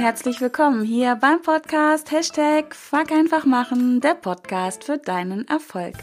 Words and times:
und 0.00 0.06
herzlich 0.06 0.40
willkommen 0.40 0.82
hier 0.82 1.14
beim 1.14 1.42
Podcast 1.42 2.10
Hashtag 2.10 2.74
Fuck 2.74 3.12
einfach 3.12 3.44
machen, 3.44 4.00
der 4.00 4.14
Podcast 4.14 4.84
für 4.84 4.96
deinen 4.96 5.46
Erfolg. 5.46 5.94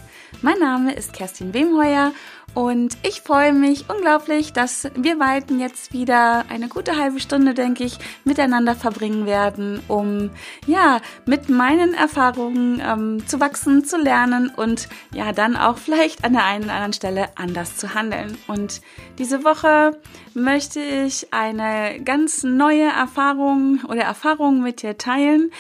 Mein 0.43 0.59
Name 0.59 0.93
ist 0.93 1.13
Kerstin 1.13 1.51
Wemheuer 1.51 2.11
und 2.57 2.97
ich 3.03 3.21
freue 3.21 3.53
mich 3.53 3.85
unglaublich, 3.87 4.51
dass 4.51 4.89
wir 4.95 5.19
beiden 5.19 5.59
jetzt 5.59 5.93
wieder 5.93 6.43
eine 6.49 6.69
gute 6.69 6.97
halbe 6.97 7.19
Stunde, 7.19 7.53
denke 7.53 7.83
ich, 7.83 7.99
miteinander 8.23 8.73
verbringen 8.73 9.27
werden, 9.27 9.79
um 9.87 10.31
ja 10.65 10.99
mit 11.27 11.49
meinen 11.49 11.93
Erfahrungen 11.93 12.81
ähm, 12.83 13.27
zu 13.27 13.39
wachsen, 13.39 13.85
zu 13.85 13.97
lernen 13.97 14.49
und 14.49 14.89
ja 15.13 15.33
dann 15.33 15.55
auch 15.55 15.77
vielleicht 15.77 16.23
an 16.23 16.33
der 16.33 16.45
einen 16.45 16.63
oder 16.63 16.73
anderen 16.73 16.93
Stelle 16.93 17.29
anders 17.35 17.77
zu 17.77 17.93
handeln. 17.93 18.39
Und 18.47 18.81
diese 19.19 19.43
Woche 19.43 19.95
möchte 20.33 20.79
ich 20.79 21.31
eine 21.31 22.01
ganz 22.03 22.41
neue 22.41 22.85
Erfahrung 22.89 23.81
oder 23.87 24.01
Erfahrung 24.01 24.63
mit 24.63 24.81
dir 24.81 24.97
teilen. 24.97 25.51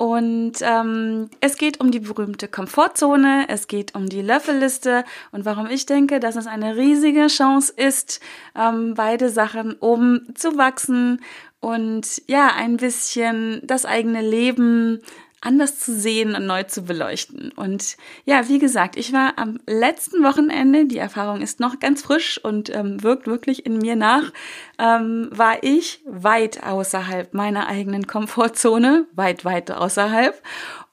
Und 0.00 0.52
ähm, 0.62 1.28
es 1.42 1.58
geht 1.58 1.78
um 1.78 1.90
die 1.90 2.00
berühmte 2.00 2.48
Komfortzone, 2.48 3.44
es 3.50 3.68
geht 3.68 3.94
um 3.94 4.08
die 4.08 4.22
Löffelliste. 4.22 5.04
Und 5.30 5.44
warum 5.44 5.66
ich 5.66 5.84
denke, 5.84 6.20
dass 6.20 6.36
es 6.36 6.46
eine 6.46 6.74
riesige 6.74 7.26
Chance 7.26 7.74
ist, 7.76 8.18
ähm, 8.58 8.94
beide 8.94 9.28
Sachen 9.28 9.74
um 9.74 10.22
zu 10.34 10.56
wachsen 10.56 11.20
und 11.60 12.22
ja, 12.26 12.50
ein 12.56 12.78
bisschen 12.78 13.60
das 13.62 13.84
eigene 13.84 14.22
Leben 14.22 15.02
anders 15.40 15.78
zu 15.78 15.98
sehen 15.98 16.34
und 16.34 16.46
neu 16.46 16.64
zu 16.64 16.82
beleuchten. 16.82 17.50
Und 17.56 17.96
ja, 18.24 18.48
wie 18.48 18.58
gesagt, 18.58 18.96
ich 18.96 19.12
war 19.12 19.38
am 19.38 19.58
letzten 19.66 20.22
Wochenende, 20.22 20.86
die 20.86 20.98
Erfahrung 20.98 21.40
ist 21.40 21.60
noch 21.60 21.80
ganz 21.80 22.02
frisch 22.02 22.42
und 22.42 22.74
ähm, 22.74 23.02
wirkt 23.02 23.26
wirklich 23.26 23.64
in 23.64 23.78
mir 23.78 23.96
nach, 23.96 24.32
ähm, 24.78 25.28
war 25.32 25.62
ich 25.62 26.02
weit 26.04 26.62
außerhalb 26.62 27.32
meiner 27.32 27.68
eigenen 27.68 28.06
Komfortzone, 28.06 29.06
weit, 29.12 29.44
weit 29.44 29.70
außerhalb. 29.70 30.40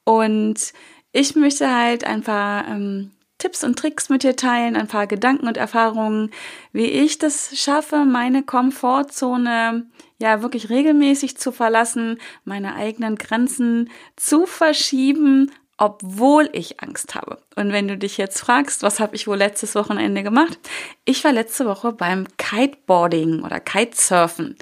Und 0.04 0.72
ich 1.12 1.36
möchte 1.36 1.74
halt 1.74 2.04
ein 2.04 2.22
paar 2.22 2.66
ähm, 2.68 3.10
Tipps 3.38 3.62
und 3.62 3.78
Tricks 3.78 4.08
mit 4.08 4.24
dir 4.24 4.34
teilen, 4.34 4.76
ein 4.76 4.88
paar 4.88 5.06
Gedanken 5.06 5.46
und 5.46 5.56
Erfahrungen, 5.56 6.30
wie 6.72 6.86
ich 6.86 7.18
das 7.18 7.56
schaffe, 7.56 8.04
meine 8.04 8.42
Komfortzone 8.42 9.86
ja 10.18 10.42
wirklich 10.42 10.70
regelmäßig 10.70 11.36
zu 11.36 11.52
verlassen, 11.52 12.18
meine 12.44 12.74
eigenen 12.74 13.16
Grenzen 13.16 13.90
zu 14.16 14.46
verschieben, 14.46 15.52
obwohl 15.78 16.48
ich 16.52 16.80
Angst 16.80 17.14
habe. 17.14 17.38
Und 17.54 17.72
wenn 17.72 17.86
du 17.86 17.96
dich 17.96 18.18
jetzt 18.18 18.40
fragst, 18.40 18.82
was 18.82 18.98
habe 18.98 19.14
ich 19.14 19.28
wohl 19.28 19.36
letztes 19.36 19.76
Wochenende 19.76 20.24
gemacht? 20.24 20.58
Ich 21.04 21.22
war 21.22 21.32
letzte 21.32 21.66
Woche 21.66 21.92
beim 21.92 22.26
Kiteboarding 22.36 23.44
oder 23.44 23.60
Kitesurfen. 23.60 24.56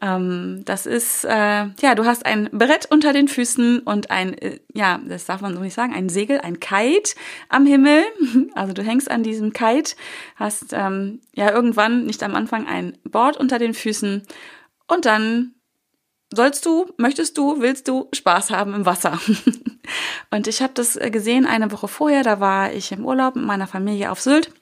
Ähm, 0.00 0.62
das 0.64 0.86
ist, 0.86 1.24
äh, 1.24 1.66
ja, 1.80 1.94
du 1.96 2.04
hast 2.06 2.24
ein 2.24 2.48
Brett 2.52 2.86
unter 2.88 3.12
den 3.12 3.26
Füßen 3.26 3.80
und 3.80 4.12
ein, 4.12 4.38
äh, 4.38 4.60
ja, 4.72 5.00
das 5.04 5.26
darf 5.26 5.40
man 5.40 5.54
so 5.54 5.60
nicht 5.60 5.74
sagen, 5.74 5.92
ein 5.92 6.08
Segel, 6.08 6.40
ein 6.40 6.60
Kite 6.60 7.14
am 7.48 7.66
Himmel. 7.66 8.04
Also 8.54 8.72
du 8.72 8.82
hängst 8.82 9.10
an 9.10 9.22
diesem 9.22 9.52
Kite, 9.52 9.94
hast 10.36 10.72
ähm, 10.72 11.20
ja 11.34 11.50
irgendwann, 11.50 12.04
nicht 12.04 12.22
am 12.22 12.34
Anfang, 12.34 12.66
ein 12.66 12.96
Board 13.04 13.36
unter 13.36 13.58
den 13.58 13.74
Füßen 13.74 14.22
und 14.86 15.04
dann 15.04 15.54
sollst 16.32 16.66
du, 16.66 16.86
möchtest 16.96 17.36
du, 17.38 17.60
willst 17.60 17.88
du 17.88 18.08
Spaß 18.12 18.50
haben 18.50 18.74
im 18.74 18.86
Wasser. 18.86 19.18
und 20.30 20.46
ich 20.46 20.62
habe 20.62 20.72
das 20.74 20.96
äh, 20.96 21.10
gesehen 21.10 21.46
eine 21.46 21.72
Woche 21.72 21.88
vorher, 21.88 22.22
da 22.22 22.40
war 22.40 22.72
ich 22.72 22.92
im 22.92 23.04
Urlaub 23.04 23.36
mit 23.36 23.44
meiner 23.44 23.66
Familie 23.66 24.10
auf 24.10 24.20
Sylt. 24.20 24.52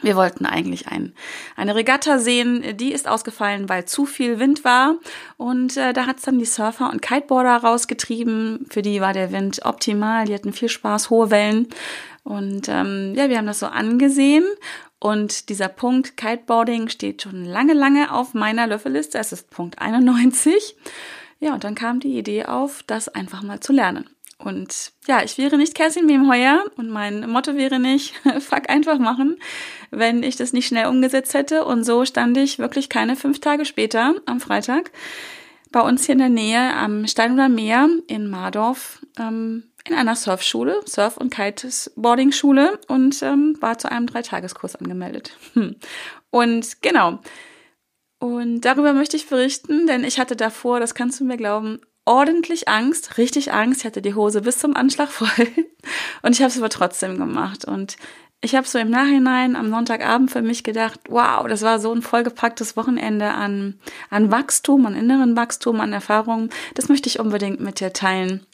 Wir 0.00 0.14
wollten 0.14 0.46
eigentlich 0.46 0.86
ein, 0.86 1.12
eine 1.56 1.74
Regatta 1.74 2.20
sehen, 2.20 2.76
die 2.76 2.92
ist 2.92 3.08
ausgefallen, 3.08 3.68
weil 3.68 3.84
zu 3.86 4.06
viel 4.06 4.38
Wind 4.38 4.64
war. 4.64 4.94
Und 5.36 5.76
äh, 5.76 5.92
da 5.92 6.06
hat's 6.06 6.22
dann 6.22 6.38
die 6.38 6.44
Surfer 6.44 6.88
und 6.90 7.02
Kiteboarder 7.02 7.56
rausgetrieben. 7.56 8.66
Für 8.70 8.82
die 8.82 9.00
war 9.00 9.12
der 9.12 9.32
Wind 9.32 9.64
optimal, 9.64 10.26
die 10.26 10.34
hatten 10.34 10.52
viel 10.52 10.68
Spaß, 10.68 11.10
hohe 11.10 11.32
Wellen. 11.32 11.66
Und 12.22 12.68
ähm, 12.68 13.14
ja, 13.16 13.28
wir 13.28 13.38
haben 13.38 13.46
das 13.46 13.58
so 13.58 13.66
angesehen 13.66 14.44
und 15.00 15.48
dieser 15.48 15.68
Punkt 15.68 16.16
Kiteboarding 16.16 16.88
steht 16.88 17.22
schon 17.22 17.44
lange, 17.44 17.74
lange 17.74 18.12
auf 18.12 18.34
meiner 18.34 18.66
Löffelliste. 18.66 19.18
Es 19.18 19.32
ist 19.32 19.50
Punkt 19.50 19.80
91. 19.80 20.76
Ja, 21.40 21.54
und 21.54 21.62
dann 21.62 21.76
kam 21.76 22.00
die 22.00 22.18
Idee 22.18 22.46
auf, 22.46 22.82
das 22.84 23.08
einfach 23.08 23.42
mal 23.42 23.60
zu 23.60 23.72
lernen. 23.72 24.10
Und 24.38 24.92
ja, 25.06 25.22
ich 25.22 25.36
wäre 25.36 25.56
nicht 25.56 25.74
Kerstin 25.74 26.08
Wemheuer 26.08 26.64
und 26.76 26.90
mein 26.90 27.28
Motto 27.28 27.56
wäre 27.56 27.80
nicht, 27.80 28.14
fuck 28.40 28.70
einfach 28.70 28.98
machen, 28.98 29.36
wenn 29.90 30.22
ich 30.22 30.36
das 30.36 30.52
nicht 30.52 30.68
schnell 30.68 30.86
umgesetzt 30.86 31.34
hätte. 31.34 31.64
Und 31.64 31.84
so 31.84 32.04
stand 32.04 32.36
ich 32.36 32.58
wirklich 32.58 32.88
keine 32.88 33.16
fünf 33.16 33.40
Tage 33.40 33.64
später 33.64 34.14
am 34.26 34.40
Freitag 34.40 34.92
bei 35.70 35.80
uns 35.80 36.06
hier 36.06 36.14
in 36.14 36.18
der 36.18 36.28
Nähe 36.28 36.74
am 36.74 37.06
Steinuder 37.06 37.48
Meer 37.48 37.88
in 38.06 38.28
Mardorf 38.28 39.04
ähm, 39.18 39.64
in 39.88 39.94
einer 39.94 40.16
Surfschule, 40.16 40.80
Surf- 40.86 41.16
und 41.16 41.34
Kiteboarding-Schule 41.34 42.78
und 42.88 43.22
ähm, 43.22 43.56
war 43.60 43.78
zu 43.78 43.90
einem 43.90 44.06
Dreitageskurs 44.06 44.76
angemeldet. 44.76 45.32
Hm. 45.54 45.76
Und 46.30 46.82
genau. 46.82 47.20
Und 48.20 48.62
darüber 48.62 48.92
möchte 48.92 49.16
ich 49.16 49.28
berichten, 49.28 49.86
denn 49.86 50.04
ich 50.04 50.18
hatte 50.18 50.36
davor, 50.36 50.80
das 50.80 50.94
kannst 50.94 51.20
du 51.20 51.24
mir 51.24 51.36
glauben, 51.36 51.80
ordentlich 52.04 52.68
Angst, 52.68 53.18
richtig 53.18 53.52
Angst. 53.52 53.80
Ich 53.80 53.86
hatte 53.86 54.02
die 54.02 54.14
Hose 54.14 54.40
bis 54.40 54.58
zum 54.58 54.74
Anschlag 54.74 55.10
voll. 55.10 55.28
Und 56.22 56.32
ich 56.32 56.40
habe 56.40 56.50
es 56.50 56.58
aber 56.58 56.70
trotzdem 56.70 57.18
gemacht. 57.18 57.64
Und 57.64 57.96
ich 58.40 58.54
habe 58.54 58.66
so 58.66 58.78
im 58.78 58.90
Nachhinein 58.90 59.56
am 59.56 59.70
Sonntagabend 59.70 60.30
für 60.30 60.42
mich 60.42 60.64
gedacht, 60.64 61.00
wow, 61.08 61.46
das 61.46 61.62
war 61.62 61.78
so 61.78 61.92
ein 61.92 62.02
vollgepacktes 62.02 62.76
Wochenende 62.76 63.30
an, 63.30 63.78
an 64.10 64.30
Wachstum, 64.30 64.86
an 64.86 64.94
inneren 64.94 65.36
Wachstum, 65.36 65.80
an 65.80 65.92
Erfahrungen. 65.92 66.50
Das 66.74 66.88
möchte 66.88 67.08
ich 67.08 67.20
unbedingt 67.20 67.60
mit 67.60 67.80
dir 67.80 67.92
teilen 67.92 68.46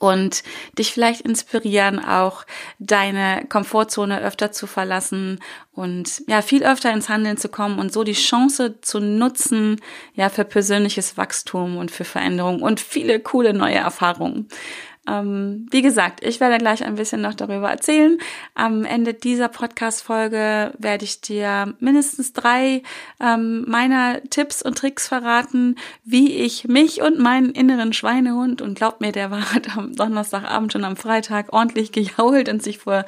und 0.00 0.42
dich 0.78 0.92
vielleicht 0.92 1.20
inspirieren, 1.20 2.04
auch 2.04 2.44
deine 2.78 3.46
Komfortzone 3.48 4.20
öfter 4.20 4.50
zu 4.52 4.66
verlassen 4.66 5.40
und 5.72 6.22
ja, 6.26 6.42
viel 6.42 6.64
öfter 6.64 6.92
ins 6.92 7.08
Handeln 7.08 7.36
zu 7.36 7.48
kommen 7.48 7.78
und 7.78 7.92
so 7.92 8.02
die 8.02 8.12
Chance 8.12 8.80
zu 8.80 8.98
nutzen, 8.98 9.80
ja, 10.14 10.28
für 10.28 10.44
persönliches 10.44 11.16
Wachstum 11.16 11.76
und 11.76 11.90
für 11.90 12.04
Veränderung 12.04 12.62
und 12.62 12.80
viele 12.80 13.20
coole 13.20 13.54
neue 13.54 13.76
Erfahrungen. 13.76 14.48
Ähm, 15.08 15.66
wie 15.70 15.82
gesagt, 15.82 16.24
ich 16.24 16.40
werde 16.40 16.58
gleich 16.58 16.84
ein 16.84 16.96
bisschen 16.96 17.20
noch 17.20 17.34
darüber 17.34 17.70
erzählen. 17.70 18.18
Am 18.54 18.84
Ende 18.84 19.14
dieser 19.14 19.48
Podcast-Folge 19.48 20.72
werde 20.78 21.04
ich 21.04 21.20
dir 21.20 21.74
mindestens 21.78 22.32
drei 22.32 22.82
ähm, 23.20 23.64
meiner 23.68 24.22
Tipps 24.30 24.62
und 24.62 24.78
Tricks 24.78 25.08
verraten, 25.08 25.76
wie 26.04 26.32
ich 26.36 26.66
mich 26.66 27.02
und 27.02 27.18
meinen 27.18 27.50
inneren 27.50 27.92
Schweinehund, 27.92 28.62
und 28.62 28.76
glaub 28.76 29.00
mir, 29.00 29.12
der 29.12 29.30
war 29.30 29.44
am 29.76 29.94
Donnerstagabend 29.94 30.72
schon 30.72 30.84
am 30.84 30.96
Freitag 30.96 31.52
ordentlich 31.52 31.92
gejault 31.92 32.48
und 32.48 32.62
sich 32.62 32.78
vor 32.78 33.04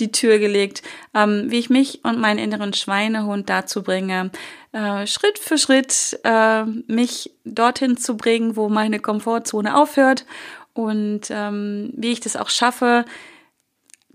die 0.00 0.12
Tür 0.12 0.38
gelegt, 0.38 0.82
ähm, 1.14 1.44
wie 1.48 1.58
ich 1.58 1.70
mich 1.70 2.00
und 2.04 2.18
meinen 2.18 2.38
inneren 2.38 2.72
Schweinehund 2.72 3.48
dazu 3.48 3.82
bringe, 3.82 4.30
äh, 4.72 5.06
Schritt 5.06 5.38
für 5.38 5.58
Schritt 5.58 6.18
äh, 6.24 6.64
mich 6.64 7.30
dorthin 7.44 7.96
zu 7.96 8.16
bringen, 8.16 8.56
wo 8.56 8.68
meine 8.68 9.00
Komfortzone 9.00 9.76
aufhört 9.76 10.24
und 10.74 11.22
ähm, 11.30 11.92
wie 11.96 12.12
ich 12.12 12.20
das 12.20 12.36
auch 12.36 12.48
schaffe, 12.48 13.04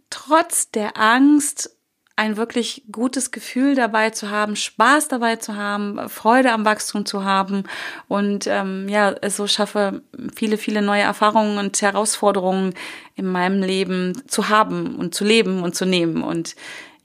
trotz 0.09 0.71
der 0.71 0.97
Angst 0.97 1.77
ein 2.17 2.35
wirklich 2.35 2.83
gutes 2.91 3.29
Gefühl 3.29 3.75
dabei 3.75 4.09
zu 4.09 4.31
haben, 4.31 4.55
Spaß 4.55 5.07
dabei 5.07 5.35
zu 5.35 5.55
haben, 5.55 6.09
Freude 6.09 6.51
am 6.51 6.65
Wachstum 6.65 7.05
zu 7.05 7.23
haben 7.23 7.63
und 8.07 8.47
ähm, 8.47 8.89
ja, 8.89 9.15
so 9.29 9.45
schaffe, 9.45 10.01
viele, 10.35 10.57
viele 10.57 10.81
neue 10.81 11.03
Erfahrungen 11.03 11.59
und 11.59 11.79
Herausforderungen 11.79 12.73
in 13.13 13.27
meinem 13.27 13.61
Leben 13.61 14.23
zu 14.27 14.49
haben 14.49 14.95
und 14.95 15.13
zu 15.13 15.25
leben 15.25 15.61
und 15.61 15.75
zu 15.75 15.85
nehmen. 15.85 16.23
Und 16.23 16.55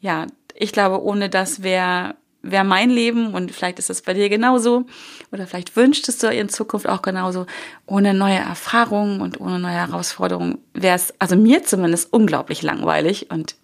ja, 0.00 0.26
ich 0.54 0.72
glaube, 0.72 1.02
ohne 1.02 1.28
das 1.28 1.62
wäre 1.62 2.14
wäre 2.42 2.64
mein 2.64 2.90
Leben 2.90 3.34
und 3.34 3.52
vielleicht 3.52 3.78
ist 3.78 3.90
es 3.90 4.02
bei 4.02 4.14
dir 4.14 4.28
genauso 4.28 4.84
oder 5.30 5.46
vielleicht 5.46 5.76
wünschtest 5.76 6.22
du 6.22 6.28
in 6.28 6.48
Zukunft 6.48 6.88
auch 6.88 7.02
genauso. 7.02 7.46
Ohne 7.86 8.14
neue 8.14 8.38
Erfahrungen 8.38 9.20
und 9.20 9.40
ohne 9.40 9.58
neue 9.58 9.72
Herausforderungen 9.72 10.58
wäre 10.74 10.96
es, 10.96 11.14
also 11.18 11.36
mir 11.36 11.64
zumindest, 11.64 12.12
unglaublich 12.12 12.62
langweilig. 12.62 13.30
Und 13.30 13.56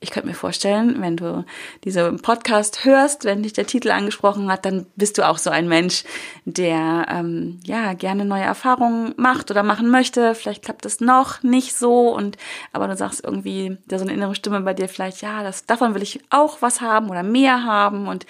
ich 0.00 0.10
könnte 0.10 0.28
mir 0.28 0.34
vorstellen, 0.34 1.00
wenn 1.00 1.16
du 1.16 1.44
diesen 1.84 2.20
Podcast 2.20 2.84
hörst, 2.84 3.24
wenn 3.24 3.42
dich 3.42 3.54
der 3.54 3.66
Titel 3.66 3.90
angesprochen 3.90 4.50
hat, 4.50 4.64
dann 4.64 4.86
bist 4.96 5.16
du 5.16 5.26
auch 5.26 5.38
so 5.38 5.50
ein 5.50 5.68
Mensch, 5.68 6.04
der 6.44 7.06
ähm, 7.08 7.60
ja 7.64 7.94
gerne 7.94 8.24
neue 8.24 8.42
Erfahrungen 8.42 9.14
macht 9.16 9.50
oder 9.50 9.62
machen 9.62 9.88
möchte. 9.88 10.34
Vielleicht 10.34 10.64
klappt 10.64 10.84
es 10.84 11.00
noch 11.00 11.42
nicht 11.42 11.74
so 11.74 12.14
und 12.14 12.36
aber 12.72 12.88
du 12.88 12.96
sagst 12.96 13.24
irgendwie, 13.24 13.78
da 13.86 13.98
so 13.98 14.04
eine 14.04 14.12
innere 14.12 14.34
Stimme 14.34 14.60
bei 14.60 14.74
dir 14.74 14.88
vielleicht, 14.88 15.22
ja, 15.22 15.42
das 15.42 15.64
davon 15.64 15.94
will 15.94 16.02
ich 16.02 16.20
auch 16.30 16.60
was 16.60 16.80
haben 16.80 17.08
oder 17.08 17.22
mehr 17.22 17.64
haben. 17.64 18.06
Und 18.06 18.26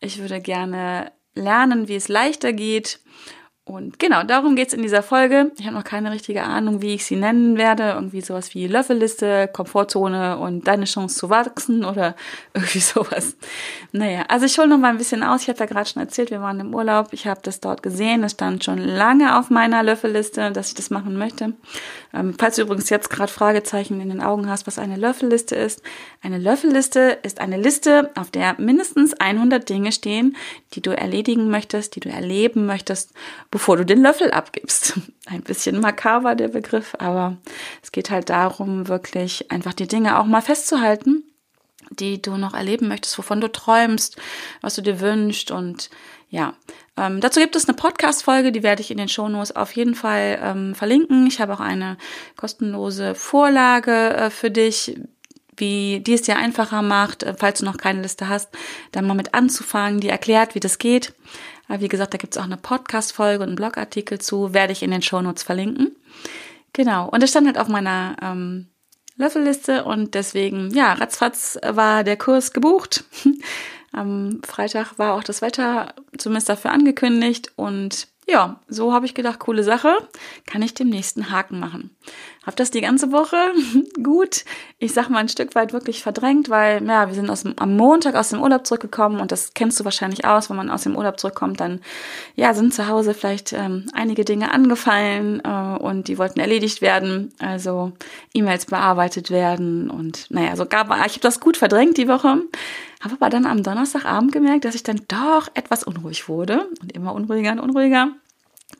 ich 0.00 0.20
würde 0.20 0.40
gerne 0.40 1.10
lernen, 1.34 1.88
wie 1.88 1.96
es 1.96 2.08
leichter 2.08 2.52
geht 2.52 3.00
und 3.68 3.98
genau, 3.98 4.22
darum 4.22 4.56
geht's 4.56 4.72
in 4.72 4.80
dieser 4.80 5.02
Folge. 5.02 5.52
Ich 5.58 5.66
habe 5.66 5.76
noch 5.76 5.84
keine 5.84 6.10
richtige 6.10 6.42
Ahnung, 6.42 6.80
wie 6.80 6.94
ich 6.94 7.04
sie 7.04 7.16
nennen 7.16 7.58
werde. 7.58 7.90
Irgendwie 7.90 8.22
sowas 8.22 8.54
wie 8.54 8.66
Löffelliste, 8.66 9.48
Komfortzone 9.52 10.38
und 10.38 10.66
deine 10.66 10.86
Chance 10.86 11.18
zu 11.18 11.28
wachsen 11.28 11.84
oder 11.84 12.16
irgendwie 12.54 12.80
sowas. 12.80 13.36
Naja, 13.92 14.24
also 14.28 14.46
ich 14.46 14.58
hole 14.58 14.68
noch 14.68 14.78
mal 14.78 14.88
ein 14.88 14.96
bisschen 14.96 15.22
aus. 15.22 15.42
Ich 15.42 15.48
habe 15.50 15.58
ja 15.58 15.66
gerade 15.66 15.88
schon 15.88 16.00
erzählt, 16.00 16.30
wir 16.30 16.40
waren 16.40 16.58
im 16.60 16.74
Urlaub. 16.74 17.08
Ich 17.12 17.26
habe 17.26 17.40
das 17.42 17.60
dort 17.60 17.82
gesehen. 17.82 18.24
Es 18.24 18.32
stand 18.32 18.64
schon 18.64 18.78
lange 18.78 19.38
auf 19.38 19.50
meiner 19.50 19.82
Löffelliste, 19.82 20.50
dass 20.50 20.68
ich 20.68 20.74
das 20.74 20.88
machen 20.88 21.18
möchte. 21.18 21.52
Ähm, 22.14 22.34
falls 22.38 22.56
du 22.56 22.62
übrigens 22.62 22.88
jetzt 22.88 23.10
gerade 23.10 23.30
Fragezeichen 23.30 24.00
in 24.00 24.08
den 24.08 24.22
Augen 24.22 24.48
hast, 24.48 24.66
was 24.66 24.78
eine 24.78 24.96
Löffelliste 24.96 25.54
ist. 25.56 25.82
Eine 26.22 26.38
Löffelliste 26.38 27.18
ist 27.22 27.38
eine 27.38 27.58
Liste, 27.58 28.10
auf 28.16 28.30
der 28.30 28.56
mindestens 28.58 29.12
100 29.12 29.68
Dinge 29.68 29.92
stehen, 29.92 30.36
die 30.72 30.80
du 30.80 30.96
erledigen 30.96 31.50
möchtest, 31.50 31.96
die 31.96 32.00
du 32.00 32.08
erleben 32.08 32.64
möchtest, 32.64 33.12
bevor 33.58 33.76
du 33.76 33.84
den 33.84 34.02
Löffel 34.02 34.30
abgibst. 34.30 35.00
Ein 35.26 35.42
bisschen 35.42 35.80
makaber 35.80 36.36
der 36.36 36.46
Begriff, 36.46 36.94
aber 37.00 37.38
es 37.82 37.90
geht 37.90 38.08
halt 38.08 38.30
darum, 38.30 38.86
wirklich 38.86 39.50
einfach 39.50 39.74
die 39.74 39.88
Dinge 39.88 40.20
auch 40.20 40.26
mal 40.26 40.42
festzuhalten, 40.42 41.24
die 41.90 42.22
du 42.22 42.36
noch 42.36 42.54
erleben 42.54 42.86
möchtest, 42.86 43.18
wovon 43.18 43.40
du 43.40 43.50
träumst, 43.50 44.16
was 44.60 44.76
du 44.76 44.82
dir 44.82 45.00
wünschst 45.00 45.50
und 45.50 45.90
ja, 46.30 46.54
ähm, 46.96 47.20
dazu 47.20 47.40
gibt 47.40 47.56
es 47.56 47.66
eine 47.66 47.76
Podcast-Folge, 47.76 48.52
die 48.52 48.62
werde 48.62 48.80
ich 48.80 48.92
in 48.92 48.98
den 48.98 49.08
Shownotes 49.08 49.56
auf 49.56 49.72
jeden 49.72 49.96
Fall 49.96 50.38
ähm, 50.40 50.74
verlinken. 50.76 51.26
Ich 51.26 51.40
habe 51.40 51.54
auch 51.54 51.60
eine 51.60 51.96
kostenlose 52.36 53.16
Vorlage 53.16 54.14
äh, 54.14 54.30
für 54.30 54.52
dich, 54.52 55.00
wie 55.56 55.98
die 56.00 56.14
es 56.14 56.22
dir 56.22 56.36
einfacher 56.36 56.82
macht, 56.82 57.24
äh, 57.24 57.34
falls 57.36 57.58
du 57.58 57.64
noch 57.64 57.76
keine 57.76 58.02
Liste 58.02 58.28
hast, 58.28 58.50
dann 58.92 59.06
mal 59.06 59.14
mit 59.14 59.34
anzufangen, 59.34 59.98
die 59.98 60.10
erklärt, 60.10 60.54
wie 60.54 60.60
das 60.60 60.78
geht. 60.78 61.14
Wie 61.68 61.88
gesagt, 61.88 62.14
da 62.14 62.18
gibt 62.18 62.34
es 62.34 62.38
auch 62.38 62.46
eine 62.46 62.56
Podcast-Folge 62.56 63.42
und 63.42 63.50
einen 63.50 63.56
Blogartikel 63.56 64.18
zu, 64.18 64.54
werde 64.54 64.72
ich 64.72 64.82
in 64.82 64.90
den 64.90 65.02
Shownotes 65.02 65.42
verlinken. 65.42 65.94
Genau, 66.72 67.08
und 67.08 67.22
das 67.22 67.30
stand 67.30 67.46
halt 67.46 67.58
auf 67.58 67.68
meiner 67.68 68.16
ähm, 68.22 68.68
Löffelliste 69.16 69.84
und 69.84 70.14
deswegen, 70.14 70.70
ja, 70.70 70.92
ratzfatz 70.94 71.58
war 71.62 72.04
der 72.04 72.16
Kurs 72.16 72.52
gebucht. 72.52 73.04
Am 73.92 74.40
Freitag 74.46 74.98
war 74.98 75.14
auch 75.14 75.24
das 75.24 75.42
Wetter 75.42 75.94
zumindest 76.16 76.48
dafür 76.48 76.72
angekündigt 76.72 77.52
und 77.56 78.08
ja, 78.30 78.60
so 78.68 78.92
habe 78.92 79.06
ich 79.06 79.14
gedacht, 79.14 79.38
coole 79.38 79.64
Sache, 79.64 79.96
kann 80.46 80.60
ich 80.60 80.74
dem 80.74 80.90
nächsten 80.90 81.30
Haken 81.30 81.58
machen. 81.58 81.96
Hab 82.44 82.56
das 82.56 82.70
die 82.70 82.82
ganze 82.82 83.10
Woche 83.10 83.36
gut, 84.02 84.44
ich 84.78 84.92
sag 84.92 85.08
mal 85.08 85.18
ein 85.18 85.30
Stück 85.30 85.54
weit 85.54 85.72
wirklich 85.72 86.02
verdrängt, 86.02 86.50
weil 86.50 86.86
ja, 86.86 87.08
wir 87.08 87.14
sind 87.14 87.30
aus 87.30 87.42
dem, 87.42 87.54
am 87.58 87.74
Montag 87.76 88.14
aus 88.14 88.28
dem 88.28 88.42
Urlaub 88.42 88.66
zurückgekommen 88.66 89.20
und 89.20 89.32
das 89.32 89.54
kennst 89.54 89.80
du 89.80 89.84
wahrscheinlich 89.84 90.26
aus, 90.26 90.50
wenn 90.50 90.56
man 90.56 90.68
aus 90.68 90.82
dem 90.82 90.94
Urlaub 90.94 91.18
zurückkommt, 91.18 91.60
dann 91.60 91.80
ja, 92.36 92.52
sind 92.52 92.74
zu 92.74 92.86
Hause 92.86 93.14
vielleicht 93.14 93.54
ähm, 93.54 93.86
einige 93.94 94.26
Dinge 94.26 94.52
angefallen 94.52 95.40
äh, 95.42 95.82
und 95.82 96.08
die 96.08 96.18
wollten 96.18 96.40
erledigt 96.40 96.82
werden, 96.82 97.32
also 97.38 97.92
E-Mails 98.34 98.66
bearbeitet 98.66 99.30
werden 99.30 99.88
und 99.90 100.30
naja, 100.30 100.54
so 100.54 100.66
gab 100.66 100.88
ich 101.06 101.12
habe 101.14 101.20
das 101.20 101.40
gut 101.40 101.56
verdrängt 101.56 101.96
die 101.96 102.08
Woche. 102.08 102.42
Habe 103.00 103.14
aber 103.14 103.30
dann 103.30 103.46
am 103.46 103.62
Donnerstagabend 103.62 104.32
gemerkt, 104.32 104.64
dass 104.64 104.74
ich 104.74 104.82
dann 104.82 105.00
doch 105.08 105.48
etwas 105.54 105.84
unruhig 105.84 106.28
wurde 106.28 106.68
und 106.82 106.92
immer 106.92 107.14
unruhiger 107.14 107.52
und 107.52 107.60
unruhiger. 107.60 108.10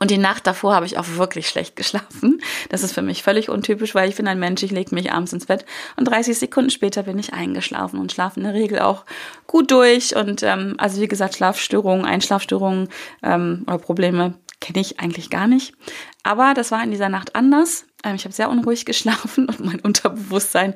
Und 0.00 0.10
die 0.10 0.18
Nacht 0.18 0.46
davor 0.46 0.74
habe 0.74 0.86
ich 0.86 0.98
auch 0.98 1.06
wirklich 1.16 1.48
schlecht 1.48 1.74
geschlafen. 1.74 2.40
Das 2.68 2.82
ist 2.82 2.92
für 2.92 3.02
mich 3.02 3.22
völlig 3.22 3.48
untypisch, 3.48 3.94
weil 3.94 4.08
ich 4.08 4.16
bin 4.16 4.28
ein 4.28 4.38
Mensch, 4.38 4.62
ich 4.62 4.70
lege 4.70 4.94
mich 4.94 5.10
abends 5.10 5.32
ins 5.32 5.46
Bett 5.46 5.64
und 5.96 6.04
30 6.04 6.38
Sekunden 6.38 6.70
später 6.70 7.04
bin 7.04 7.18
ich 7.18 7.32
eingeschlafen 7.32 7.98
und 7.98 8.12
schlafe 8.12 8.38
in 8.38 8.44
der 8.44 8.54
Regel 8.54 8.80
auch 8.80 9.04
gut 9.46 9.70
durch. 9.70 10.14
Und 10.14 10.42
ähm, 10.42 10.74
also 10.78 11.00
wie 11.00 11.08
gesagt, 11.08 11.36
Schlafstörungen, 11.36 12.04
Einschlafstörungen 12.04 12.88
ähm, 13.22 13.64
oder 13.66 13.78
Probleme 13.78 14.34
kenne 14.60 14.80
ich 14.80 15.00
eigentlich 15.00 15.30
gar 15.30 15.46
nicht. 15.46 15.74
Aber 16.22 16.54
das 16.54 16.70
war 16.70 16.82
in 16.84 16.90
dieser 16.90 17.08
Nacht 17.08 17.34
anders. 17.34 17.86
Ähm, 18.04 18.14
ich 18.14 18.24
habe 18.24 18.34
sehr 18.34 18.50
unruhig 18.50 18.84
geschlafen 18.84 19.48
und 19.48 19.64
mein 19.64 19.80
Unterbewusstsein 19.80 20.74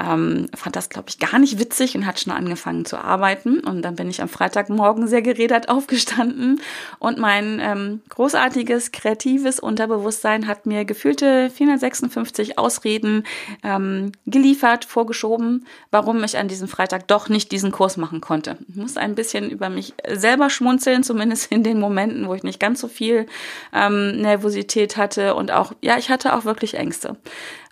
ähm, 0.00 0.48
fand 0.54 0.76
das, 0.76 0.88
glaube 0.88 1.08
ich, 1.08 1.18
gar 1.18 1.38
nicht 1.38 1.58
witzig 1.58 1.94
und 1.96 2.06
hat 2.06 2.20
schon 2.20 2.32
angefangen 2.32 2.84
zu 2.84 2.96
arbeiten. 2.96 3.60
Und 3.60 3.82
dann 3.82 3.96
bin 3.96 4.08
ich 4.08 4.22
am 4.22 4.28
Freitagmorgen 4.28 5.06
sehr 5.06 5.22
gerädert 5.22 5.68
aufgestanden 5.68 6.60
und 6.98 7.18
mein 7.18 7.60
ähm, 7.60 8.00
großartiges, 8.08 8.92
kreatives 8.92 9.60
Unterbewusstsein 9.60 10.46
hat 10.46 10.66
mir 10.66 10.84
gefühlte 10.84 11.50
456 11.50 12.58
Ausreden 12.58 13.24
ähm, 13.62 14.12
geliefert, 14.26 14.84
vorgeschoben, 14.84 15.66
warum 15.90 16.22
ich 16.24 16.38
an 16.38 16.48
diesem 16.48 16.68
Freitag 16.68 17.08
doch 17.08 17.28
nicht 17.28 17.52
diesen 17.52 17.72
Kurs 17.72 17.96
machen 17.96 18.20
konnte. 18.20 18.56
Ich 18.68 18.76
muss 18.76 18.96
ein 18.96 19.14
bisschen 19.14 19.50
über 19.50 19.68
mich 19.68 19.94
selber 20.08 20.50
schmunzeln, 20.50 21.02
zumindest 21.02 21.52
in 21.52 21.62
den 21.62 21.78
Momenten, 21.78 22.28
wo 22.28 22.34
ich 22.34 22.42
nicht 22.42 22.60
ganz 22.60 22.80
so 22.80 22.88
viel 22.88 23.26
ähm, 23.72 24.20
Nervosität 24.20 24.96
hatte 24.96 25.34
und 25.34 25.50
auch, 25.50 25.72
ja, 25.80 25.98
ich 25.98 26.10
hatte 26.10 26.34
auch 26.34 26.44
wirklich 26.44 26.74
Ängste 26.74 27.16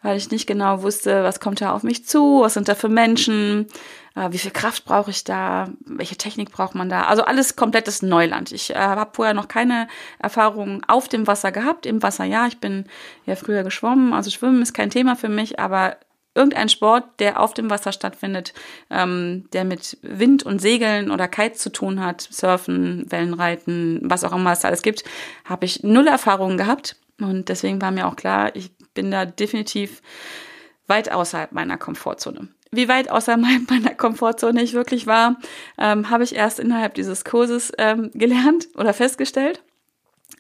weil 0.03 0.17
ich 0.17 0.31
nicht 0.31 0.47
genau 0.47 0.83
wusste, 0.83 1.25
was 1.25 1.41
kommt 1.41 1.61
da 1.61 1.73
auf 1.73 1.83
mich 1.83 2.07
zu, 2.07 2.41
was 2.43 2.55
sind 2.55 2.69
da 2.69 2.75
für 2.75 2.89
Menschen, 2.89 3.67
äh, 4.15 4.29
wie 4.31 4.39
viel 4.39 4.51
Kraft 4.51 4.85
brauche 4.85 5.11
ich 5.11 5.25
da, 5.25 5.69
welche 5.85 6.17
Technik 6.17 6.53
braucht 6.53 6.75
man 6.75 6.89
da. 6.89 7.05
Also 7.05 7.25
alles 7.25 7.57
komplettes 7.57 8.03
Neuland. 8.03 8.53
Ich 8.53 8.71
äh, 8.71 8.79
habe 8.79 9.11
vorher 9.13 9.35
noch 9.35 9.49
keine 9.49 9.89
Erfahrung 10.19 10.83
auf 10.87 11.09
dem 11.09 11.27
Wasser 11.27 11.53
gehabt. 11.53 11.87
Im 11.87 12.03
Wasser 12.03 12.25
ja, 12.25 12.47
ich 12.47 12.59
bin 12.59 12.87
ja 13.27 13.35
früher 13.35 13.63
geschwommen, 13.63 14.13
also 14.13 14.31
Schwimmen 14.31 14.63
ist 14.63 14.75
kein 14.75 14.91
Thema 14.91 15.17
für 15.17 15.29
mich, 15.29 15.59
aber 15.59 15.97
irgendein 16.35 16.69
Sport, 16.69 17.05
der 17.19 17.41
auf 17.41 17.53
dem 17.53 17.69
Wasser 17.69 17.91
stattfindet, 17.91 18.55
ähm, 18.91 19.49
der 19.53 19.65
mit 19.65 19.99
Wind 20.03 20.45
und 20.45 20.61
Segeln 20.61 21.11
oder 21.11 21.27
Kite 21.27 21.55
zu 21.55 21.71
tun 21.71 22.01
hat, 22.01 22.21
Surfen, 22.31 23.11
Wellenreiten, 23.11 24.01
was 24.05 24.23
auch 24.23 24.33
immer 24.33 24.53
es 24.53 24.61
da 24.61 24.69
alles 24.69 24.83
gibt, 24.83 25.03
habe 25.45 25.65
ich 25.65 25.83
null 25.83 26.07
Erfahrungen 26.07 26.57
gehabt. 26.57 26.97
Und 27.21 27.49
deswegen 27.49 27.83
war 27.83 27.91
mir 27.91 28.07
auch 28.07 28.15
klar, 28.15 28.55
ich 28.55 28.71
bin 28.99 29.13
da 29.13 29.27
definitiv 29.27 30.03
weit 30.89 31.13
außerhalb 31.13 31.53
meiner 31.53 31.79
Komfortzone. 31.79 32.49
Wie 32.73 32.89
weit 32.89 33.13
außerhalb 33.13 33.41
meiner 33.71 33.95
Komfortzone 33.95 34.61
ich 34.61 34.73
wirklich 34.73 35.07
war, 35.07 35.37
ähm, 35.79 36.11
habe 36.11 36.25
ich 36.25 36.35
erst 36.35 36.59
innerhalb 36.59 36.95
dieses 36.95 37.25
Kurses 37.25 37.73
ähm, 37.79 38.11
gelernt 38.13 38.67
oder 38.75 38.93
festgestellt. 38.93 39.63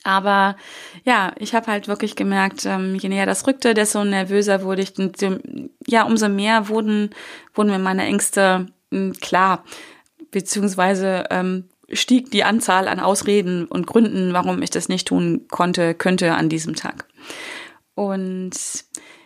Aber 0.02 0.56
ja, 1.04 1.34
ich 1.38 1.54
habe 1.54 1.68
halt 1.68 1.86
wirklich 1.86 2.16
gemerkt, 2.16 2.66
ähm, 2.66 2.96
je 2.96 3.08
näher 3.08 3.26
das 3.26 3.46
rückte, 3.46 3.74
desto 3.74 4.02
nervöser 4.02 4.64
wurde 4.64 4.82
ich. 4.82 4.98
Und, 4.98 5.18
ja, 5.86 6.02
umso 6.02 6.28
mehr 6.28 6.68
wurden, 6.68 7.10
wurden 7.54 7.70
mir 7.70 7.78
meine 7.78 8.06
Ängste 8.06 8.66
mh, 8.90 8.98
hm, 8.98 9.12
klar, 9.20 9.62
beziehungsweise 10.32 11.26
ähm, 11.30 11.68
stieg 11.92 12.32
die 12.32 12.42
Anzahl 12.42 12.88
an 12.88 12.98
Ausreden 12.98 13.66
und 13.66 13.86
Gründen, 13.86 14.32
warum 14.32 14.62
ich 14.62 14.70
das 14.70 14.88
nicht 14.88 15.06
tun 15.06 15.46
konnte, 15.48 15.94
könnte 15.94 16.34
an 16.34 16.48
diesem 16.48 16.74
Tag. 16.74 17.06
Und 17.98 18.52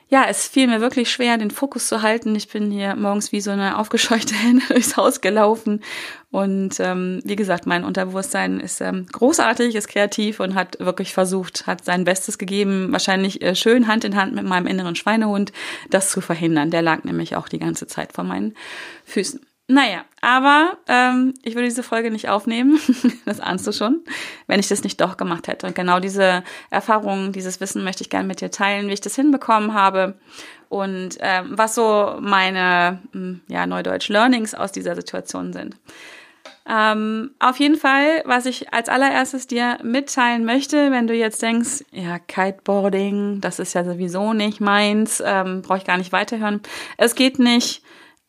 ja, 0.08 0.24
es 0.30 0.48
fiel 0.48 0.66
mir 0.66 0.80
wirklich 0.80 1.12
schwer, 1.12 1.36
den 1.36 1.50
Fokus 1.50 1.88
zu 1.88 2.00
halten. 2.00 2.34
Ich 2.34 2.48
bin 2.48 2.70
hier 2.70 2.96
morgens 2.96 3.30
wie 3.30 3.42
so 3.42 3.50
eine 3.50 3.76
aufgescheuchte 3.76 4.34
Henne 4.42 4.62
durchs 4.68 4.96
Haus 4.96 5.20
gelaufen. 5.20 5.82
Und 6.30 6.80
ähm, 6.80 7.20
wie 7.22 7.36
gesagt, 7.36 7.66
mein 7.66 7.84
Unterbewusstsein 7.84 8.60
ist 8.60 8.80
ähm, 8.80 9.06
großartig, 9.12 9.74
ist 9.74 9.88
kreativ 9.88 10.40
und 10.40 10.54
hat 10.54 10.80
wirklich 10.80 11.12
versucht, 11.12 11.66
hat 11.66 11.84
sein 11.84 12.04
Bestes 12.04 12.38
gegeben, 12.38 12.92
wahrscheinlich 12.92 13.42
äh, 13.42 13.54
schön 13.54 13.88
Hand 13.88 14.04
in 14.04 14.16
Hand 14.16 14.34
mit 14.34 14.46
meinem 14.46 14.66
inneren 14.66 14.96
Schweinehund, 14.96 15.52
das 15.90 16.10
zu 16.10 16.22
verhindern. 16.22 16.70
Der 16.70 16.80
lag 16.80 17.04
nämlich 17.04 17.36
auch 17.36 17.50
die 17.50 17.58
ganze 17.58 17.86
Zeit 17.86 18.14
vor 18.14 18.24
meinen 18.24 18.56
Füßen. 19.04 19.40
Naja, 19.72 20.04
aber 20.20 20.76
ähm, 20.86 21.32
ich 21.42 21.54
würde 21.54 21.66
diese 21.66 21.82
Folge 21.82 22.10
nicht 22.10 22.28
aufnehmen, 22.28 22.78
das 23.24 23.40
ahnst 23.40 23.66
du 23.66 23.72
schon, 23.72 24.02
wenn 24.46 24.60
ich 24.60 24.68
das 24.68 24.84
nicht 24.84 25.00
doch 25.00 25.16
gemacht 25.16 25.48
hätte. 25.48 25.66
Und 25.66 25.74
genau 25.74 25.98
diese 25.98 26.44
Erfahrungen, 26.68 27.32
dieses 27.32 27.58
Wissen 27.58 27.82
möchte 27.82 28.02
ich 28.02 28.10
gerne 28.10 28.28
mit 28.28 28.42
dir 28.42 28.50
teilen, 28.50 28.88
wie 28.88 28.92
ich 28.92 29.00
das 29.00 29.16
hinbekommen 29.16 29.72
habe 29.72 30.18
und 30.68 31.16
ähm, 31.20 31.52
was 31.52 31.74
so 31.74 32.18
meine, 32.20 33.00
hm, 33.12 33.40
ja, 33.48 33.66
Neudeutsch 33.66 34.10
Learnings 34.10 34.54
aus 34.54 34.72
dieser 34.72 34.94
Situation 34.94 35.54
sind. 35.54 35.76
Ähm, 36.68 37.30
auf 37.38 37.56
jeden 37.56 37.76
Fall, 37.76 38.22
was 38.26 38.44
ich 38.44 38.74
als 38.74 38.90
allererstes 38.90 39.46
dir 39.46 39.78
mitteilen 39.82 40.44
möchte, 40.44 40.90
wenn 40.90 41.06
du 41.06 41.14
jetzt 41.14 41.40
denkst, 41.40 41.82
ja, 41.92 42.18
Kiteboarding, 42.18 43.40
das 43.40 43.58
ist 43.58 43.72
ja 43.72 43.84
sowieso 43.84 44.34
nicht 44.34 44.60
meins, 44.60 45.22
ähm, 45.24 45.62
brauche 45.62 45.78
ich 45.78 45.86
gar 45.86 45.96
nicht 45.96 46.12
weiterhören. 46.12 46.60
Es 46.98 47.14
geht 47.14 47.38
nicht 47.38 47.82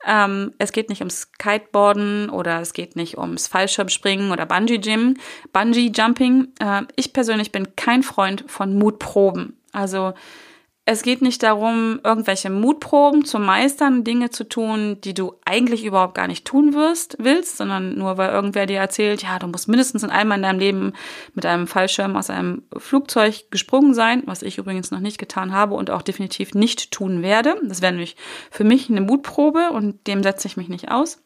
ähm, 0.05 0.53
es 0.57 0.71
geht 0.71 0.89
nicht 0.89 1.01
ums 1.01 1.31
Kiteboarden 1.33 2.29
oder 2.29 2.61
es 2.61 2.73
geht 2.73 2.95
nicht 2.95 3.17
ums 3.17 3.47
Fallschirmspringen 3.47 4.31
oder 4.31 4.45
Bungee 4.45 4.77
Gym, 4.77 5.17
Bungee 5.51 5.91
Jumping. 5.93 6.49
Äh, 6.59 6.83
ich 6.95 7.13
persönlich 7.13 7.51
bin 7.51 7.75
kein 7.75 8.03
Freund 8.03 8.43
von 8.47 8.77
Mutproben. 8.77 9.57
Also 9.71 10.13
es 10.85 11.01
geht 11.01 11.21
nicht 11.21 11.43
darum, 11.43 12.01
irgendwelche 12.03 12.49
Mutproben 12.49 13.23
zu 13.23 13.39
meistern, 13.39 14.03
Dinge 14.03 14.31
zu 14.31 14.43
tun, 14.43 14.99
die 15.01 15.13
du 15.13 15.35
eigentlich 15.45 15.85
überhaupt 15.85 16.13
gar 16.13 16.27
nicht 16.27 16.43
tun 16.43 16.73
wirst, 16.73 17.15
willst, 17.19 17.55
sondern 17.55 17.97
nur 17.97 18.17
weil 18.17 18.31
irgendwer 18.31 18.65
dir 18.65 18.79
erzählt, 18.79 19.23
ja, 19.23 19.39
du 19.39 19.47
musst 19.47 19.69
mindestens 19.69 20.03
in 20.03 20.09
einmal 20.09 20.37
in 20.37 20.43
deinem 20.43 20.59
Leben 20.59 20.93
mit 21.35 21.45
einem 21.45 21.67
Fallschirm 21.67 22.17
aus 22.17 22.29
einem 22.29 22.63
Flugzeug 22.75 23.49
gesprungen 23.49 23.93
sein, 23.93 24.23
was 24.25 24.41
ich 24.41 24.57
übrigens 24.57 24.91
noch 24.91 24.99
nicht 24.99 25.19
getan 25.19 25.53
habe 25.53 25.75
und 25.75 25.89
auch 25.89 26.01
definitiv 26.01 26.53
nicht 26.53 26.91
tun 26.91 27.21
werde. 27.21 27.55
Das 27.63 27.81
wäre 27.81 27.93
nämlich 27.93 28.17
für 28.51 28.65
mich 28.65 28.89
eine 28.89 29.01
Mutprobe 29.01 29.69
und 29.71 30.05
dem 30.07 30.21
setze 30.21 30.49
ich 30.49 30.57
mich 30.57 30.67
nicht 30.67 30.91
aus. 30.91 31.23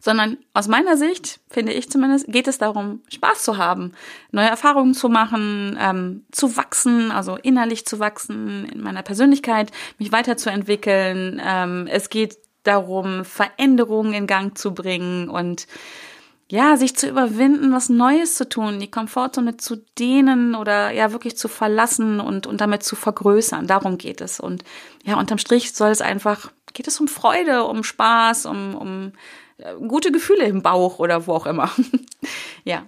Sondern 0.00 0.38
aus 0.54 0.68
meiner 0.68 0.96
Sicht, 0.96 1.40
finde 1.48 1.72
ich 1.72 1.90
zumindest, 1.90 2.26
geht 2.28 2.48
es 2.48 2.58
darum, 2.58 3.02
Spaß 3.08 3.42
zu 3.42 3.56
haben, 3.56 3.92
neue 4.30 4.48
Erfahrungen 4.48 4.94
zu 4.94 5.08
machen, 5.08 5.78
ähm, 5.80 6.24
zu 6.32 6.56
wachsen, 6.56 7.10
also 7.10 7.36
innerlich 7.36 7.86
zu 7.86 7.98
wachsen, 7.98 8.66
in 8.66 8.80
meiner 8.80 9.02
Persönlichkeit, 9.02 9.70
mich 9.98 10.12
weiterzuentwickeln. 10.12 11.40
Ähm, 11.44 11.86
es 11.90 12.10
geht 12.10 12.38
darum, 12.62 13.24
Veränderungen 13.24 14.12
in 14.12 14.26
Gang 14.26 14.56
zu 14.56 14.74
bringen 14.74 15.28
und 15.28 15.66
ja, 16.48 16.76
sich 16.76 16.96
zu 16.96 17.08
überwinden, 17.08 17.72
was 17.72 17.88
Neues 17.88 18.36
zu 18.36 18.48
tun, 18.48 18.78
die 18.78 18.90
Komfortzone 18.90 19.56
zu 19.56 19.76
dehnen 19.98 20.54
oder 20.54 20.92
ja 20.92 21.10
wirklich 21.10 21.36
zu 21.36 21.48
verlassen 21.48 22.20
und, 22.20 22.46
und 22.46 22.60
damit 22.60 22.84
zu 22.84 22.94
vergrößern. 22.94 23.66
Darum 23.66 23.98
geht 23.98 24.20
es. 24.20 24.38
Und 24.38 24.62
ja, 25.04 25.18
unterm 25.18 25.38
Strich 25.38 25.72
soll 25.72 25.90
es 25.90 26.00
einfach, 26.00 26.52
geht 26.72 26.86
es 26.86 27.00
um 27.00 27.08
Freude, 27.08 27.64
um 27.64 27.82
Spaß, 27.82 28.46
um, 28.46 28.76
um 28.76 29.12
gute 29.88 30.12
Gefühle 30.12 30.44
im 30.44 30.62
Bauch 30.62 30.98
oder 30.98 31.26
wo 31.26 31.32
auch 31.32 31.46
immer. 31.46 31.70
ja. 32.64 32.84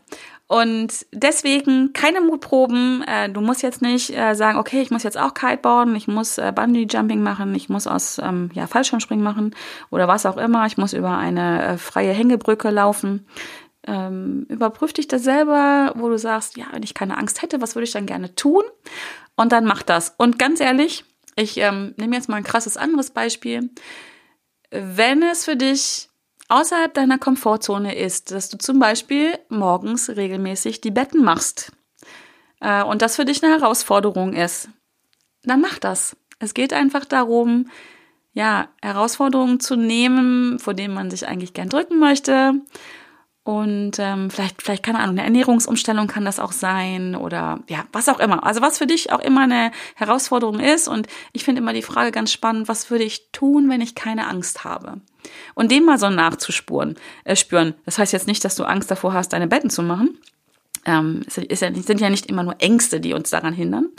Und 0.47 1.05
deswegen 1.13 1.93
keine 1.93 2.23
Mutproben. 2.23 3.03
Äh, 3.07 3.29
du 3.29 3.43
musst 3.43 3.63
jetzt 3.63 3.83
nicht 3.83 4.17
äh, 4.17 4.35
sagen, 4.35 4.59
okay, 4.59 4.81
ich 4.81 4.91
muss 4.91 5.03
jetzt 5.03 5.19
auch 5.19 5.35
Kiteboarden, 5.35 5.95
ich 5.95 6.09
muss 6.09 6.39
äh, 6.39 6.53
Bungee 6.55 6.87
Jumping 6.89 7.23
machen, 7.23 7.55
ich 7.55 7.69
muss 7.69 7.87
aus 7.87 8.19
ähm, 8.19 8.51
ja, 8.55 8.67
Fallschirmspringen 8.67 9.23
machen 9.23 9.55
oder 9.91 10.09
was 10.09 10.25
auch 10.25 10.39
immer. 10.39 10.65
Ich 10.65 10.79
muss 10.79 10.95
über 10.95 11.19
eine 11.19 11.77
freie 11.77 12.13
Hängebrücke 12.13 12.71
laufen. 12.71 13.27
Ähm, 13.87 14.47
überprüf 14.49 14.95
dich 14.95 15.07
da 15.07 15.19
selber, 15.19 15.93
wo 15.97 16.09
du 16.09 16.19
sagst, 16.19 16.57
ja, 16.57 16.65
wenn 16.73 16.83
ich 16.83 16.95
keine 16.95 17.19
Angst 17.19 17.43
hätte, 17.43 17.61
was 17.61 17.75
würde 17.75 17.85
ich 17.85 17.93
dann 17.93 18.07
gerne 18.07 18.35
tun? 18.35 18.65
Und 19.37 19.53
dann 19.53 19.67
mach 19.67 19.83
das. 19.83 20.15
Und 20.17 20.39
ganz 20.39 20.61
ehrlich, 20.61 21.05
ich 21.37 21.59
ähm, 21.59 21.95
nehme 21.99 22.17
jetzt 22.17 22.29
mal 22.29 22.37
ein 22.37 22.43
krasses 22.43 22.79
anderes 22.79 23.11
Beispiel. 23.11 23.71
Wenn 24.71 25.23
es 25.23 25.45
für 25.45 25.57
dich 25.57 26.08
außerhalb 26.49 26.93
deiner 26.93 27.19
Komfortzone 27.19 27.97
ist, 27.97 28.31
dass 28.31 28.49
du 28.49 28.59
zum 28.59 28.79
Beispiel 28.79 29.39
morgens 29.49 30.11
regelmäßig 30.11 30.81
die 30.81 30.91
Betten 30.91 31.23
machst 31.23 31.73
äh, 32.61 32.83
und 32.83 33.03
das 33.03 33.17
für 33.17 33.25
dich 33.25 33.43
eine 33.43 33.53
Herausforderung 33.53 34.33
ist, 34.33 34.69
dann 35.43 35.61
mach 35.61 35.79
das. 35.79 36.17
Es 36.39 36.55
geht 36.55 36.73
einfach 36.73 37.05
darum, 37.05 37.71
ja, 38.33 38.69
Herausforderungen 38.83 39.61
zu 39.61 39.77
nehmen, 39.77 40.59
vor 40.59 40.75
denen 40.75 40.95
man 40.95 41.11
sich 41.11 41.27
eigentlich 41.27 41.55
gern 41.55 41.69
drücken 41.69 41.99
möchte 41.99 42.55
und 43.49 43.93
ähm, 43.99 44.29
vielleicht, 44.29 44.61
vielleicht, 44.61 44.83
keine 44.83 44.99
Ahnung, 44.99 45.15
eine 45.15 45.25
Ernährungsumstellung 45.25 46.07
kann 46.07 46.27
das 46.27 46.39
auch 46.39 46.53
sein 46.53 47.17
oder 47.17 47.61
ja, 47.67 47.87
was 47.93 48.11
auch 48.11 48.21
immer. 48.21 48.45
Also 48.45 48.61
was 48.61 48.77
für 48.77 48.87
dich 48.87 49.11
auch 49.11 49.21
immer 49.21 49.45
eine 49.45 49.71
Herausforderung 49.95 50.61
ist. 50.61 50.87
Und 50.87 51.07
ich 51.33 51.45
finde 51.45 51.63
immer 51.63 51.73
die 51.73 51.81
Frage 51.81 52.13
ganz 52.13 52.31
spannend, 52.31 52.69
was 52.69 52.91
würde 52.91 53.05
ich 53.05 53.33
tun, 53.33 53.71
wenn 53.71 53.81
ich 53.81 53.95
keine 53.95 54.29
Angst 54.29 54.65
habe? 54.65 55.01
Und 55.55 55.71
dem 55.71 55.85
mal 55.85 55.99
so 55.99 56.11
nachzuspuren, 56.11 56.97
äh, 57.25 57.37
spüren. 57.37 57.75
Das 57.85 57.99
heißt 57.99 58.13
jetzt 58.13 58.27
nicht, 58.27 58.45
dass 58.45 58.57
du 58.57 58.65
Angst 58.65 58.91
davor 58.91 59.13
hast, 59.13 59.33
deine 59.33 59.47
Betten 59.47 59.71
zu 59.71 59.83
machen, 59.83 60.19
ähm, 60.89 61.23
es 61.27 61.37
ist 61.37 61.63
ja, 61.63 61.73
sind 61.75 62.01
ja 62.01 62.09
nicht 62.09 62.27
immer 62.27 62.43
nur 62.43 62.57
Ängste, 62.61 62.99
die 62.99 63.13
uns 63.13 63.31
daran 63.31 63.53
hindern. 63.53 63.91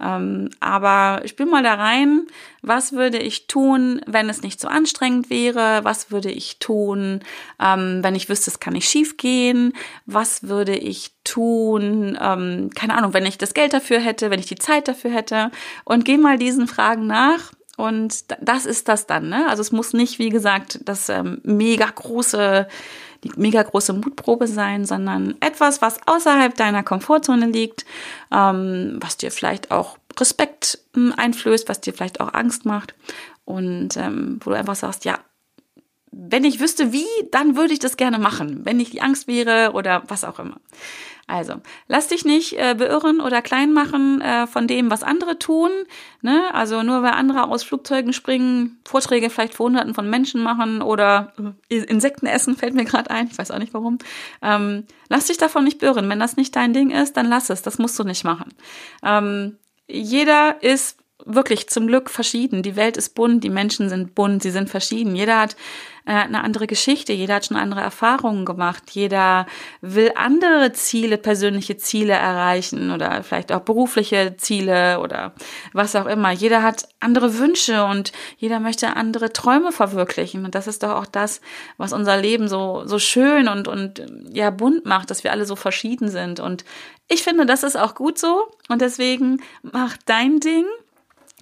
Ähm, 0.00 0.48
aber 0.60 1.22
spür 1.26 1.44
mal 1.44 1.62
da 1.62 1.74
rein, 1.74 2.26
was 2.62 2.92
würde 2.92 3.18
ich 3.18 3.46
tun, 3.46 4.00
wenn 4.06 4.30
es 4.30 4.42
nicht 4.42 4.58
so 4.58 4.68
anstrengend 4.68 5.28
wäre? 5.28 5.80
Was 5.82 6.10
würde 6.10 6.30
ich 6.30 6.58
tun, 6.58 7.20
ähm, 7.60 7.98
wenn 8.02 8.14
ich 8.14 8.30
wüsste, 8.30 8.50
es 8.50 8.58
kann 8.58 8.72
nicht 8.72 8.88
schief 8.88 9.18
gehen? 9.18 9.74
Was 10.06 10.44
würde 10.44 10.76
ich 10.76 11.12
tun, 11.24 12.18
ähm, 12.20 12.70
keine 12.74 12.96
Ahnung, 12.96 13.12
wenn 13.12 13.26
ich 13.26 13.36
das 13.36 13.52
Geld 13.52 13.74
dafür 13.74 14.00
hätte, 14.00 14.30
wenn 14.30 14.40
ich 14.40 14.46
die 14.46 14.56
Zeit 14.56 14.88
dafür 14.88 15.10
hätte? 15.10 15.50
Und 15.84 16.06
geh 16.06 16.16
mal 16.16 16.38
diesen 16.38 16.66
Fragen 16.66 17.06
nach. 17.06 17.52
Und 17.80 18.24
das 18.40 18.66
ist 18.66 18.88
das 18.88 19.06
dann. 19.06 19.28
Ne? 19.28 19.48
Also 19.48 19.62
es 19.62 19.72
muss 19.72 19.92
nicht, 19.92 20.18
wie 20.18 20.28
gesagt, 20.28 20.80
das 20.84 21.08
ähm, 21.08 21.40
mega 21.44 21.86
große 21.86 22.66
die 23.24 23.32
mega 23.36 23.62
große 23.62 23.92
Mutprobe 23.92 24.46
sein, 24.46 24.84
sondern 24.84 25.34
etwas, 25.40 25.82
was 25.82 25.98
außerhalb 26.06 26.54
deiner 26.54 26.82
Komfortzone 26.82 27.46
liegt, 27.46 27.84
ähm, 28.32 28.98
was 29.00 29.16
dir 29.16 29.30
vielleicht 29.30 29.70
auch 29.70 29.98
Respekt 30.18 30.78
ähm, 30.96 31.12
einflößt, 31.16 31.68
was 31.68 31.80
dir 31.80 31.92
vielleicht 31.92 32.20
auch 32.20 32.32
Angst 32.32 32.64
macht 32.64 32.94
und 33.44 33.96
ähm, 33.96 34.40
wo 34.42 34.50
du 34.50 34.56
einfach 34.56 34.74
sagst, 34.74 35.04
ja, 35.04 35.18
wenn 36.12 36.44
ich 36.44 36.60
wüsste 36.60 36.92
wie, 36.92 37.06
dann 37.30 37.56
würde 37.56 37.72
ich 37.72 37.78
das 37.78 37.96
gerne 37.96 38.18
machen, 38.18 38.64
wenn 38.64 38.78
nicht 38.78 38.92
die 38.92 39.02
Angst 39.02 39.28
wäre 39.28 39.72
oder 39.72 40.02
was 40.08 40.24
auch 40.24 40.38
immer. 40.38 40.56
Also, 41.30 41.54
lass 41.86 42.08
dich 42.08 42.24
nicht 42.24 42.54
äh, 42.58 42.74
beirren 42.76 43.20
oder 43.20 43.40
klein 43.40 43.72
machen 43.72 44.20
äh, 44.20 44.48
von 44.48 44.66
dem, 44.66 44.90
was 44.90 45.04
andere 45.04 45.38
tun. 45.38 45.70
Ne? 46.22 46.42
Also 46.52 46.82
nur 46.82 47.02
weil 47.02 47.12
andere 47.12 47.44
aus 47.44 47.62
Flugzeugen 47.62 48.12
springen, 48.12 48.80
Vorträge 48.84 49.30
vielleicht 49.30 49.54
vor 49.54 49.66
Hunderten 49.66 49.94
von 49.94 50.10
Menschen 50.10 50.42
machen 50.42 50.82
oder 50.82 51.32
äh, 51.70 51.76
Insekten 51.76 52.26
essen, 52.26 52.56
fällt 52.58 52.74
mir 52.74 52.84
gerade 52.84 53.10
ein. 53.10 53.28
Ich 53.30 53.38
weiß 53.38 53.52
auch 53.52 53.58
nicht 53.58 53.74
warum. 53.74 53.98
Ähm, 54.42 54.86
lass 55.08 55.26
dich 55.26 55.38
davon 55.38 55.62
nicht 55.62 55.78
beirren. 55.78 56.08
Wenn 56.08 56.18
das 56.18 56.36
nicht 56.36 56.56
dein 56.56 56.72
Ding 56.72 56.90
ist, 56.90 57.16
dann 57.16 57.26
lass 57.26 57.48
es. 57.48 57.62
Das 57.62 57.78
musst 57.78 57.96
du 57.96 58.02
nicht 58.02 58.24
machen. 58.24 58.52
Ähm, 59.04 59.56
jeder 59.86 60.62
ist 60.62 60.96
wirklich 61.26 61.68
zum 61.68 61.86
Glück 61.86 62.10
verschieden. 62.10 62.62
Die 62.62 62.76
Welt 62.76 62.96
ist 62.96 63.14
bunt, 63.14 63.44
die 63.44 63.50
Menschen 63.50 63.88
sind 63.88 64.14
bunt, 64.14 64.42
sie 64.42 64.50
sind 64.50 64.70
verschieden. 64.70 65.14
Jeder 65.16 65.40
hat 65.40 65.56
äh, 66.06 66.12
eine 66.12 66.42
andere 66.42 66.66
Geschichte, 66.66 67.12
jeder 67.12 67.34
hat 67.34 67.46
schon 67.46 67.56
andere 67.56 67.80
Erfahrungen 67.80 68.44
gemacht, 68.44 68.90
jeder 68.90 69.46
will 69.80 70.12
andere 70.14 70.72
Ziele, 70.72 71.18
persönliche 71.18 71.76
Ziele 71.76 72.14
erreichen 72.14 72.90
oder 72.90 73.22
vielleicht 73.22 73.52
auch 73.52 73.60
berufliche 73.60 74.36
Ziele 74.36 75.00
oder 75.00 75.34
was 75.72 75.94
auch 75.96 76.06
immer. 76.06 76.30
Jeder 76.30 76.62
hat 76.62 76.88
andere 77.00 77.38
Wünsche 77.38 77.84
und 77.84 78.12
jeder 78.38 78.60
möchte 78.60 78.96
andere 78.96 79.32
Träume 79.32 79.72
verwirklichen. 79.72 80.44
Und 80.44 80.54
das 80.54 80.66
ist 80.66 80.82
doch 80.82 80.96
auch 80.96 81.06
das, 81.06 81.40
was 81.76 81.92
unser 81.92 82.16
Leben 82.16 82.48
so, 82.48 82.82
so 82.86 82.98
schön 82.98 83.48
und, 83.48 83.68
und 83.68 84.02
ja 84.32 84.50
bunt 84.50 84.86
macht, 84.86 85.10
dass 85.10 85.24
wir 85.24 85.32
alle 85.32 85.44
so 85.44 85.56
verschieden 85.56 86.08
sind. 86.08 86.40
Und 86.40 86.64
ich 87.08 87.22
finde, 87.22 87.46
das 87.46 87.62
ist 87.62 87.76
auch 87.76 87.94
gut 87.94 88.18
so. 88.18 88.46
Und 88.68 88.80
deswegen 88.80 89.42
mach 89.62 89.96
dein 90.06 90.40
Ding 90.40 90.64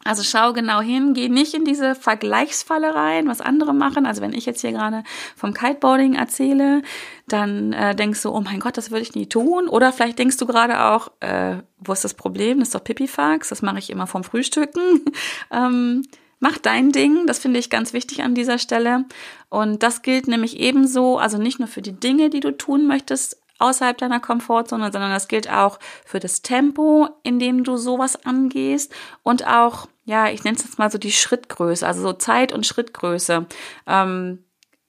also 0.09 0.23
schau 0.23 0.55
genau 0.55 0.81
hin, 0.81 1.13
geh 1.13 1.29
nicht 1.29 1.53
in 1.53 1.67
diese 1.67 1.95
Vergleichsfalle 1.95 2.95
rein, 2.95 3.29
was 3.29 3.43
andere 3.43 3.75
machen. 3.75 4.07
Also 4.07 4.23
wenn 4.23 4.33
ich 4.33 4.47
jetzt 4.47 4.63
hier 4.63 4.73
gerade 4.73 5.05
vom 5.37 5.53
Kiteboarding 5.53 6.15
erzähle, 6.15 6.81
dann 7.27 7.75
äh, 7.75 7.95
denkst 7.95 8.23
du, 8.23 8.31
oh 8.31 8.41
mein 8.41 8.59
Gott, 8.59 8.79
das 8.79 8.91
würde 8.91 9.03
ich 9.03 9.15
nie 9.15 9.27
tun. 9.27 9.69
Oder 9.69 9.93
vielleicht 9.93 10.19
denkst 10.19 10.39
du 10.39 10.47
gerade 10.47 10.83
auch, 10.83 11.13
äh, 11.21 11.57
wo 11.77 11.93
ist 11.93 12.05
das 12.05 12.15
Problem? 12.15 12.61
Das 12.61 12.69
ist 12.69 12.75
doch 12.75 12.83
Pipifax, 12.83 13.51
das 13.51 13.61
mache 13.61 13.81
ich 13.81 13.91
immer 13.91 14.07
vom 14.07 14.25
Frühstücken. 14.25 14.81
ähm, 15.51 16.05
mach 16.41 16.57
dein 16.57 16.91
Ding, 16.91 17.27
das 17.27 17.39
finde 17.39 17.61
ich 17.61 17.69
ganz 17.69 17.93
wichtig 17.93 18.23
an 18.23 18.35
dieser 18.35 18.57
Stelle. 18.57 19.05
Und 19.51 19.83
das 19.83 20.01
gilt 20.01 20.27
nämlich 20.27 20.59
ebenso, 20.59 21.19
also 21.19 21.37
nicht 21.37 21.59
nur 21.59 21.69
für 21.69 21.83
die 21.83 22.01
Dinge, 22.01 22.31
die 22.31 22.41
du 22.41 22.57
tun 22.57 22.87
möchtest, 22.87 23.43
außerhalb 23.59 23.99
deiner 23.99 24.21
Komfortzone, 24.21 24.91
sondern 24.93 25.11
das 25.11 25.29
gilt 25.29 25.51
auch 25.51 25.79
für 26.05 26.21
das 26.21 26.43
Tempo, 26.43 27.09
in 27.23 27.39
dem 27.39 27.65
du 27.65 27.77
sowas 27.77 28.25
angehst 28.25 28.95
und 29.23 29.47
auch 29.47 29.87
ja, 30.09 30.31
ich 30.31 30.43
nenne 30.43 30.57
es 30.57 30.65
jetzt 30.65 30.79
mal 30.79 30.91
so 30.91 30.97
die 30.97 31.13
Schrittgröße, 31.13 31.87
also 31.87 32.01
so 32.01 32.15
Zeit 32.15 32.55
und 32.55 32.67
Schrittgröße. 32.67 33.47
Ähm, 33.87 34.43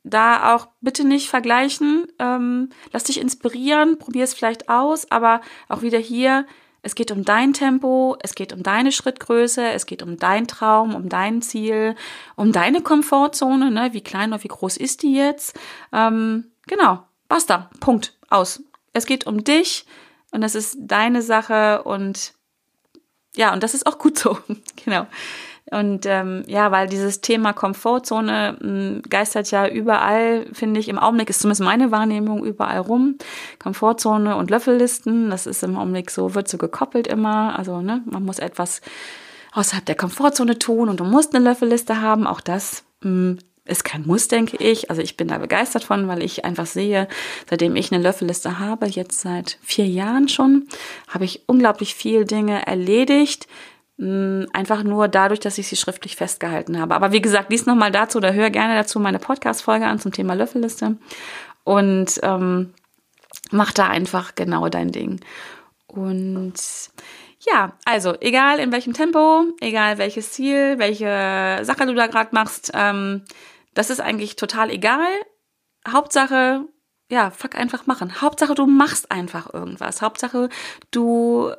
da 0.03 0.55
auch 0.55 0.69
bitte 0.79 1.05
nicht 1.05 1.29
vergleichen. 1.29 2.07
Ähm, 2.19 2.69
lass 2.93 3.03
dich 3.03 3.19
inspirieren, 3.19 3.99
probier 3.99 4.23
es 4.23 4.33
vielleicht 4.33 4.69
aus, 4.69 5.11
aber 5.11 5.41
auch 5.67 5.81
wieder 5.81 5.99
hier, 5.99 6.45
es 6.83 6.95
geht 6.95 7.11
um 7.11 7.25
dein 7.25 7.51
Tempo, 7.51 8.15
es 8.21 8.33
geht 8.33 8.53
um 8.53 8.63
deine 8.63 8.93
Schrittgröße, 8.93 9.61
es 9.71 9.85
geht 9.85 10.01
um 10.03 10.15
dein 10.15 10.47
Traum, 10.47 10.95
um 10.95 11.09
dein 11.09 11.41
Ziel, 11.41 11.95
um 12.37 12.53
deine 12.53 12.81
Komfortzone, 12.81 13.71
ne? 13.71 13.89
wie 13.91 13.99
klein 13.99 14.31
oder 14.31 14.41
wie 14.45 14.47
groß 14.47 14.77
ist 14.77 15.03
die 15.03 15.13
jetzt. 15.13 15.59
Ähm, 15.91 16.53
genau, 16.65 17.03
basta, 17.27 17.69
Punkt, 17.81 18.17
aus. 18.29 18.63
Es 18.93 19.05
geht 19.05 19.27
um 19.27 19.43
dich 19.43 19.85
und 20.31 20.43
es 20.43 20.55
ist 20.55 20.77
deine 20.79 21.21
Sache 21.21 21.83
und 21.83 22.38
ja, 23.35 23.53
und 23.53 23.63
das 23.63 23.73
ist 23.73 23.85
auch 23.85 23.97
gut 23.97 24.17
so. 24.17 24.37
genau. 24.85 25.07
Und 25.71 26.05
ähm, 26.07 26.43
ja, 26.47 26.71
weil 26.71 26.87
dieses 26.87 27.21
Thema 27.21 27.53
Komfortzone 27.53 28.57
mh, 28.59 28.67
hm, 28.67 29.01
geistert 29.07 29.51
ja 29.51 29.67
überall, 29.67 30.47
finde 30.51 30.79
ich, 30.79 30.89
im 30.89 30.97
Augenblick 30.97 31.29
ist 31.29 31.41
zumindest 31.41 31.61
meine 31.61 31.91
Wahrnehmung 31.91 32.43
überall 32.43 32.79
rum. 32.79 33.17
Komfortzone 33.59 34.35
und 34.35 34.49
Löffellisten, 34.49 35.29
das 35.29 35.45
ist 35.45 35.63
im 35.63 35.77
Augenblick 35.77 36.09
so, 36.09 36.33
wird 36.33 36.47
so 36.47 36.57
gekoppelt 36.57 37.07
immer. 37.07 37.57
Also, 37.57 37.81
ne, 37.81 38.01
man 38.05 38.25
muss 38.25 38.39
etwas 38.39 38.81
außerhalb 39.51 39.85
der 39.85 39.95
Komfortzone 39.95 40.57
tun 40.57 40.89
und 40.89 40.99
du 40.99 41.03
musst 41.03 41.35
eine 41.35 41.43
Löffelliste 41.43 42.01
haben. 42.01 42.25
Auch 42.25 42.41
das 42.41 42.83
mh, 43.01 43.09
hm, 43.09 43.39
ist 43.69 43.83
kein 43.83 44.05
Muss, 44.05 44.27
denke 44.27 44.57
ich. 44.57 44.89
Also 44.89 45.01
ich 45.01 45.17
bin 45.17 45.27
da 45.27 45.37
begeistert 45.37 45.83
von, 45.83 46.07
weil 46.07 46.23
ich 46.23 46.45
einfach 46.45 46.65
sehe, 46.65 47.07
seitdem 47.49 47.75
ich 47.75 47.91
eine 47.91 48.01
Löffelliste 48.01 48.59
habe, 48.59 48.87
jetzt 48.87 49.21
seit 49.21 49.57
vier 49.61 49.87
Jahren 49.87 50.27
schon, 50.27 50.67
habe 51.07 51.25
ich 51.25 51.43
unglaublich 51.47 51.95
viel 51.95 52.25
Dinge 52.25 52.65
erledigt. 52.65 53.47
Mm, 53.97 54.45
einfach 54.53 54.83
nur 54.83 55.07
dadurch, 55.07 55.39
dass 55.39 55.57
ich 55.57 55.67
sie 55.67 55.75
schriftlich 55.75 56.15
festgehalten 56.15 56.79
habe. 56.79 56.95
Aber 56.95 57.11
wie 57.11 57.21
gesagt, 57.21 57.51
lies 57.51 57.65
nochmal 57.65 57.91
dazu 57.91 58.17
oder 58.17 58.33
hör 58.33 58.49
gerne 58.49 58.75
dazu 58.75 58.99
meine 58.99 59.19
Podcast-Folge 59.19 59.85
an 59.85 59.99
zum 59.99 60.13
Thema 60.13 60.35
Löffelliste. 60.35 60.97
Und 61.63 62.19
ähm, 62.23 62.73
mach 63.51 63.71
da 63.71 63.87
einfach 63.87 64.35
genau 64.35 64.69
dein 64.69 64.91
Ding. 64.91 65.19
Und 65.87 66.55
ja, 67.41 67.73
also 67.85 68.15
egal 68.19 68.59
in 68.59 68.71
welchem 68.71 68.93
Tempo, 68.93 69.45
egal 69.59 69.97
welches 69.97 70.31
Ziel, 70.31 70.77
welche 70.77 71.59
Sache 71.63 71.85
du 71.85 71.93
da 71.93 72.07
gerade 72.07 72.29
machst, 72.33 72.71
ähm, 72.73 73.23
das 73.79 73.89
ist 73.89 74.01
eigentlich 74.01 74.35
total 74.35 74.71
egal. 74.71 75.07
Hauptsache, 75.87 76.67
ja, 77.09 77.31
fuck 77.31 77.55
einfach 77.55 77.85
machen. 77.85 78.19
Hauptsache, 78.19 78.53
du 78.53 78.65
machst 78.65 79.09
einfach 79.09 79.53
irgendwas. 79.53 80.01
Hauptsache, 80.01 80.49
du 80.91 81.53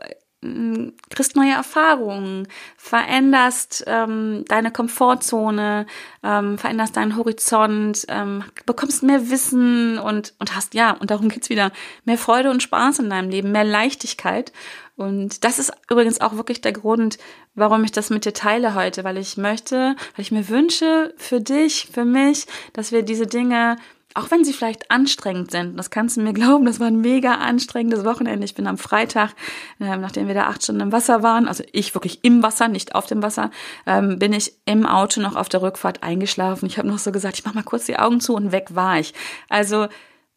kriegst 1.10 1.36
neue 1.36 1.52
Erfahrungen, 1.52 2.48
veränderst 2.78 3.84
ähm, 3.86 4.44
deine 4.48 4.70
Komfortzone, 4.70 5.86
ähm, 6.22 6.56
veränderst 6.56 6.96
deinen 6.96 7.16
Horizont, 7.16 8.06
ähm, 8.08 8.44
bekommst 8.64 9.02
mehr 9.02 9.28
Wissen 9.28 9.98
und, 9.98 10.34
und 10.38 10.56
hast, 10.56 10.72
ja, 10.74 10.92
und 10.92 11.10
darum 11.10 11.28
geht's 11.28 11.50
wieder, 11.50 11.72
mehr 12.04 12.16
Freude 12.16 12.50
und 12.50 12.62
Spaß 12.62 13.00
in 13.00 13.10
deinem 13.10 13.28
Leben, 13.28 13.52
mehr 13.52 13.64
Leichtigkeit. 13.64 14.52
Und 14.96 15.44
das 15.44 15.58
ist 15.58 15.72
übrigens 15.90 16.20
auch 16.20 16.36
wirklich 16.36 16.60
der 16.60 16.72
Grund, 16.72 17.18
warum 17.54 17.84
ich 17.84 17.92
das 17.92 18.10
mit 18.10 18.24
dir 18.24 18.32
teile 18.32 18.74
heute, 18.74 19.04
weil 19.04 19.18
ich 19.18 19.36
möchte, 19.36 19.94
weil 20.16 20.22
ich 20.22 20.32
mir 20.32 20.48
wünsche 20.48 21.14
für 21.16 21.40
dich, 21.40 21.88
für 21.92 22.04
mich, 22.04 22.46
dass 22.72 22.92
wir 22.92 23.02
diese 23.02 23.26
Dinge 23.26 23.76
auch 24.14 24.30
wenn 24.30 24.44
sie 24.44 24.52
vielleicht 24.52 24.90
anstrengend 24.90 25.50
sind, 25.50 25.78
das 25.78 25.90
kannst 25.90 26.16
du 26.16 26.20
mir 26.20 26.32
glauben, 26.32 26.66
das 26.66 26.80
war 26.80 26.88
ein 26.88 27.00
mega 27.00 27.34
anstrengendes 27.34 28.04
Wochenende. 28.04 28.44
Ich 28.44 28.54
bin 28.54 28.66
am 28.66 28.78
Freitag, 28.78 29.30
äh, 29.78 29.96
nachdem 29.96 30.26
wir 30.26 30.34
da 30.34 30.46
acht 30.48 30.62
Stunden 30.62 30.82
im 30.82 30.92
Wasser 30.92 31.22
waren, 31.22 31.46
also 31.46 31.62
ich 31.72 31.94
wirklich 31.94 32.24
im 32.24 32.42
Wasser, 32.42 32.68
nicht 32.68 32.94
auf 32.94 33.06
dem 33.06 33.22
Wasser, 33.22 33.50
ähm, 33.86 34.18
bin 34.18 34.32
ich 34.32 34.52
im 34.66 34.84
Auto 34.84 35.20
noch 35.20 35.36
auf 35.36 35.48
der 35.48 35.62
Rückfahrt 35.62 36.02
eingeschlafen. 36.02 36.66
Ich 36.66 36.78
habe 36.78 36.88
noch 36.88 36.98
so 36.98 37.12
gesagt, 37.12 37.38
ich 37.38 37.44
mach 37.44 37.54
mal 37.54 37.62
kurz 37.62 37.86
die 37.86 37.98
Augen 37.98 38.20
zu 38.20 38.34
und 38.34 38.52
weg 38.52 38.74
war 38.74 38.98
ich. 38.98 39.14
Also 39.48 39.86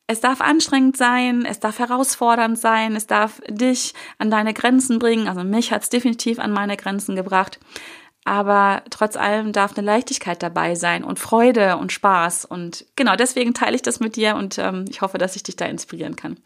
es 0.05 0.19
darf 0.19 0.41
anstrengend 0.41 0.97
sein, 0.97 1.45
es 1.45 1.59
darf 1.59 1.79
herausfordernd 1.79 2.59
sein, 2.59 2.95
es 2.95 3.07
darf 3.07 3.41
dich 3.47 3.93
an 4.17 4.29
deine 4.29 4.53
Grenzen 4.53 4.99
bringen. 4.99 5.27
Also 5.27 5.43
mich 5.43 5.71
hat 5.71 5.83
es 5.83 5.89
definitiv 5.89 6.39
an 6.39 6.51
meine 6.51 6.77
Grenzen 6.77 7.15
gebracht. 7.15 7.59
Aber 8.25 8.83
trotz 8.89 9.17
allem 9.17 9.51
darf 9.51 9.77
eine 9.77 9.85
Leichtigkeit 9.85 10.41
dabei 10.41 10.75
sein 10.75 11.03
und 11.03 11.19
Freude 11.19 11.77
und 11.77 11.91
Spaß. 11.91 12.45
Und 12.45 12.85
genau 12.95 13.15
deswegen 13.15 13.53
teile 13.53 13.75
ich 13.75 13.81
das 13.81 13.99
mit 13.99 14.15
dir 14.15 14.35
und 14.35 14.57
ähm, 14.57 14.85
ich 14.89 15.01
hoffe, 15.01 15.17
dass 15.17 15.35
ich 15.35 15.43
dich 15.43 15.55
da 15.55 15.65
inspirieren 15.65 16.15
kann. 16.15 16.37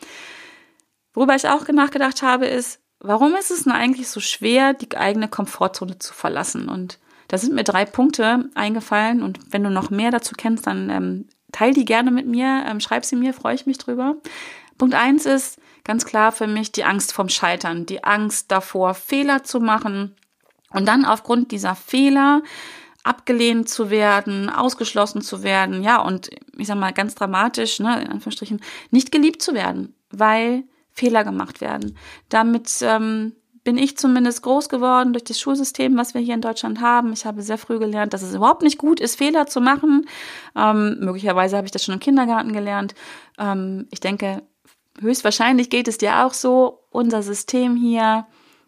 Worüber 1.14 1.36
ich 1.36 1.48
auch 1.48 1.68
nachgedacht 1.68 2.22
habe, 2.22 2.48
ist, 2.48 2.80
warum 3.00 3.36
ist 3.36 3.52
es 3.52 3.64
denn 3.64 3.74
eigentlich 3.74 4.08
so 4.08 4.20
schwer, 4.20 4.74
die 4.74 4.96
eigene 4.98 5.28
Komfortzone 5.28 6.00
zu 6.00 6.14
verlassen? 6.14 6.68
Und 6.68 7.00
da 7.28 7.38
sind 7.38 7.54
mir 7.54 7.64
drei 7.64 7.86
Punkte 7.86 8.50
eingefallen 8.56 9.22
und 9.22 9.40
wenn 9.52 9.64
du 9.64 9.70
noch 9.70 9.90
mehr 9.90 10.12
dazu 10.12 10.34
kennst, 10.38 10.66
dann 10.66 10.90
ähm, 10.90 11.30
teil 11.52 11.74
die 11.74 11.86
gerne 11.86 12.12
mit 12.12 12.26
mir, 12.26 12.66
ähm, 12.68 12.80
schreib 12.80 13.06
sie 13.06 13.16
mir, 13.16 13.34
freue 13.34 13.56
ich 13.56 13.66
mich 13.66 13.78
drüber. 13.78 14.16
Punkt 14.78 14.96
eins 14.96 15.26
ist 15.26 15.60
ganz 15.84 16.06
klar 16.06 16.32
für 16.32 16.48
mich 16.48 16.72
die 16.72 16.84
Angst 16.84 17.14
vom 17.14 17.30
Scheitern, 17.30 17.86
die 17.86 18.04
Angst 18.04 18.52
davor, 18.52 18.94
Fehler 18.94 19.44
zu 19.44 19.60
machen 19.60 20.16
und 20.72 20.88
dann 20.88 21.06
aufgrund 21.06 21.52
dieser 21.52 21.76
Fehler 21.76 22.42
abgelehnt 23.04 23.70
zu 23.70 23.90
werden, 23.90 24.50
ausgeschlossen 24.50 25.22
zu 25.22 25.42
werden, 25.44 25.82
ja, 25.82 26.02
und 26.02 26.30
ich 26.58 26.68
sag 26.68 26.78
mal 26.78 26.92
ganz 26.92 27.16
dramatisch, 27.16 27.80
ne, 27.80 28.02
in 28.02 28.08
Anführungsstrichen, 28.08 28.62
nicht 28.92 29.12
geliebt 29.12 29.42
zu 29.42 29.54
werden, 29.54 29.96
weil 30.10 30.64
Fehler 30.92 31.24
gemacht 31.24 31.62
werden. 31.62 31.98
Damit 32.28 32.80
ähm, 32.82 33.34
bin 33.64 33.78
ich 33.78 33.98
zumindest 33.98 34.44
groß 34.44 34.70
geworden 34.70 35.14
durch 35.14 35.26
das 35.26 35.40
Schulsystem, 35.40 35.96
was 35.98 36.14
wir 36.14 36.22
hier 36.22 36.34
in 36.34 36.42
Deutschland 36.42 36.82
haben. 36.82 37.14
Ich 37.14 37.26
habe 37.26 37.42
sehr 37.42 37.58
früh 37.58 37.80
gelernt, 37.80 38.14
dass 38.14 38.22
es 38.22 38.34
überhaupt 38.34 38.62
nicht 38.62 38.78
gut 38.78 39.00
ist, 39.00 39.18
Fehler 39.18 39.46
zu 39.46 39.62
machen. 39.62 40.08
Ähm, 40.56 40.98
möglicherweise 41.00 41.58
habe 41.58 41.66
ich 41.66 41.72
das 41.72 41.84
schon 41.84 41.94
im 41.94 42.00
Kindergarten 42.00 42.54
gelernt. 42.54 42.96
Ähm, 43.38 43.88
ich 43.92 44.00
denke, 44.00 44.42
höchstwahrscheinlich 45.00 45.70
geht 45.70 45.88
es 45.88 45.98
dir 45.98 46.26
auch 46.26 46.34
so. 46.34 46.80
Unser 46.92 47.22
System 47.22 47.76
hier 47.76 48.26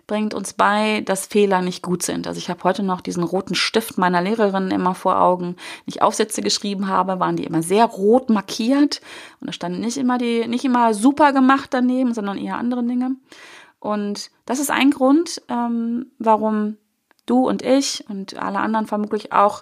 bringt 0.10 0.34
uns 0.34 0.54
bei, 0.54 1.02
dass 1.06 1.28
Fehler 1.28 1.62
nicht 1.62 1.84
gut 1.84 2.02
sind. 2.02 2.26
Also 2.26 2.40
ich 2.40 2.50
habe 2.50 2.64
heute 2.64 2.82
noch 2.82 3.00
diesen 3.00 3.22
roten 3.22 3.54
Stift 3.54 4.00
meiner 4.00 4.24
Lehrerin 4.24 4.72
immer 4.72 4.96
vor 4.96 5.22
Augen. 5.22 5.50
Wenn 5.50 5.86
ich 5.86 6.02
Aufsätze 6.02 6.42
geschrieben 6.42 6.88
habe, 6.88 7.20
waren 7.20 7.36
die 7.36 7.44
immer 7.44 7.62
sehr 7.62 7.86
rot 7.86 8.32
markiert 8.32 9.02
und 9.40 9.48
da 9.48 9.54
standen 9.54 9.82
nicht 9.82 9.98
immer 9.98 10.18
die, 10.18 10.48
nicht 10.48 10.66
immer 10.66 10.96
super 10.96 11.32
gemacht 11.32 11.70
daneben, 11.76 12.16
sondern 12.16 12.40
eher 12.40 12.58
andere 12.58 12.84
Dinge. 12.84 13.18
Und 13.80 14.32
das 14.48 14.60
ist 14.60 14.72
ein 14.72 14.90
Grund, 14.90 15.44
ähm, 15.48 16.08
warum 16.18 16.78
du 17.28 17.48
und 17.48 17.62
ich 17.62 18.04
und 18.10 18.36
alle 18.36 18.62
anderen 18.62 18.88
vermutlich 18.88 19.32
auch, 19.32 19.62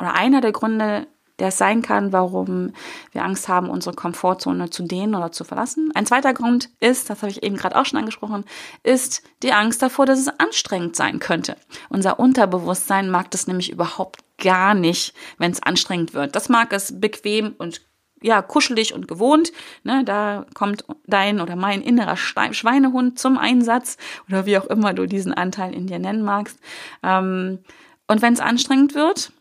oder 0.00 0.12
einer 0.14 0.40
der 0.40 0.52
Gründe, 0.52 1.06
der 1.38 1.48
es 1.48 1.58
sein 1.58 1.82
kann, 1.82 2.12
warum 2.12 2.72
wir 3.12 3.24
Angst 3.24 3.48
haben, 3.48 3.70
unsere 3.70 3.94
Komfortzone 3.94 4.70
zu 4.70 4.82
dehnen 4.82 5.14
oder 5.14 5.32
zu 5.32 5.44
verlassen. 5.44 5.90
Ein 5.94 6.06
zweiter 6.06 6.34
Grund 6.34 6.70
ist, 6.80 7.10
das 7.10 7.22
habe 7.22 7.30
ich 7.30 7.42
eben 7.42 7.56
gerade 7.56 7.76
auch 7.76 7.86
schon 7.86 7.98
angesprochen, 7.98 8.44
ist 8.82 9.22
die 9.42 9.52
Angst 9.52 9.82
davor, 9.82 10.06
dass 10.06 10.18
es 10.18 10.28
anstrengend 10.28 10.96
sein 10.96 11.18
könnte. 11.18 11.56
Unser 11.88 12.18
Unterbewusstsein 12.18 13.10
mag 13.10 13.30
das 13.30 13.46
nämlich 13.46 13.70
überhaupt 13.70 14.20
gar 14.38 14.74
nicht, 14.74 15.14
wenn 15.38 15.50
es 15.52 15.62
anstrengend 15.62 16.14
wird. 16.14 16.36
Das 16.36 16.48
mag 16.48 16.72
es 16.72 17.00
bequem 17.00 17.54
und 17.58 17.82
ja, 18.20 18.42
kuschelig 18.42 18.94
und 18.94 19.06
gewohnt. 19.06 19.52
Ne, 19.84 20.02
da 20.04 20.44
kommt 20.54 20.84
dein 21.06 21.40
oder 21.40 21.56
mein 21.56 21.82
innerer 21.82 22.16
Schweinehund 22.16 23.18
zum 23.18 23.38
Einsatz 23.38 23.96
oder 24.28 24.44
wie 24.46 24.58
auch 24.58 24.66
immer 24.66 24.92
du 24.92 25.06
diesen 25.06 25.32
Anteil 25.32 25.72
in 25.72 25.86
dir 25.86 25.98
nennen 26.00 26.22
magst. 26.22 26.58
Ähm, 27.02 27.60
und 28.08 28.22
wenn 28.22 28.32
es 28.32 28.40
anstrengend 28.40 28.94
wird, 28.94 29.32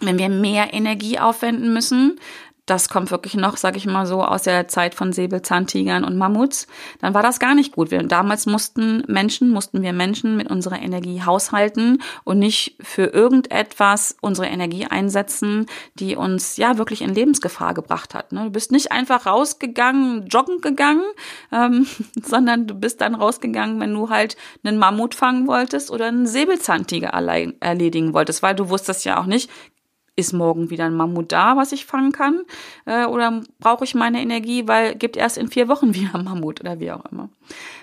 wenn 0.00 0.18
wir 0.18 0.28
mehr 0.28 0.74
Energie 0.74 1.18
aufwenden 1.18 1.72
müssen, 1.72 2.18
das 2.66 2.88
kommt 2.88 3.10
wirklich 3.10 3.34
noch, 3.34 3.58
sag 3.58 3.76
ich 3.76 3.84
mal 3.84 4.06
so, 4.06 4.22
aus 4.22 4.42
der 4.42 4.68
Zeit 4.68 4.94
von 4.94 5.12
Säbelzahntigern 5.12 6.02
und 6.02 6.16
Mammuts, 6.16 6.66
dann 7.00 7.12
war 7.12 7.22
das 7.22 7.38
gar 7.38 7.54
nicht 7.54 7.72
gut. 7.72 7.90
Wir, 7.90 8.02
damals 8.02 8.46
mussten 8.46 9.04
Menschen, 9.06 9.50
mussten 9.50 9.82
wir 9.82 9.92
Menschen 9.92 10.36
mit 10.36 10.50
unserer 10.50 10.80
Energie 10.80 11.22
haushalten 11.22 12.02
und 12.24 12.38
nicht 12.38 12.76
für 12.80 13.04
irgendetwas 13.04 14.16
unsere 14.22 14.46
Energie 14.46 14.86
einsetzen, 14.86 15.66
die 15.94 16.16
uns 16.16 16.56
ja 16.56 16.78
wirklich 16.78 17.02
in 17.02 17.14
Lebensgefahr 17.14 17.74
gebracht 17.74 18.14
hat. 18.14 18.32
Ne? 18.32 18.44
Du 18.44 18.50
bist 18.50 18.72
nicht 18.72 18.92
einfach 18.92 19.26
rausgegangen, 19.26 20.26
joggen 20.28 20.62
gegangen, 20.62 21.04
ähm, 21.52 21.86
sondern 22.22 22.66
du 22.66 22.74
bist 22.74 23.02
dann 23.02 23.14
rausgegangen, 23.14 23.78
wenn 23.78 23.92
du 23.92 24.08
halt 24.08 24.38
einen 24.62 24.78
Mammut 24.78 25.14
fangen 25.14 25.46
wolltest 25.46 25.90
oder 25.90 26.06
einen 26.06 26.26
Säbelzahntiger 26.26 27.08
erledigen 27.60 28.14
wolltest, 28.14 28.42
weil 28.42 28.54
du 28.54 28.70
wusstest 28.70 29.04
ja 29.04 29.20
auch 29.20 29.26
nicht, 29.26 29.50
ist 30.16 30.32
morgen 30.32 30.70
wieder 30.70 30.84
ein 30.84 30.94
Mammut 30.94 31.32
da, 31.32 31.56
was 31.56 31.72
ich 31.72 31.86
fangen 31.86 32.12
kann? 32.12 32.42
Äh, 32.84 33.06
oder 33.06 33.42
brauche 33.58 33.84
ich 33.84 33.94
meine 33.94 34.20
Energie, 34.20 34.68
weil 34.68 34.94
gibt 34.94 35.16
erst 35.16 35.38
in 35.38 35.48
vier 35.48 35.68
Wochen 35.68 35.94
wieder 35.94 36.16
Mammut 36.18 36.60
oder 36.60 36.80
wie 36.80 36.92
auch 36.92 37.04
immer. 37.06 37.28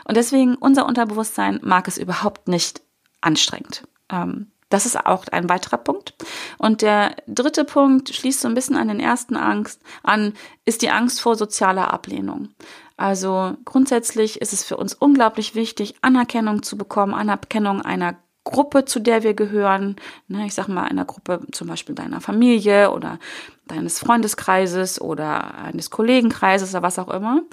Und 0.06 0.18
deswegen, 0.18 0.56
unser 0.56 0.86
Unterbewusstsein 0.86 1.60
mag 1.64 1.88
es 1.88 1.98
überhaupt 1.98 2.48
nicht 2.48 2.82
anstrengend. 3.22 3.84
Ähm, 4.10 4.48
das 4.70 4.86
ist 4.86 5.06
auch 5.06 5.28
ein 5.32 5.50
weiterer 5.50 5.78
Punkt. 5.78 6.14
Und 6.58 6.82
der 6.82 7.16
dritte 7.28 7.66
Punkt 7.66 8.14
schließt 8.16 8.40
so 8.40 8.48
ein 8.48 8.54
bisschen 8.54 8.78
an 8.78 8.88
den 8.88 9.02
ersten 9.02 9.36
Angst 9.36 9.82
an, 10.02 10.34
ist 10.66 10.82
die 10.82 10.90
Angst 10.90 11.20
vor 11.20 11.36
sozialer 11.36 11.94
Ablehnung. 11.94 12.50
Also 12.96 13.58
grundsätzlich 13.66 14.42
ist 14.42 14.54
es 14.54 14.64
für 14.64 14.78
uns 14.78 14.94
unglaublich 14.94 15.56
wichtig, 15.56 15.96
Anerkennung 16.02 16.64
zu 16.64 16.78
bekommen, 16.78 17.14
Anerkennung 17.14 17.82
einer 17.82 18.16
Gruppe, 18.44 18.86
zu 18.86 19.00
der 19.00 19.24
wir 19.24 19.34
gehören. 19.34 19.96
Ne, 20.28 20.46
ich 20.46 20.54
sag 20.54 20.68
mal, 20.68 20.84
einer 20.84 21.06
Gruppe 21.06 21.42
zum 21.52 21.68
Beispiel 21.68 21.96
deiner 21.96 22.22
Familie 22.22 22.92
oder 22.92 23.20
deines 23.68 24.00
Freundeskreises 24.00 25.00
oder 25.00 25.56
eines 25.56 25.90
Kollegenkreises 25.90 26.72
oder 26.72 26.84
was 26.84 27.00
auch 27.00 27.10
immer. 27.10 27.44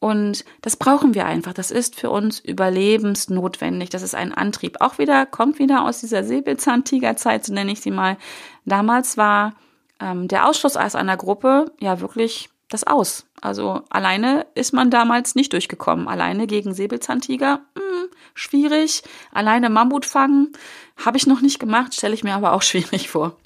Und 0.00 0.44
das 0.62 0.76
brauchen 0.76 1.14
wir 1.14 1.26
einfach. 1.26 1.52
Das 1.52 1.70
ist 1.70 1.96
für 1.96 2.10
uns 2.10 2.38
überlebensnotwendig. 2.38 3.90
Das 3.90 4.02
ist 4.02 4.14
ein 4.14 4.32
Antrieb. 4.32 4.76
Auch 4.80 4.98
wieder, 4.98 5.26
kommt 5.26 5.58
wieder 5.58 5.84
aus 5.84 6.00
dieser 6.00 6.22
Säbelzahntigerzeit, 6.22 7.44
so 7.44 7.52
nenne 7.52 7.72
ich 7.72 7.80
sie 7.80 7.90
mal. 7.90 8.16
Damals 8.64 9.16
war 9.16 9.54
ähm, 10.00 10.28
der 10.28 10.48
Ausschluss 10.48 10.76
aus 10.76 10.94
einer 10.94 11.16
Gruppe 11.16 11.72
ja 11.80 12.00
wirklich 12.00 12.48
das 12.68 12.84
Aus. 12.84 13.26
Also 13.40 13.82
alleine 13.88 14.46
ist 14.54 14.72
man 14.72 14.90
damals 14.90 15.34
nicht 15.34 15.52
durchgekommen. 15.52 16.08
Alleine 16.08 16.46
gegen 16.46 16.74
Säbelzahntiger, 16.74 17.62
mh, 17.74 17.80
hm, 17.80 18.08
schwierig. 18.34 19.02
Alleine 19.32 19.70
Mammut 19.70 20.04
fangen, 20.04 20.52
habe 20.96 21.16
ich 21.16 21.26
noch 21.26 21.40
nicht 21.40 21.58
gemacht, 21.58 21.94
stelle 21.94 22.14
ich 22.14 22.24
mir 22.24 22.34
aber 22.34 22.52
auch 22.52 22.62
schwierig 22.62 23.08
vor. 23.08 23.36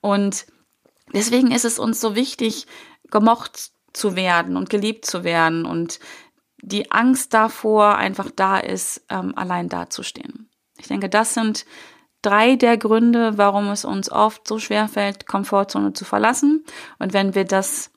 Und 0.00 0.46
deswegen 1.12 1.50
ist 1.50 1.64
es 1.64 1.78
uns 1.78 2.00
so 2.00 2.14
wichtig, 2.14 2.66
gemocht 3.10 3.72
zu 3.92 4.16
werden 4.16 4.56
und 4.56 4.70
geliebt 4.70 5.04
zu 5.04 5.22
werden 5.22 5.66
und 5.66 6.00
die 6.62 6.90
Angst 6.90 7.34
davor 7.34 7.96
einfach 7.96 8.30
da 8.34 8.58
ist, 8.58 9.04
ähm, 9.10 9.36
allein 9.36 9.68
dazustehen. 9.68 10.48
Ich 10.78 10.86
denke, 10.86 11.08
das 11.08 11.34
sind 11.34 11.66
drei 12.22 12.56
der 12.56 12.78
Gründe, 12.78 13.36
warum 13.36 13.68
es 13.68 13.84
uns 13.84 14.10
oft 14.10 14.46
so 14.46 14.58
schwer 14.58 14.88
fällt, 14.88 15.26
Komfortzone 15.26 15.92
zu 15.92 16.04
verlassen. 16.04 16.64
Und 16.98 17.12
wenn 17.12 17.34
wir 17.34 17.44
das 17.44 17.91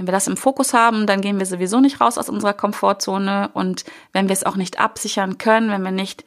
wenn 0.00 0.08
wir 0.08 0.12
das 0.12 0.28
im 0.28 0.38
Fokus 0.38 0.72
haben, 0.72 1.06
dann 1.06 1.20
gehen 1.20 1.38
wir 1.38 1.44
sowieso 1.44 1.78
nicht 1.78 2.00
raus 2.00 2.16
aus 2.16 2.30
unserer 2.30 2.54
Komfortzone. 2.54 3.50
Und 3.52 3.84
wenn 4.14 4.28
wir 4.28 4.32
es 4.32 4.46
auch 4.46 4.56
nicht 4.56 4.80
absichern 4.80 5.36
können, 5.36 5.70
wenn 5.70 5.82
wir 5.82 5.90
nicht 5.90 6.24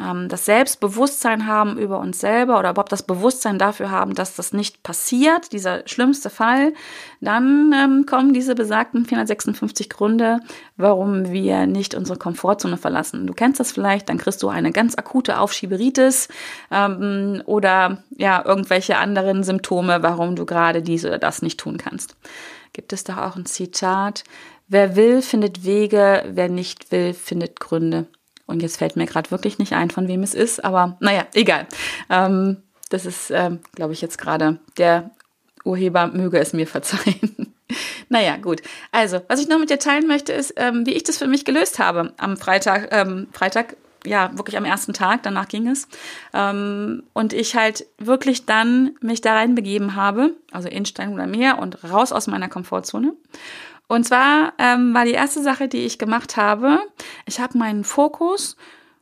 ähm, 0.00 0.28
das 0.28 0.44
Selbstbewusstsein 0.44 1.48
haben 1.48 1.76
über 1.76 1.98
uns 1.98 2.20
selber 2.20 2.56
oder 2.56 2.70
überhaupt 2.70 2.92
das 2.92 3.02
Bewusstsein 3.02 3.58
dafür 3.58 3.90
haben, 3.90 4.14
dass 4.14 4.36
das 4.36 4.52
nicht 4.52 4.84
passiert, 4.84 5.52
dieser 5.52 5.82
schlimmste 5.88 6.30
Fall, 6.30 6.72
dann 7.20 7.74
ähm, 7.76 8.06
kommen 8.06 8.32
diese 8.32 8.54
besagten 8.54 9.06
456 9.06 9.90
Gründe, 9.90 10.38
warum 10.76 11.32
wir 11.32 11.66
nicht 11.66 11.96
unsere 11.96 12.20
Komfortzone 12.20 12.76
verlassen. 12.76 13.26
Du 13.26 13.32
kennst 13.32 13.58
das 13.58 13.72
vielleicht, 13.72 14.08
dann 14.08 14.18
kriegst 14.18 14.40
du 14.40 14.48
eine 14.48 14.70
ganz 14.70 14.94
akute 14.94 15.40
Aufschieberitis 15.40 16.28
ähm, 16.70 17.42
oder 17.44 18.04
ja 18.16 18.44
irgendwelche 18.44 18.98
anderen 18.98 19.42
Symptome, 19.42 20.04
warum 20.04 20.36
du 20.36 20.46
gerade 20.46 20.80
dies 20.80 21.04
oder 21.04 21.18
das 21.18 21.42
nicht 21.42 21.58
tun 21.58 21.76
kannst. 21.76 22.14
Gibt 22.76 22.92
es 22.92 23.04
doch 23.04 23.16
auch 23.16 23.36
ein 23.36 23.46
Zitat. 23.46 24.22
Wer 24.68 24.96
will, 24.96 25.22
findet 25.22 25.64
Wege, 25.64 26.24
wer 26.28 26.48
nicht 26.50 26.92
will, 26.92 27.14
findet 27.14 27.58
Gründe. 27.58 28.06
Und 28.44 28.60
jetzt 28.62 28.76
fällt 28.76 28.96
mir 28.96 29.06
gerade 29.06 29.30
wirklich 29.30 29.58
nicht 29.58 29.72
ein, 29.72 29.90
von 29.90 30.06
wem 30.08 30.22
es 30.22 30.34
ist, 30.34 30.62
aber 30.62 30.98
naja, 31.00 31.26
egal. 31.32 31.66
Ähm, 32.10 32.58
das 32.90 33.06
ist, 33.06 33.30
ähm, 33.30 33.60
glaube 33.74 33.94
ich, 33.94 34.02
jetzt 34.02 34.18
gerade 34.18 34.60
der 34.76 35.10
Urheber 35.64 36.06
möge 36.08 36.38
es 36.38 36.52
mir 36.52 36.66
verzeihen. 36.66 37.54
naja, 38.10 38.36
gut. 38.36 38.60
Also, 38.92 39.20
was 39.26 39.40
ich 39.40 39.48
noch 39.48 39.58
mit 39.58 39.70
dir 39.70 39.78
teilen 39.78 40.06
möchte, 40.06 40.34
ist, 40.34 40.52
ähm, 40.56 40.84
wie 40.84 40.92
ich 40.92 41.02
das 41.02 41.16
für 41.16 41.26
mich 41.26 41.46
gelöst 41.46 41.78
habe 41.78 42.12
am 42.18 42.36
Freitag, 42.36 42.88
ähm, 42.92 43.28
Freitag, 43.32 43.76
ja, 44.06 44.36
wirklich 44.36 44.56
am 44.56 44.64
ersten 44.64 44.92
Tag, 44.92 45.22
danach 45.22 45.48
ging 45.48 45.68
es. 45.68 45.88
Ähm, 46.32 47.02
und 47.12 47.32
ich 47.32 47.56
halt 47.56 47.86
wirklich 47.98 48.46
dann 48.46 48.96
mich 49.00 49.20
da 49.20 49.34
reinbegeben 49.34 49.96
habe, 49.96 50.34
also 50.50 50.68
in 50.68 50.86
Stein 50.86 51.12
oder 51.12 51.26
Meer 51.26 51.58
und 51.58 51.82
raus 51.84 52.12
aus 52.12 52.26
meiner 52.26 52.48
Komfortzone. 52.48 53.14
Und 53.88 54.04
zwar 54.04 54.52
ähm, 54.58 54.94
war 54.94 55.04
die 55.04 55.12
erste 55.12 55.42
Sache, 55.42 55.68
die 55.68 55.84
ich 55.84 55.98
gemacht 55.98 56.36
habe, 56.36 56.80
ich 57.24 57.38
habe 57.40 57.58
meinen 57.58 57.84
Fokus 57.84 58.56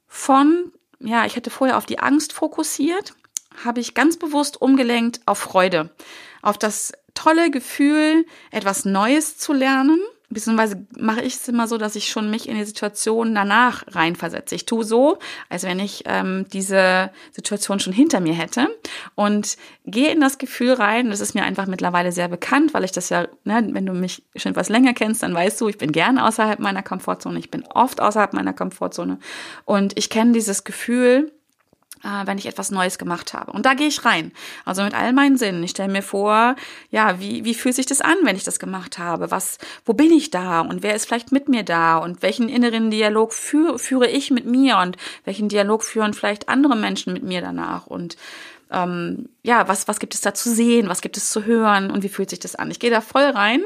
von, 0.06 0.72
ja, 1.00 1.24
ich 1.24 1.36
hätte 1.36 1.50
vorher 1.50 1.78
auf 1.78 1.86
die 1.86 2.00
Angst 2.00 2.32
fokussiert, 2.32 3.14
habe 3.64 3.80
ich 3.80 3.94
ganz 3.94 4.18
bewusst 4.18 4.60
umgelenkt 4.60 5.20
auf 5.26 5.38
Freude, 5.38 5.90
auf 6.42 6.58
das 6.58 6.92
tolle 7.14 7.50
Gefühl, 7.50 8.26
etwas 8.50 8.84
Neues 8.84 9.38
zu 9.38 9.52
lernen 9.52 10.00
beziehungsweise 10.30 10.86
mache 10.98 11.22
ich 11.22 11.34
es 11.34 11.48
immer 11.48 11.68
so, 11.68 11.78
dass 11.78 11.96
ich 11.96 12.08
schon 12.08 12.30
mich 12.30 12.48
in 12.48 12.56
die 12.56 12.64
Situation 12.64 13.34
danach 13.34 13.84
reinversetze. 13.88 14.54
Ich 14.54 14.66
tue 14.66 14.84
so, 14.84 15.18
als 15.48 15.64
wenn 15.64 15.78
ich 15.78 16.04
ähm, 16.06 16.46
diese 16.52 17.10
Situation 17.32 17.78
schon 17.80 17.92
hinter 17.92 18.20
mir 18.20 18.34
hätte 18.34 18.68
und 19.14 19.56
gehe 19.84 20.10
in 20.10 20.20
das 20.20 20.38
Gefühl 20.38 20.72
rein. 20.72 21.10
Das 21.10 21.20
ist 21.20 21.34
mir 21.34 21.44
einfach 21.44 21.66
mittlerweile 21.66 22.12
sehr 22.12 22.28
bekannt, 22.28 22.74
weil 22.74 22.84
ich 22.84 22.92
das 22.92 23.10
ja, 23.10 23.28
ne, 23.44 23.68
wenn 23.72 23.86
du 23.86 23.92
mich 23.92 24.24
schon 24.36 24.52
etwas 24.52 24.68
länger 24.68 24.94
kennst, 24.94 25.22
dann 25.22 25.34
weißt 25.34 25.60
du, 25.60 25.68
ich 25.68 25.78
bin 25.78 25.92
gerne 25.92 26.26
außerhalb 26.26 26.58
meiner 26.58 26.82
Komfortzone. 26.82 27.38
Ich 27.38 27.50
bin 27.50 27.64
oft 27.66 28.00
außerhalb 28.00 28.32
meiner 28.32 28.52
Komfortzone 28.52 29.18
und 29.64 29.96
ich 29.96 30.10
kenne 30.10 30.32
dieses 30.32 30.64
Gefühl, 30.64 31.32
äh, 32.04 32.26
wenn 32.26 32.38
ich 32.38 32.46
etwas 32.46 32.70
Neues 32.70 32.98
gemacht 32.98 33.34
habe. 33.34 33.52
Und 33.52 33.66
da 33.66 33.74
gehe 33.74 33.88
ich 33.88 34.04
rein. 34.04 34.32
Also 34.64 34.82
mit 34.82 34.94
all 34.94 35.12
meinen 35.12 35.36
Sinnen. 35.36 35.62
Ich 35.62 35.70
stelle 35.70 35.90
mir 35.92 36.02
vor, 36.02 36.54
ja, 36.90 37.18
wie, 37.20 37.44
wie 37.44 37.54
fühlt 37.54 37.74
sich 37.74 37.86
das 37.86 38.00
an, 38.00 38.16
wenn 38.22 38.36
ich 38.36 38.44
das 38.44 38.58
gemacht 38.58 38.98
habe? 38.98 39.30
Was, 39.30 39.58
wo 39.84 39.94
bin 39.94 40.12
ich 40.12 40.30
da? 40.30 40.60
Und 40.60 40.82
wer 40.82 40.94
ist 40.94 41.06
vielleicht 41.06 41.32
mit 41.32 41.48
mir 41.48 41.62
da? 41.62 41.96
Und 41.96 42.22
welchen 42.22 42.48
inneren 42.48 42.90
Dialog 42.90 43.32
führe, 43.32 43.78
führe 43.78 44.08
ich 44.08 44.30
mit 44.30 44.46
mir? 44.46 44.78
Und 44.78 44.96
welchen 45.24 45.48
Dialog 45.48 45.82
führen 45.82 46.14
vielleicht 46.14 46.48
andere 46.48 46.76
Menschen 46.76 47.12
mit 47.12 47.22
mir 47.22 47.40
danach? 47.40 47.86
Und 47.86 48.16
ähm, 48.70 49.28
ja, 49.42 49.68
was, 49.68 49.88
was 49.88 49.98
gibt 49.98 50.14
es 50.14 50.20
da 50.20 50.34
zu 50.34 50.50
sehen? 50.50 50.88
Was 50.88 51.00
gibt 51.00 51.16
es 51.16 51.30
zu 51.30 51.44
hören? 51.44 51.90
Und 51.90 52.02
wie 52.02 52.08
fühlt 52.08 52.30
sich 52.30 52.40
das 52.40 52.54
an? 52.54 52.70
Ich 52.70 52.80
gehe 52.80 52.90
da 52.90 53.00
voll 53.00 53.24
rein 53.24 53.62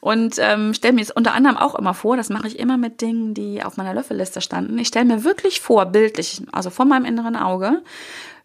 und 0.00 0.36
ähm, 0.38 0.74
stelle 0.74 0.94
mir 0.94 1.02
es 1.02 1.10
unter 1.10 1.34
anderem 1.34 1.56
auch 1.56 1.74
immer 1.74 1.94
vor, 1.94 2.16
das 2.16 2.28
mache 2.28 2.48
ich 2.48 2.58
immer 2.58 2.76
mit 2.76 3.00
Dingen, 3.00 3.34
die 3.34 3.62
auf 3.62 3.76
meiner 3.76 3.94
Löffelliste 3.94 4.40
standen. 4.40 4.78
Ich 4.78 4.88
stelle 4.88 5.04
mir 5.04 5.24
wirklich 5.24 5.60
vor, 5.60 5.86
bildlich, 5.86 6.42
also 6.52 6.70
vor 6.70 6.84
meinem 6.84 7.04
inneren 7.04 7.36
Auge, 7.36 7.82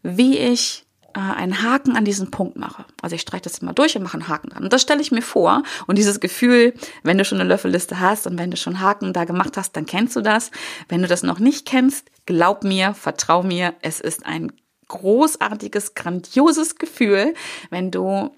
wie 0.04 0.38
ich 0.38 0.86
äh, 1.14 1.20
einen 1.20 1.62
Haken 1.62 1.96
an 1.96 2.06
diesen 2.06 2.32
Punkt 2.32 2.58
mache. 2.58 2.86
Also 3.02 3.16
ich 3.16 3.22
streiche 3.22 3.44
das 3.44 3.60
immer 3.60 3.74
durch 3.74 3.96
und 3.96 4.04
mache 4.04 4.18
einen 4.18 4.28
Haken 4.28 4.50
dran. 4.50 4.64
Und 4.64 4.74
das 4.74 4.82
stelle 4.82 5.02
ich 5.02 5.12
mir 5.12 5.22
vor. 5.22 5.64
Und 5.88 5.98
dieses 5.98 6.20
Gefühl, 6.20 6.74
wenn 7.04 7.18
du 7.18 7.26
schon 7.26 7.40
eine 7.40 7.50
Löffelliste 7.50 8.00
hast 8.00 8.28
und 8.28 8.38
wenn 8.38 8.52
du 8.52 8.58
schon 8.58 8.80
Haken 8.80 9.14
da 9.14 9.26
gemacht 9.26 9.58
hast, 9.58 9.76
dann 9.76 9.86
kennst 9.86 10.16
du 10.16 10.22
das. 10.22 10.52
Wenn 10.88 11.02
du 11.02 11.08
das 11.08 11.24
noch 11.24 11.40
nicht 11.40 11.66
kennst, 11.66 12.08
glaub 12.26 12.64
mir, 12.64 12.94
vertrau 12.94 13.44
mir, 13.44 13.74
es 13.82 14.00
ist 14.00 14.26
ein 14.26 14.52
großartiges, 14.88 15.96
grandioses 15.96 16.76
Gefühl, 16.76 17.34
wenn 17.70 17.92
du 17.92 18.32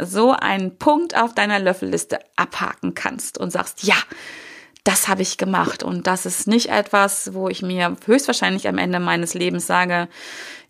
so 0.00 0.32
einen 0.32 0.76
Punkt 0.78 1.16
auf 1.16 1.34
deiner 1.34 1.58
Löffelliste 1.58 2.18
abhaken 2.36 2.94
kannst 2.94 3.38
und 3.38 3.50
sagst, 3.50 3.84
ja, 3.84 3.96
das 4.84 5.08
habe 5.08 5.22
ich 5.22 5.38
gemacht. 5.38 5.82
Und 5.82 6.06
das 6.06 6.26
ist 6.26 6.46
nicht 6.46 6.70
etwas, 6.70 7.32
wo 7.32 7.48
ich 7.48 7.62
mir 7.62 7.96
höchstwahrscheinlich 8.04 8.68
am 8.68 8.78
Ende 8.78 9.00
meines 9.00 9.34
Lebens 9.34 9.66
sage, 9.66 10.08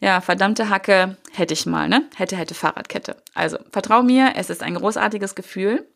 ja, 0.01 0.21
verdammte 0.21 0.69
Hacke, 0.69 1.17
hätte 1.33 1.55
ich 1.55 1.67
mal, 1.67 1.89
ne? 1.89 2.05
Hätte, 2.15 2.37
hätte 2.37 2.55
Fahrradkette. 2.55 3.17
Also, 3.35 3.59
vertrau 3.73 4.03
mir, 4.03 4.35
es 4.37 4.51
ist 4.51 4.63
ein 4.63 4.77
großartiges 4.77 5.35
Gefühl. 5.35 5.87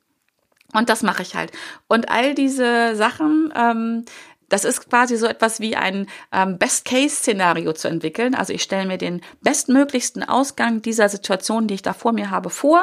Und 0.74 0.88
das 0.88 1.02
mache 1.02 1.22
ich 1.22 1.34
halt. 1.34 1.52
Und 1.86 2.10
all 2.10 2.34
diese 2.34 2.94
Sachen, 2.96 3.52
ähm, 3.56 4.04
das 4.48 4.64
ist 4.64 4.88
quasi 4.88 5.16
so 5.16 5.26
etwas 5.26 5.60
wie 5.60 5.76
ein 5.76 6.06
ähm, 6.32 6.58
Best-Case-Szenario 6.58 7.72
zu 7.72 7.88
entwickeln. 7.88 8.34
Also 8.34 8.52
ich 8.52 8.62
stelle 8.62 8.86
mir 8.86 8.98
den 8.98 9.20
bestmöglichsten 9.42 10.22
Ausgang 10.22 10.82
dieser 10.82 11.08
Situation, 11.08 11.66
die 11.66 11.74
ich 11.74 11.82
da 11.82 11.92
vor 11.92 12.12
mir 12.12 12.30
habe, 12.30 12.50
vor 12.50 12.82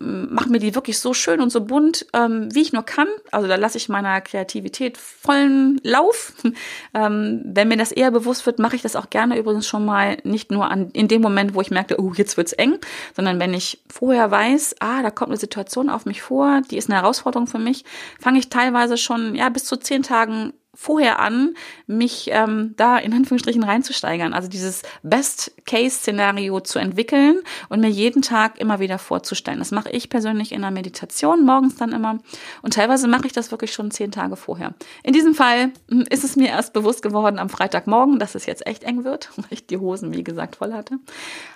mache 0.00 0.48
mir 0.48 0.58
die 0.58 0.74
wirklich 0.74 0.98
so 0.98 1.14
schön 1.14 1.40
und 1.40 1.50
so 1.50 1.60
bunt, 1.60 2.06
ähm, 2.12 2.54
wie 2.54 2.62
ich 2.62 2.72
nur 2.72 2.84
kann. 2.84 3.08
Also 3.30 3.48
da 3.48 3.56
lasse 3.56 3.78
ich 3.78 3.88
meiner 3.88 4.20
Kreativität 4.20 4.96
vollen 4.98 5.80
Lauf. 5.82 6.32
ähm, 6.94 7.42
wenn 7.44 7.68
mir 7.68 7.76
das 7.76 7.92
eher 7.92 8.10
bewusst 8.10 8.46
wird, 8.46 8.58
mache 8.58 8.76
ich 8.76 8.82
das 8.82 8.96
auch 8.96 9.10
gerne 9.10 9.38
übrigens 9.38 9.66
schon 9.66 9.84
mal 9.84 10.18
nicht 10.24 10.50
nur 10.50 10.70
an 10.70 10.90
in 10.90 11.08
dem 11.08 11.22
Moment, 11.22 11.54
wo 11.54 11.60
ich 11.60 11.70
merke, 11.70 12.00
oh, 12.00 12.12
jetzt 12.14 12.36
wird's 12.36 12.52
eng, 12.52 12.78
sondern 13.14 13.40
wenn 13.40 13.54
ich 13.54 13.82
vorher 13.88 14.30
weiß, 14.30 14.76
ah, 14.80 15.02
da 15.02 15.10
kommt 15.10 15.30
eine 15.30 15.38
Situation 15.38 15.90
auf 15.90 16.06
mich 16.06 16.22
vor, 16.22 16.62
die 16.70 16.76
ist 16.76 16.88
eine 16.90 17.00
Herausforderung 17.00 17.46
für 17.46 17.58
mich, 17.58 17.84
fange 18.20 18.38
ich 18.38 18.48
teilweise 18.48 18.96
schon 18.96 19.34
ja 19.34 19.48
bis 19.48 19.64
zu 19.64 19.76
zehn 19.76 20.02
Tagen 20.02 20.52
vorher 20.80 21.18
an, 21.18 21.56
mich 21.88 22.30
ähm, 22.30 22.74
da 22.76 22.98
in 22.98 23.12
Anführungsstrichen 23.12 23.64
reinzusteigern. 23.64 24.32
Also 24.32 24.48
dieses 24.48 24.82
Best-Case-Szenario 25.02 26.60
zu 26.60 26.78
entwickeln 26.78 27.40
und 27.68 27.80
mir 27.80 27.90
jeden 27.90 28.22
Tag 28.22 28.60
immer 28.60 28.78
wieder 28.78 29.00
vorzustellen. 29.00 29.58
Das 29.58 29.72
mache 29.72 29.90
ich 29.90 30.08
persönlich 30.08 30.52
in 30.52 30.60
der 30.60 30.70
Meditation, 30.70 31.44
morgens 31.44 31.74
dann 31.74 31.90
immer. 31.90 32.18
Und 32.62 32.74
teilweise 32.74 33.08
mache 33.08 33.26
ich 33.26 33.32
das 33.32 33.50
wirklich 33.50 33.72
schon 33.72 33.90
zehn 33.90 34.12
Tage 34.12 34.36
vorher. 34.36 34.72
In 35.02 35.12
diesem 35.12 35.34
Fall 35.34 35.72
hm, 35.90 36.04
ist 36.10 36.22
es 36.22 36.36
mir 36.36 36.46
erst 36.46 36.72
bewusst 36.74 37.02
geworden 37.02 37.40
am 37.40 37.48
Freitagmorgen, 37.48 38.20
dass 38.20 38.36
es 38.36 38.46
jetzt 38.46 38.64
echt 38.64 38.84
eng 38.84 39.02
wird, 39.02 39.30
weil 39.36 39.46
ich 39.50 39.66
die 39.66 39.78
Hosen, 39.78 40.14
wie 40.14 40.22
gesagt, 40.22 40.54
voll 40.56 40.72
hatte. 40.72 41.00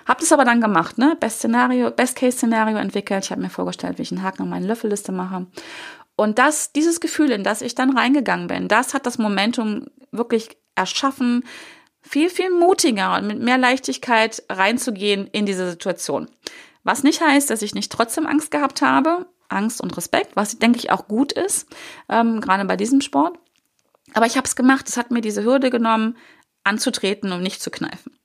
Hab 0.05 0.19
das 0.19 0.33
aber 0.33 0.43
dann 0.43 0.59
gemacht, 0.59 0.97
ne? 0.97 1.15
Best-Szenario, 1.17 1.91
Best-Case-Szenario 1.91 2.75
entwickelt. 2.75 3.23
Ich 3.23 3.31
habe 3.31 3.41
mir 3.41 3.49
vorgestellt, 3.49 3.99
wie 3.99 4.01
ich 4.01 4.11
einen 4.11 4.21
Haken 4.21 4.41
an 4.41 4.49
meine 4.49 4.67
Löffelliste 4.67 5.13
mache. 5.13 5.47
Und 6.15 6.37
das, 6.37 6.71
dieses 6.71 6.99
Gefühl, 6.99 7.31
in 7.31 7.43
das 7.43 7.61
ich 7.61 7.75
dann 7.75 7.97
reingegangen 7.97 8.47
bin, 8.47 8.67
das 8.67 8.93
hat 8.93 9.05
das 9.05 9.17
Momentum 9.17 9.87
wirklich 10.11 10.57
erschaffen, 10.75 11.43
viel, 12.01 12.29
viel 12.29 12.51
mutiger 12.51 13.15
und 13.15 13.27
mit 13.27 13.39
mehr 13.39 13.57
Leichtigkeit 13.57 14.43
reinzugehen 14.49 15.27
in 15.27 15.45
diese 15.45 15.69
Situation. 15.69 16.27
Was 16.83 17.03
nicht 17.03 17.21
heißt, 17.21 17.49
dass 17.49 17.61
ich 17.61 17.73
nicht 17.73 17.91
trotzdem 17.91 18.27
Angst 18.27 18.51
gehabt 18.51 18.81
habe, 18.81 19.25
Angst 19.47 19.81
und 19.81 19.95
Respekt, 19.95 20.35
was 20.35 20.59
denke 20.59 20.79
ich 20.79 20.91
auch 20.91 21.07
gut 21.07 21.31
ist, 21.31 21.67
ähm, 22.09 22.41
gerade 22.41 22.65
bei 22.65 22.75
diesem 22.75 23.01
Sport. 23.01 23.37
Aber 24.13 24.25
ich 24.25 24.35
habe 24.35 24.45
es 24.45 24.55
gemacht, 24.55 24.87
es 24.89 24.97
hat 24.97 25.11
mir 25.11 25.21
diese 25.21 25.43
Hürde 25.43 25.69
genommen, 25.69 26.17
anzutreten 26.63 27.31
und 27.31 27.41
nicht 27.41 27.61
zu 27.61 27.71
kneifen. 27.71 28.17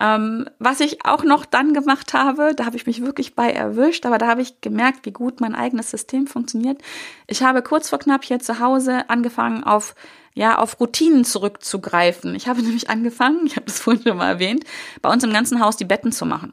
Ähm, 0.00 0.48
was 0.58 0.80
ich 0.80 1.04
auch 1.04 1.24
noch 1.24 1.44
dann 1.44 1.74
gemacht 1.74 2.14
habe, 2.14 2.54
da 2.54 2.66
habe 2.66 2.76
ich 2.76 2.86
mich 2.86 3.04
wirklich 3.04 3.34
bei 3.34 3.50
erwischt, 3.50 4.06
aber 4.06 4.18
da 4.18 4.28
habe 4.28 4.42
ich 4.42 4.60
gemerkt, 4.60 5.04
wie 5.06 5.12
gut 5.12 5.40
mein 5.40 5.54
eigenes 5.54 5.90
System 5.90 6.26
funktioniert. 6.26 6.80
Ich 7.26 7.42
habe 7.42 7.62
kurz 7.62 7.88
vor 7.88 7.98
knapp 7.98 8.24
hier 8.24 8.38
zu 8.38 8.60
Hause 8.60 9.10
angefangen, 9.10 9.64
auf 9.64 9.94
ja, 10.34 10.58
auf 10.58 10.78
Routinen 10.78 11.24
zurückzugreifen. 11.24 12.36
Ich 12.36 12.46
habe 12.46 12.62
nämlich 12.62 12.88
angefangen, 12.88 13.44
ich 13.44 13.56
habe 13.56 13.66
das 13.66 13.80
vorhin 13.80 14.02
schon 14.02 14.16
mal 14.16 14.28
erwähnt, 14.28 14.64
bei 15.02 15.12
uns 15.12 15.24
im 15.24 15.32
ganzen 15.32 15.60
Haus 15.60 15.76
die 15.76 15.84
Betten 15.84 16.12
zu 16.12 16.26
machen. 16.26 16.52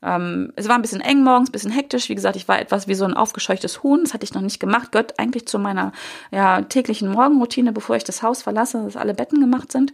Ähm, 0.00 0.52
es 0.54 0.68
war 0.68 0.76
ein 0.76 0.82
bisschen 0.82 1.00
eng 1.00 1.24
morgens, 1.24 1.48
ein 1.48 1.52
bisschen 1.52 1.72
hektisch. 1.72 2.08
Wie 2.08 2.14
gesagt, 2.14 2.36
ich 2.36 2.46
war 2.46 2.60
etwas 2.60 2.86
wie 2.86 2.94
so 2.94 3.04
ein 3.04 3.14
aufgescheuchtes 3.14 3.82
Huhn. 3.82 4.04
Das 4.04 4.14
hatte 4.14 4.22
ich 4.22 4.34
noch 4.34 4.42
nicht 4.42 4.60
gemacht. 4.60 4.92
Gehört 4.92 5.18
eigentlich 5.18 5.48
zu 5.48 5.58
meiner 5.58 5.90
ja, 6.30 6.62
täglichen 6.62 7.10
Morgenroutine, 7.10 7.72
bevor 7.72 7.96
ich 7.96 8.04
das 8.04 8.22
Haus 8.22 8.42
verlasse, 8.42 8.84
dass 8.84 8.96
alle 8.96 9.14
Betten 9.14 9.40
gemacht 9.40 9.72
sind. 9.72 9.92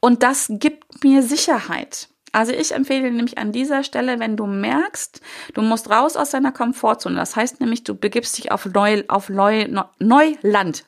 Und 0.00 0.22
das 0.22 0.48
gibt 0.50 1.02
mir 1.02 1.22
Sicherheit. 1.22 2.09
Also 2.32 2.52
ich 2.52 2.72
empfehle 2.72 3.10
nämlich 3.10 3.38
an 3.38 3.52
dieser 3.52 3.82
Stelle, 3.82 4.20
wenn 4.20 4.36
du 4.36 4.46
merkst, 4.46 5.20
du 5.54 5.62
musst 5.62 5.90
raus 5.90 6.16
aus 6.16 6.30
deiner 6.30 6.52
Komfortzone. 6.52 7.16
Das 7.16 7.34
heißt 7.34 7.60
nämlich, 7.60 7.82
du 7.84 7.94
begibst 7.94 8.38
dich 8.38 8.52
auf, 8.52 8.66
Neu, 8.66 9.02
auf 9.08 9.28
Neu, 9.28 9.66
Neuland. 9.98 10.84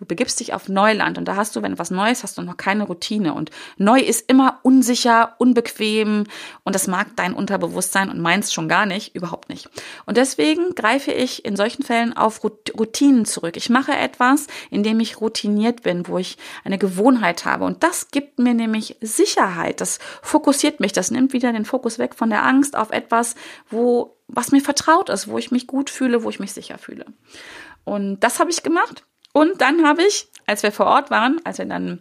Du 0.00 0.06
begibst 0.06 0.40
dich 0.40 0.54
auf 0.54 0.68
Neuland 0.68 1.18
und 1.18 1.26
da 1.26 1.36
hast 1.36 1.54
du, 1.54 1.62
wenn 1.62 1.78
was 1.78 1.90
Neues 1.90 2.22
hast 2.22 2.38
du 2.38 2.42
noch 2.42 2.56
keine 2.56 2.84
Routine 2.84 3.34
und 3.34 3.50
neu 3.76 4.00
ist 4.00 4.30
immer 4.30 4.58
unsicher, 4.62 5.34
unbequem 5.36 6.24
und 6.64 6.74
das 6.74 6.86
mag 6.86 7.08
dein 7.16 7.34
Unterbewusstsein 7.34 8.08
und 8.08 8.18
meins 8.18 8.50
schon 8.50 8.66
gar 8.66 8.86
nicht, 8.86 9.14
überhaupt 9.14 9.50
nicht. 9.50 9.68
Und 10.06 10.16
deswegen 10.16 10.74
greife 10.74 11.12
ich 11.12 11.44
in 11.44 11.54
solchen 11.54 11.82
Fällen 11.82 12.16
auf 12.16 12.42
Routinen 12.42 13.26
zurück. 13.26 13.58
Ich 13.58 13.68
mache 13.68 13.92
etwas, 13.92 14.46
in 14.70 14.82
dem 14.82 15.00
ich 15.00 15.20
routiniert 15.20 15.82
bin, 15.82 16.08
wo 16.08 16.16
ich 16.16 16.38
eine 16.64 16.78
Gewohnheit 16.78 17.44
habe 17.44 17.64
und 17.64 17.82
das 17.82 18.10
gibt 18.10 18.38
mir 18.38 18.54
nämlich 18.54 18.96
Sicherheit. 19.02 19.82
Das 19.82 19.98
fokussiert 20.22 20.59
mich, 20.78 20.92
das 20.92 21.10
nimmt 21.10 21.32
wieder 21.32 21.52
den 21.52 21.64
Fokus 21.64 21.98
weg 21.98 22.14
von 22.14 22.30
der 22.30 22.44
Angst 22.44 22.76
auf 22.76 22.90
etwas, 22.90 23.34
wo 23.68 24.16
was 24.28 24.52
mir 24.52 24.60
vertraut 24.60 25.08
ist, 25.08 25.28
wo 25.28 25.38
ich 25.38 25.50
mich 25.50 25.66
gut 25.66 25.90
fühle, 25.90 26.22
wo 26.22 26.30
ich 26.30 26.38
mich 26.38 26.52
sicher 26.52 26.78
fühle. 26.78 27.06
Und 27.84 28.20
das 28.20 28.38
habe 28.38 28.50
ich 28.50 28.62
gemacht. 28.62 29.04
Und 29.32 29.60
dann 29.60 29.86
habe 29.86 30.02
ich, 30.02 30.28
als 30.46 30.62
wir 30.62 30.72
vor 30.72 30.86
Ort 30.86 31.10
waren, 31.10 31.40
als 31.44 31.58
wir 31.58 31.66
dann 31.66 32.00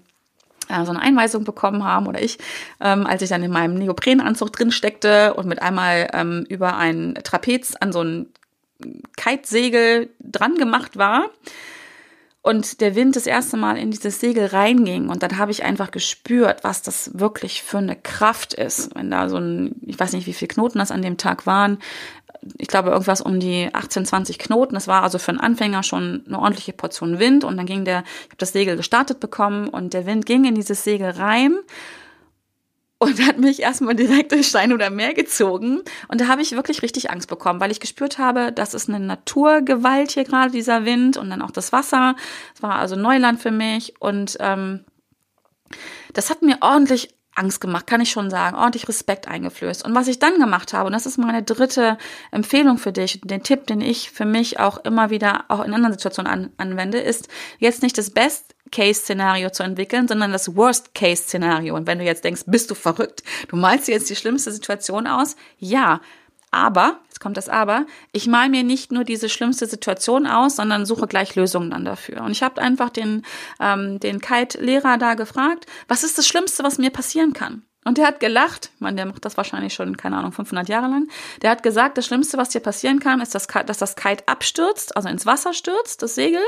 äh, 0.68 0.86
so 0.86 0.92
eine 0.92 1.02
Einweisung 1.02 1.44
bekommen 1.44 1.84
haben 1.84 2.08
oder 2.08 2.22
ich, 2.22 2.38
ähm, 2.80 3.06
als 3.06 3.22
ich 3.22 3.30
dann 3.30 3.44
in 3.44 3.52
meinem 3.52 3.76
Neoprenanzug 3.76 4.52
drin 4.52 4.72
steckte 4.72 5.34
und 5.34 5.48
mit 5.48 5.62
einmal 5.62 6.10
ähm, 6.14 6.46
über 6.50 6.76
ein 6.78 7.18
Trapez 7.24 7.76
an 7.76 7.92
so 7.92 8.04
ein 8.04 8.28
Kitesegel 9.18 10.10
dran 10.20 10.56
gemacht 10.56 10.98
war 10.98 11.26
und 12.42 12.80
der 12.80 12.96
Wind 12.96 13.16
das 13.16 13.28
erste 13.28 13.58
Mal 13.58 13.78
in 13.78 13.92
dieses 13.92 14.20
Segel 14.20 14.46
reinging 14.46 15.10
und 15.10 15.24
dann 15.24 15.38
habe 15.38 15.52
ich 15.52 15.64
einfach 15.64 15.92
gespürt, 15.92 16.64
was 16.64 16.82
das 16.82 17.20
wirklich 17.20 17.64
für 17.64 17.80
eine 17.80 17.96
Kraft 17.96 18.54
ist. 18.54 18.96
Wenn 18.96 19.12
da 19.12 19.28
so 19.28 19.38
ein, 19.38 19.76
ich 19.86 20.00
weiß 20.00 20.14
nicht, 20.14 20.26
wie 20.26 20.34
viele 20.34 20.48
Knoten 20.48 20.80
das 20.80 20.92
an 20.92 21.02
dem 21.02 21.18
Tag 21.18 21.46
waren, 21.46 21.80
ich 22.58 22.70
glaube 22.70 22.90
irgendwas 22.90 23.22
um 23.22 23.40
die 23.40 23.70
18, 23.74 24.06
20 24.06 24.40
Knoten. 24.40 24.76
Das 24.76 24.88
war 24.88 25.04
also 25.04 25.20
für 25.20 25.30
einen 25.30 25.42
Anfänger 25.42 25.84
schon 25.84 26.24
eine 26.26 26.40
ordentliche 26.40 26.72
Portion 26.72 27.20
Wind 27.20 27.44
und 27.44 27.58
dann 27.58 27.66
ging 27.66 27.84
der, 27.84 28.04
ich 28.24 28.30
habe 28.30 28.38
das 28.38 28.54
Segel 28.54 28.78
gestartet 28.78 29.20
bekommen 29.20 29.68
und 29.68 29.94
der 29.94 30.06
Wind 30.06 30.26
ging 30.26 30.46
in 30.46 30.56
dieses 30.56 30.84
Segel 30.84 31.10
rein 31.10 31.58
und 33.00 33.26
hat 33.26 33.38
mich 33.38 33.62
erstmal 33.62 33.96
direkt 33.96 34.34
durch 34.34 34.48
Stein 34.48 34.74
oder 34.74 34.90
Meer 34.90 35.14
gezogen. 35.14 35.82
Und 36.10 36.22
da 36.22 36.28
habe 36.28 36.42
ich 36.42 36.52
wirklich 36.52 36.82
richtig 36.82 37.10
Angst 37.10 37.30
bekommen, 37.30 37.60
weil 37.60 37.72
ich 37.72 37.80
gespürt 37.80 38.18
habe, 38.18 38.52
das 38.52 38.74
ist 38.74 38.90
eine 38.90 39.00
Naturgewalt 39.00 40.12
hier 40.12 40.26
gerade, 40.26 40.52
dieser 40.52 40.86
Wind 40.86 41.18
und 41.18 41.30
dann 41.30 41.42
auch 41.42 41.52
das 41.52 41.72
Wasser. 41.72 42.16
Es 42.54 42.62
war 42.62 42.76
also 42.76 42.96
Neuland 42.96 43.42
für 43.42 43.52
mich 43.52 43.94
und 44.00 44.38
ähm, 44.42 44.84
das 46.14 46.30
hat 46.30 46.42
mir 46.42 46.58
ordentlich 46.62 47.16
Angst 47.36 47.62
gemacht, 47.62 47.88
kann 47.88 48.02
ich 48.02 48.12
schon 48.12 48.30
sagen, 48.30 48.58
ordentlich 48.58 48.90
Respekt 48.90 49.28
eingeflößt. 49.28 49.86
Und 49.86 49.96
was 49.96 50.10
ich 50.10 50.20
dann 50.20 50.40
gemacht 50.40 50.74
habe, 50.74 50.88
und 50.88 50.94
das 50.94 51.06
ist 51.06 51.18
meine 51.18 51.42
dritte 51.42 51.98
Empfehlung 52.32 52.78
für 52.78 52.92
dich, 52.92 53.22
den 53.24 53.44
Tipp, 53.44 53.66
den 53.68 53.80
ich 53.80 54.12
für 54.12 54.26
mich 54.26 54.60
auch 54.60 54.78
immer 54.84 55.10
wieder 55.10 55.46
auch 55.48 55.64
in 55.64 55.74
anderen 55.74 55.94
Situationen 55.94 56.32
an, 56.32 56.50
anwende, 56.58 57.00
ist 57.00 57.30
jetzt 57.60 57.82
nicht 57.82 57.98
das 57.98 58.10
Best 58.10 58.56
Case-Szenario 58.72 59.50
zu 59.50 59.64
entwickeln, 59.64 60.08
sondern 60.08 60.32
das 60.32 60.56
Worst-Case-Szenario. 60.56 61.76
Und 61.76 61.88
wenn 61.88 62.00
du 62.00 62.06
jetzt 62.06 62.24
denkst, 62.24 62.44
bist 62.46 62.70
du 62.72 62.76
verrückt, 62.76 63.24
du 63.48 63.56
malst 63.56 63.88
dir 63.88 63.94
jetzt 63.94 64.10
die 64.10 64.16
schlimmste 64.16 64.52
Situation 64.52 65.08
aus, 65.08 65.36
ja, 65.58 66.02
aber, 66.52 67.00
jetzt 67.08 67.20
kommt 67.20 67.38
das 67.38 67.48
Aber, 67.48 67.86
ich 68.12 68.26
mal 68.26 68.50
mir 68.50 68.64
nicht 68.64 68.92
nur 68.92 69.04
diese 69.04 69.30
schlimmste 69.30 69.68
Situation 69.68 70.26
aus, 70.26 70.56
sondern 70.56 70.86
suche 70.86 71.06
gleich 71.08 71.36
Lösungen 71.36 71.70
dann 71.70 71.86
dafür. 71.86 72.22
Und 72.24 72.32
ich 72.32 72.42
habe 72.42 72.62
einfach 72.62 72.90
den, 72.90 73.24
ähm, 73.60 74.00
den 74.00 74.20
Kite-Lehrer 74.20 74.98
da 74.98 75.14
gefragt, 75.14 75.68
was 75.88 76.04
ist 76.04 76.18
das 76.18 76.28
Schlimmste, 76.28 76.64
was 76.64 76.80
mir 76.80 76.90
passieren 76.90 77.34
kann? 77.34 77.64
Und 77.86 77.98
der 77.98 78.08
hat 78.08 78.20
gelacht, 78.20 78.72
ich 78.76 78.82
meine, 78.82 78.98
der 78.98 79.06
macht 79.06 79.24
das 79.26 79.38
wahrscheinlich 79.38 79.74
schon, 79.74 79.96
keine 79.96 80.18
Ahnung, 80.18 80.32
500 80.32 80.68
Jahre 80.68 80.88
lang. 80.88 81.08
Der 81.42 81.52
hat 81.52 81.64
gesagt, 81.64 81.98
das 81.98 82.06
Schlimmste, 82.06 82.38
was 82.38 82.50
dir 82.50 82.60
passieren 82.60 83.00
kann, 83.00 83.22
ist, 83.22 83.34
dass, 83.36 83.48
dass 83.48 83.78
das 83.78 83.96
Kite 83.96 84.28
abstürzt, 84.28 84.96
also 84.98 85.08
ins 85.08 85.26
Wasser 85.26 85.54
stürzt, 85.54 86.02
das 86.02 86.16
Segel, 86.16 86.42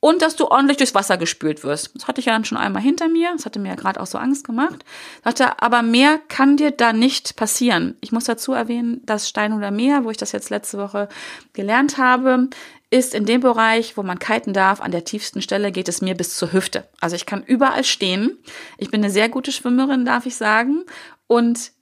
und 0.00 0.22
dass 0.22 0.34
du 0.34 0.46
ordentlich 0.46 0.78
durchs 0.78 0.94
Wasser 0.94 1.18
gespült 1.18 1.62
wirst. 1.62 1.94
Das 1.94 2.08
hatte 2.08 2.20
ich 2.20 2.26
ja 2.26 2.32
dann 2.32 2.44
schon 2.46 2.58
einmal 2.58 2.82
hinter 2.82 3.08
mir. 3.08 3.30
Das 3.32 3.44
hatte 3.44 3.58
mir 3.58 3.68
ja 3.68 3.74
gerade 3.74 4.00
auch 4.00 4.06
so 4.06 4.18
Angst 4.18 4.44
gemacht. 4.46 4.84
Sagte, 5.22 5.62
aber 5.62 5.82
mehr 5.82 6.18
kann 6.28 6.56
dir 6.56 6.70
da 6.70 6.92
nicht 6.94 7.36
passieren. 7.36 7.96
Ich 8.00 8.10
muss 8.10 8.24
dazu 8.24 8.52
erwähnen, 8.54 9.02
dass 9.04 9.28
Stein 9.28 9.52
oder 9.52 9.70
Meer, 9.70 10.04
wo 10.04 10.10
ich 10.10 10.16
das 10.16 10.32
jetzt 10.32 10.50
letzte 10.50 10.78
Woche 10.78 11.08
gelernt 11.52 11.98
habe, 11.98 12.48
ist 12.88 13.14
in 13.14 13.24
dem 13.24 13.40
Bereich, 13.40 13.96
wo 13.96 14.02
man 14.02 14.18
kiten 14.18 14.52
darf, 14.52 14.80
an 14.80 14.90
der 14.90 15.04
tiefsten 15.04 15.42
Stelle 15.42 15.70
geht 15.70 15.88
es 15.88 16.00
mir 16.00 16.14
bis 16.14 16.36
zur 16.36 16.52
Hüfte. 16.52 16.88
Also 17.00 17.14
ich 17.14 17.26
kann 17.26 17.44
überall 17.44 17.84
stehen. 17.84 18.38
Ich 18.78 18.90
bin 18.90 19.02
eine 19.02 19.12
sehr 19.12 19.28
gute 19.28 19.52
Schwimmerin, 19.52 20.04
darf 20.04 20.26
ich 20.26 20.34
sagen. 20.34 20.84
Und 21.28 21.72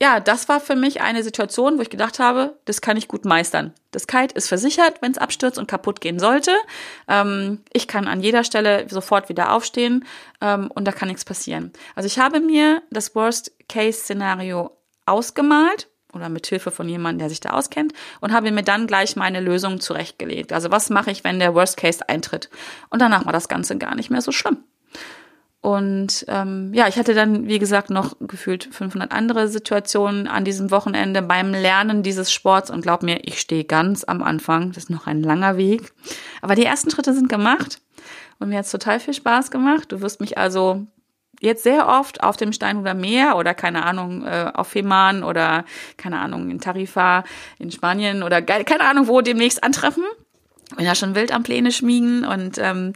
ja, 0.00 0.20
das 0.20 0.48
war 0.48 0.60
für 0.60 0.76
mich 0.76 1.00
eine 1.00 1.24
Situation, 1.24 1.76
wo 1.76 1.82
ich 1.82 1.90
gedacht 1.90 2.20
habe, 2.20 2.56
das 2.66 2.80
kann 2.80 2.96
ich 2.96 3.08
gut 3.08 3.24
meistern. 3.24 3.74
Das 3.90 4.06
Kite 4.06 4.34
ist 4.34 4.46
versichert, 4.46 5.02
wenn 5.02 5.10
es 5.10 5.18
abstürzt 5.18 5.58
und 5.58 5.66
kaputt 5.66 6.00
gehen 6.00 6.20
sollte. 6.20 6.52
Ähm, 7.08 7.62
ich 7.72 7.88
kann 7.88 8.06
an 8.06 8.20
jeder 8.20 8.44
Stelle 8.44 8.86
sofort 8.88 9.28
wieder 9.28 9.52
aufstehen 9.52 10.04
ähm, 10.40 10.70
und 10.72 10.84
da 10.84 10.92
kann 10.92 11.08
nichts 11.08 11.24
passieren. 11.24 11.72
Also 11.96 12.06
ich 12.06 12.20
habe 12.20 12.38
mir 12.38 12.82
das 12.90 13.16
Worst-Case-Szenario 13.16 14.70
ausgemalt 15.04 15.88
oder 16.12 16.28
mit 16.28 16.46
Hilfe 16.46 16.70
von 16.70 16.88
jemandem, 16.88 17.18
der 17.18 17.28
sich 17.28 17.40
da 17.40 17.50
auskennt 17.50 17.92
und 18.20 18.32
habe 18.32 18.52
mir 18.52 18.62
dann 18.62 18.86
gleich 18.86 19.16
meine 19.16 19.40
Lösung 19.40 19.80
zurechtgelegt. 19.80 20.52
Also 20.52 20.70
was 20.70 20.90
mache 20.90 21.10
ich, 21.10 21.24
wenn 21.24 21.40
der 21.40 21.54
Worst 21.54 21.76
Case 21.76 22.08
eintritt? 22.08 22.50
Und 22.90 23.02
danach 23.02 23.26
war 23.26 23.32
das 23.32 23.48
Ganze 23.48 23.76
gar 23.78 23.96
nicht 23.96 24.10
mehr 24.10 24.22
so 24.22 24.30
schlimm. 24.30 24.58
Und 25.60 26.24
ähm, 26.28 26.72
ja, 26.72 26.86
ich 26.86 26.98
hatte 26.98 27.14
dann, 27.14 27.48
wie 27.48 27.58
gesagt, 27.58 27.90
noch 27.90 28.16
gefühlt 28.20 28.68
500 28.70 29.10
andere 29.10 29.48
Situationen 29.48 30.28
an 30.28 30.44
diesem 30.44 30.70
Wochenende 30.70 31.20
beim 31.20 31.50
Lernen 31.52 32.02
dieses 32.02 32.32
Sports. 32.32 32.70
Und 32.70 32.82
glaub 32.82 33.02
mir, 33.02 33.20
ich 33.24 33.40
stehe 33.40 33.64
ganz 33.64 34.04
am 34.04 34.22
Anfang. 34.22 34.68
Das 34.68 34.84
ist 34.84 34.90
noch 34.90 35.06
ein 35.06 35.22
langer 35.22 35.56
Weg. 35.56 35.92
Aber 36.42 36.54
die 36.54 36.64
ersten 36.64 36.90
Schritte 36.90 37.12
sind 37.12 37.28
gemacht. 37.28 37.80
Und 38.38 38.50
mir 38.50 38.58
hat 38.58 38.66
es 38.66 38.70
total 38.70 39.00
viel 39.00 39.14
Spaß 39.14 39.50
gemacht. 39.50 39.90
Du 39.90 40.00
wirst 40.00 40.20
mich 40.20 40.38
also 40.38 40.86
jetzt 41.40 41.64
sehr 41.64 41.88
oft 41.88 42.22
auf 42.22 42.36
dem 42.36 42.52
Steinhuder 42.52 42.94
Meer 42.94 43.36
oder 43.36 43.54
keine 43.54 43.84
Ahnung, 43.84 44.24
äh, 44.24 44.50
auf 44.54 44.68
Fehmarn 44.68 45.22
oder 45.22 45.64
keine 45.96 46.20
Ahnung, 46.20 46.50
in 46.50 46.60
Tarifa 46.60 47.24
in 47.58 47.70
Spanien 47.70 48.22
oder 48.22 48.42
keine 48.42 48.84
Ahnung 48.84 49.08
wo 49.08 49.20
demnächst 49.20 49.62
antreffen. 49.62 50.04
Bin 50.76 50.84
ja 50.84 50.94
schon 50.94 51.14
wild 51.14 51.32
am 51.32 51.42
Pläne 51.42 51.72
schmieden 51.72 52.24
und 52.24 52.58
ähm, 52.58 52.92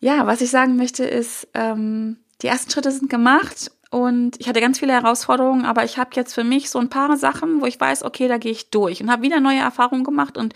ja, 0.00 0.26
was 0.26 0.40
ich 0.40 0.50
sagen 0.50 0.76
möchte 0.76 1.04
ist, 1.04 1.48
ähm, 1.54 2.18
die 2.42 2.46
ersten 2.46 2.70
Schritte 2.70 2.90
sind 2.90 3.10
gemacht 3.10 3.70
und 3.90 4.38
ich 4.38 4.48
hatte 4.48 4.60
ganz 4.60 4.78
viele 4.78 4.92
Herausforderungen, 4.92 5.64
aber 5.64 5.84
ich 5.84 5.98
habe 5.98 6.10
jetzt 6.14 6.34
für 6.34 6.44
mich 6.44 6.70
so 6.70 6.78
ein 6.78 6.90
paar 6.90 7.16
Sachen, 7.16 7.60
wo 7.60 7.66
ich 7.66 7.80
weiß, 7.80 8.04
okay, 8.04 8.28
da 8.28 8.38
gehe 8.38 8.52
ich 8.52 8.70
durch 8.70 9.02
und 9.02 9.10
habe 9.10 9.22
wieder 9.22 9.40
neue 9.40 9.58
Erfahrungen 9.58 10.04
gemacht 10.04 10.36
und 10.36 10.54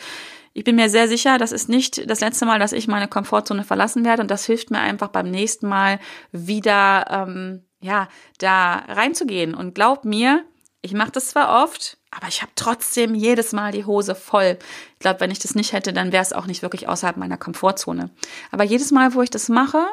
ich 0.55 0.65
bin 0.65 0.77
mir 0.77 0.91
sehr 0.91 1.09
sicher, 1.09 1.39
das 1.39 1.51
ist 1.51 1.69
nicht 1.69 2.09
das 2.11 2.21
letzte 2.21 2.45
Mal, 2.45 2.59
dass 2.59 2.73
ich 2.73 2.87
meine 2.87 3.09
Komfortzone 3.09 3.65
verlassen 3.65 4.05
werde 4.05 4.23
und 4.23 4.31
das 4.31 4.45
hilft 4.45 4.71
mir 4.71 4.81
einfach 4.81 5.09
beim 5.09 5.31
nächsten 5.31 5.67
Mal 5.67 5.99
wieder 6.31 7.07
ähm, 7.09 7.63
ja 7.81 8.09
da 8.39 8.85
reinzugehen. 8.89 9.55
Und 9.55 9.75
glaub 9.75 10.05
mir, 10.05 10.45
ich 10.83 10.93
mache 10.93 11.13
das 11.13 11.29
zwar 11.29 11.63
oft, 11.63 11.97
aber 12.11 12.29
ich 12.29 12.43
habe 12.43 12.53
trotzdem 12.57 13.15
jedes 13.15 13.53
Mal 13.53 13.73
die 13.73 13.85
Hose 13.85 14.15
voll. 14.15 14.59
Ich 14.95 14.99
glaube, 14.99 15.21
wenn 15.21 15.31
ich 15.31 15.39
das 15.39 15.55
nicht 15.55 15.73
hätte, 15.73 15.93
dann 15.93 16.13
wäre 16.13 16.23
es 16.23 16.33
auch 16.33 16.47
nicht 16.47 16.63
wirklich 16.63 16.89
außerhalb 16.89 17.17
meiner 17.17 17.37
Komfortzone. 17.37 18.11
Aber 18.51 18.65
jedes 18.65 18.91
Mal, 18.91 19.15
wo 19.15 19.23
ich 19.23 19.31
das 19.31 19.49
mache, 19.49 19.87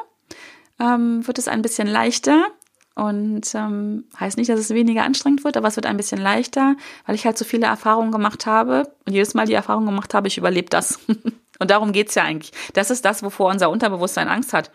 ähm, 0.80 1.26
wird 1.26 1.38
es 1.38 1.48
ein 1.48 1.62
bisschen 1.62 1.88
leichter. 1.88 2.44
Und 2.96 3.54
ähm, 3.54 4.04
heißt 4.18 4.36
nicht, 4.36 4.50
dass 4.50 4.58
es 4.58 4.70
weniger 4.70 5.04
anstrengend 5.04 5.44
wird, 5.44 5.56
aber 5.56 5.68
es 5.68 5.76
wird 5.76 5.86
ein 5.86 5.96
bisschen 5.96 6.20
leichter, 6.20 6.74
weil 7.06 7.14
ich 7.14 7.24
halt 7.24 7.38
so 7.38 7.44
viele 7.44 7.66
Erfahrungen 7.66 8.10
gemacht 8.10 8.44
habe 8.46 8.92
und 9.06 9.12
jedes 9.12 9.32
Mal 9.32 9.46
die 9.46 9.54
Erfahrung 9.54 9.86
gemacht 9.86 10.12
habe, 10.12 10.28
ich 10.28 10.36
überlebe 10.36 10.68
das. 10.68 10.98
und 11.58 11.70
darum 11.70 11.92
geht's 11.92 12.16
ja 12.16 12.24
eigentlich. 12.24 12.52
Das 12.74 12.90
ist 12.90 13.04
das, 13.04 13.22
wovor 13.22 13.48
unser 13.48 13.70
Unterbewusstsein 13.70 14.28
Angst 14.28 14.52
hat 14.52 14.70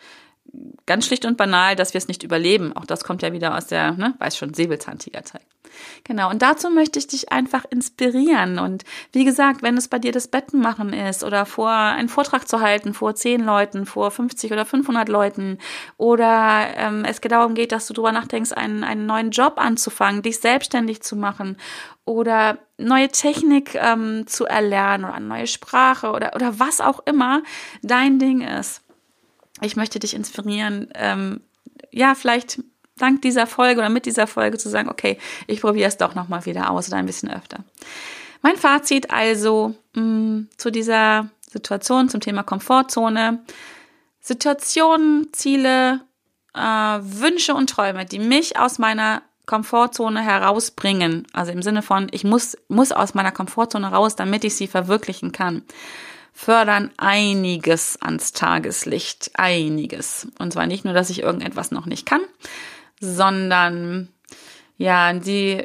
ganz 0.86 1.06
schlicht 1.06 1.25
und 1.25 1.38
banal, 1.38 1.75
dass 1.75 1.93
wir 1.93 1.99
es 1.99 2.08
nicht 2.08 2.23
überleben. 2.23 2.75
Auch 2.75 2.86
das 2.86 3.04
kommt 3.04 3.21
ja 3.21 3.34
wieder 3.34 3.56
aus 3.58 3.67
der, 3.67 3.91
ne, 3.93 4.15
weiß 4.19 4.38
schon, 4.38 4.54
Säbelzahntigerzeit. 4.54 5.41
Genau, 6.04 6.30
und 6.30 6.42
dazu 6.42 6.70
möchte 6.70 7.00
ich 7.00 7.08
dich 7.08 7.32
einfach 7.32 7.66
inspirieren. 7.70 8.60
Und 8.60 8.84
wie 9.12 9.26
gesagt, 9.26 9.62
wenn 9.62 9.78
es 9.78 9.88
bei 9.88 10.00
dir 10.00 10.12
das 10.12 10.28
Betten 10.28 10.60
machen 10.60 10.94
ist 10.94 11.24
oder 11.24 11.46
vor 11.46 11.72
einen 11.72 12.10
Vortrag 12.10 12.48
zu 12.48 12.62
halten 12.62 12.94
vor 12.94 13.16
zehn 13.16 13.44
Leuten, 13.44 13.86
vor 13.86 14.12
50 14.12 14.52
oder 14.52 14.66
500 14.66 15.10
Leuten 15.10 15.58
oder 15.98 16.68
ähm, 16.76 17.06
es 17.06 17.22
darum 17.22 17.56
geht, 17.56 17.72
dass 17.72 17.88
du 17.88 17.94
darüber 17.94 18.12
nachdenkst, 18.12 18.52
einen, 18.54 18.84
einen 18.84 19.06
neuen 19.06 19.32
Job 19.32 19.54
anzufangen, 19.58 20.22
dich 20.22 20.40
selbstständig 20.40 21.02
zu 21.02 21.16
machen 21.16 21.58
oder 22.06 22.60
neue 22.78 23.10
Technik 23.10 23.76
ähm, 23.76 24.28
zu 24.28 24.46
erlernen 24.46 25.06
oder 25.06 25.16
eine 25.16 25.26
neue 25.26 25.48
Sprache 25.48 26.12
oder, 26.12 26.36
oder 26.36 26.60
was 26.60 26.82
auch 26.82 27.00
immer 27.06 27.42
dein 27.82 28.20
Ding 28.20 28.42
ist 28.42 28.82
ich 29.62 29.76
möchte 29.76 30.00
dich 30.00 30.14
inspirieren, 30.14 30.90
ähm, 30.96 31.42
ja, 31.92 32.16
vielleicht 32.16 32.60
dank 32.98 33.22
dieser 33.22 33.48
Folge 33.48 33.80
oder 33.80 33.90
mit 33.90 34.06
dieser 34.06 34.28
Folge 34.28 34.58
zu 34.58 34.70
sagen, 34.70 34.90
okay, 34.90 35.18
ich 35.48 35.62
probiere 35.62 35.88
es 35.88 35.98
doch 35.98 36.16
nochmal 36.16 36.46
wieder 36.46 36.70
aus 36.70 36.88
oder 36.88 36.98
ein 36.98 37.06
bisschen 37.06 37.30
öfter. 37.30 37.64
Mein 38.42 38.56
Fazit 38.56 39.12
also 39.12 39.76
mh, 39.96 40.02
mm, 40.02 40.50
zu 40.58 40.72
dieser 40.72 41.30
Situation 41.50 42.10
zum 42.10 42.22
Thema 42.22 42.44
Komfortzone. 42.44 43.40
Situationen, 44.20 45.28
Ziele, 45.34 46.02
äh, 46.54 46.60
Wünsche 46.60 47.54
und 47.54 47.70
Träume, 47.70 48.06
die 48.06 48.20
mich 48.20 48.58
aus 48.58 48.80
meiner 48.80 49.22
Komfortzone 49.46 50.22
herausbringen. 50.22 51.28
Also 51.34 51.52
im 51.52 51.62
Sinne 51.62 51.84
von, 51.84 52.08
ich 52.12 52.24
muss, 52.24 52.58
muss 52.68 52.92
aus 52.92 53.14
meiner 53.14 53.32
Komfortzone 53.32 53.88
raus, 53.88 54.16
damit 54.16 54.44
ich 54.44 54.56
sie 54.56 54.68
verwirklichen 54.68 55.32
kann 55.32 55.64
fördern 56.38 56.92
einiges 56.98 57.98
ans 58.02 58.34
Tageslicht, 58.34 59.32
einiges. 59.36 60.28
Und 60.38 60.52
zwar 60.52 60.68
nicht 60.68 60.84
nur, 60.84 60.94
dass 60.94 61.10
ich 61.10 61.22
irgendetwas 61.22 61.72
noch 61.72 61.86
nicht 61.86 62.06
kann, 62.06 62.20
sondern 63.06 64.10
ja, 64.78 65.13
die 65.13 65.63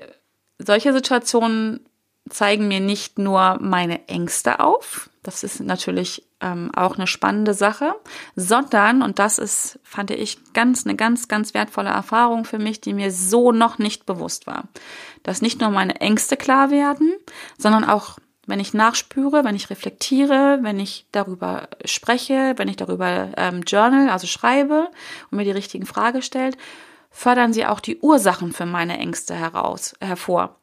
solche 0.59 0.93
Situationen 0.93 1.81
zeigen 2.29 2.69
mir 2.69 2.81
nicht 2.81 3.19
nur 3.19 3.59
meine 3.61 4.07
Ängste 4.09 4.61
auf, 4.61 5.11
das 5.23 5.43
ist 5.43 5.61
natürlich 5.61 6.27
ähm, 6.41 6.71
auch 6.75 6.97
eine 6.97 7.07
spannende 7.07 7.53
Sache, 7.53 7.95
sondern, 8.37 9.03
und 9.03 9.19
das 9.19 9.39
ist, 9.39 9.79
fand 9.83 10.11
ich 10.11 10.39
ganz, 10.55 10.87
eine 10.87 10.97
ganz, 10.97 11.29
ganz 11.29 11.53
wertvolle 11.53 11.91
Erfahrung 11.91 12.45
für 12.45 12.59
mich, 12.59 12.81
die 12.81 12.95
mir 12.95 13.11
so 13.13 13.53
noch 13.53 13.79
nicht 13.79 14.07
bewusst 14.07 14.47
war, 14.47 14.65
dass 15.23 15.43
nicht 15.43 15.61
nur 15.61 15.71
meine 15.71 16.01
Ängste 16.01 16.37
klar 16.37 16.71
werden, 16.71 17.13
sondern 17.59 17.85
auch 17.85 18.19
wenn 18.47 18.61
ich 18.61 18.75
nachspüre, 18.75 19.45
wenn 19.45 19.55
ich 19.55 19.71
reflektiere, 19.71 20.59
wenn 20.63 20.81
ich 20.81 21.07
darüber 21.13 21.69
spreche, 21.85 22.55
wenn 22.57 22.69
ich 22.69 22.77
darüber 22.77 23.29
ähm, 23.37 23.63
journal, 23.63 24.09
also 24.09 24.27
schreibe 24.27 24.89
und 25.31 25.37
mir 25.37 25.45
die 25.45 25.51
richtigen 25.51 25.87
Fragen 25.87 26.23
stellt, 26.23 26.57
fördern 27.11 27.53
sie 27.53 27.67
auch 27.67 27.81
die 27.81 27.99
Ursachen 27.99 28.53
für 28.53 28.67
meine 28.67 28.99
Ängste 28.99 29.35
heraus, 29.35 29.95
hervor. 30.01 30.61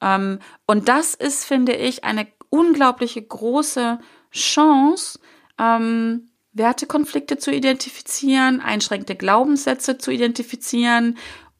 Ähm, 0.00 0.38
und 0.66 0.88
das 0.88 1.14
ist, 1.14 1.44
finde 1.44 1.72
ich, 1.72 2.04
eine 2.04 2.26
unglaubliche 2.50 3.22
große 3.22 3.98
Chance, 4.30 5.18
ähm, 5.58 6.30
Wertekonflikte 6.52 7.38
zu 7.38 7.52
identifizieren, 7.52 8.60
einschränkende 8.60 9.16
Glaubenssätze 9.16 9.98
zu 9.98 10.10
identifizieren 10.10 11.16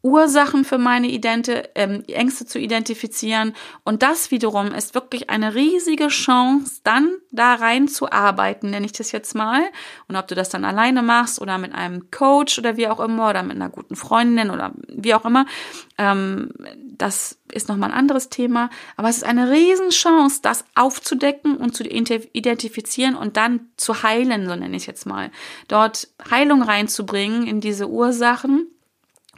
Ursachen 0.09 0.65
für 0.65 0.79
meine 0.79 1.09
Idente, 1.09 1.69
ähm, 1.75 2.03
Ängste 2.09 2.47
zu 2.47 2.59
identifizieren. 2.59 3.55
Und 3.85 4.03
das 4.03 4.31
wiederum 4.31 4.73
ist 4.73 4.95
wirklich 4.95 5.31
eine 5.31 5.55
riesige 5.55 6.09
Chance, 6.09 6.81
dann 6.85 7.11
da 7.31 7.55
reinzuarbeiten, 7.55 8.71
nenne 8.71 8.87
ich 8.87 8.93
das 8.93 9.13
jetzt 9.13 9.35
mal. 9.35 9.61
Und 10.09 10.17
ob 10.17 10.27
du 10.27 10.35
das 10.35 10.49
dann 10.49 10.65
alleine 10.65 11.03
machst 11.03 11.41
oder 11.41 11.59
mit 11.59 11.75
einem 11.75 12.11
Coach 12.11 12.59
oder 12.59 12.77
wie 12.77 12.89
auch 12.89 13.01
immer 13.01 13.31
oder 13.31 13.43
mit 13.43 13.57
einer 13.57 13.69
guten 13.69 13.97
Freundin 13.97 14.51
oder 14.51 14.73
wie 14.89 15.15
auch 15.15 15.25
immer, 15.25 15.47
ähm, 15.99 16.51
das 16.99 17.39
ist 17.53 17.69
nochmal 17.69 17.91
ein 17.91 17.99
anderes 17.99 18.29
Thema. 18.29 18.71
Aber 18.97 19.09
es 19.09 19.19
ist 19.19 19.25
eine 19.25 19.51
riesen 19.51 19.91
Chance, 19.91 20.41
das 20.43 20.65
aufzudecken 20.75 21.57
und 21.57 21.75
zu 21.75 21.85
identifizieren 21.85 23.15
und 23.15 23.37
dann 23.37 23.69
zu 23.77 24.03
heilen, 24.03 24.47
so 24.47 24.57
nenne 24.57 24.77
ich 24.77 24.83
es 24.83 24.87
jetzt 24.87 25.07
mal. 25.07 25.31
Dort 25.69 26.09
Heilung 26.31 26.63
reinzubringen 26.63 27.47
in 27.47 27.61
diese 27.61 27.89
Ursachen 27.89 28.67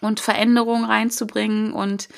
und 0.01 0.21
Veränderungen 0.21 0.85
reinzubringen 0.85 1.73
und 1.73 2.09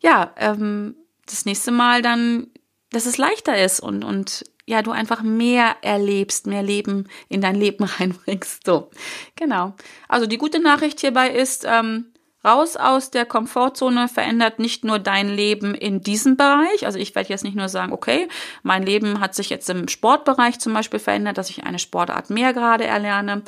ja, 0.00 0.32
ähm, 0.36 0.96
das 1.26 1.44
nächste 1.44 1.70
Mal 1.70 2.02
dann, 2.02 2.48
dass 2.90 3.06
es 3.06 3.18
leichter 3.18 3.62
ist 3.62 3.80
und, 3.80 4.04
und 4.04 4.44
ja, 4.66 4.82
du 4.82 4.90
einfach 4.90 5.22
mehr 5.22 5.76
erlebst, 5.80 6.46
mehr 6.46 6.62
Leben 6.62 7.08
in 7.28 7.40
dein 7.40 7.54
Leben 7.54 7.84
reinbringst. 7.98 8.66
So, 8.66 8.90
genau. 9.34 9.74
Also 10.08 10.26
die 10.26 10.38
gute 10.38 10.60
Nachricht 10.60 11.00
hierbei 11.00 11.30
ist, 11.30 11.64
ähm, 11.66 12.12
raus 12.44 12.76
aus 12.76 13.10
der 13.10 13.26
Komfortzone 13.26 14.08
verändert 14.08 14.58
nicht 14.58 14.84
nur 14.84 14.98
dein 14.98 15.28
Leben 15.28 15.74
in 15.74 16.02
diesem 16.02 16.36
Bereich. 16.36 16.86
Also 16.86 16.98
ich 16.98 17.14
werde 17.14 17.30
jetzt 17.30 17.44
nicht 17.44 17.56
nur 17.56 17.68
sagen, 17.68 17.92
okay, 17.92 18.28
mein 18.62 18.82
Leben 18.82 19.20
hat 19.20 19.34
sich 19.34 19.50
jetzt 19.50 19.68
im 19.70 19.88
Sportbereich 19.88 20.58
zum 20.60 20.74
Beispiel 20.74 21.00
verändert, 21.00 21.38
dass 21.38 21.50
ich 21.50 21.64
eine 21.64 21.78
Sportart 21.78 22.30
mehr 22.30 22.52
gerade 22.52 22.84
erlerne, 22.84 23.42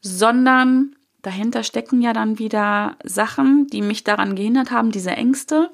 sondern 0.00 0.94
dahinter 1.22 1.62
stecken 1.62 2.00
ja 2.00 2.12
dann 2.12 2.38
wieder 2.38 2.96
Sachen, 3.04 3.66
die 3.66 3.82
mich 3.82 4.04
daran 4.04 4.36
gehindert 4.36 4.70
haben, 4.70 4.90
diese 4.90 5.10
Ängste. 5.10 5.70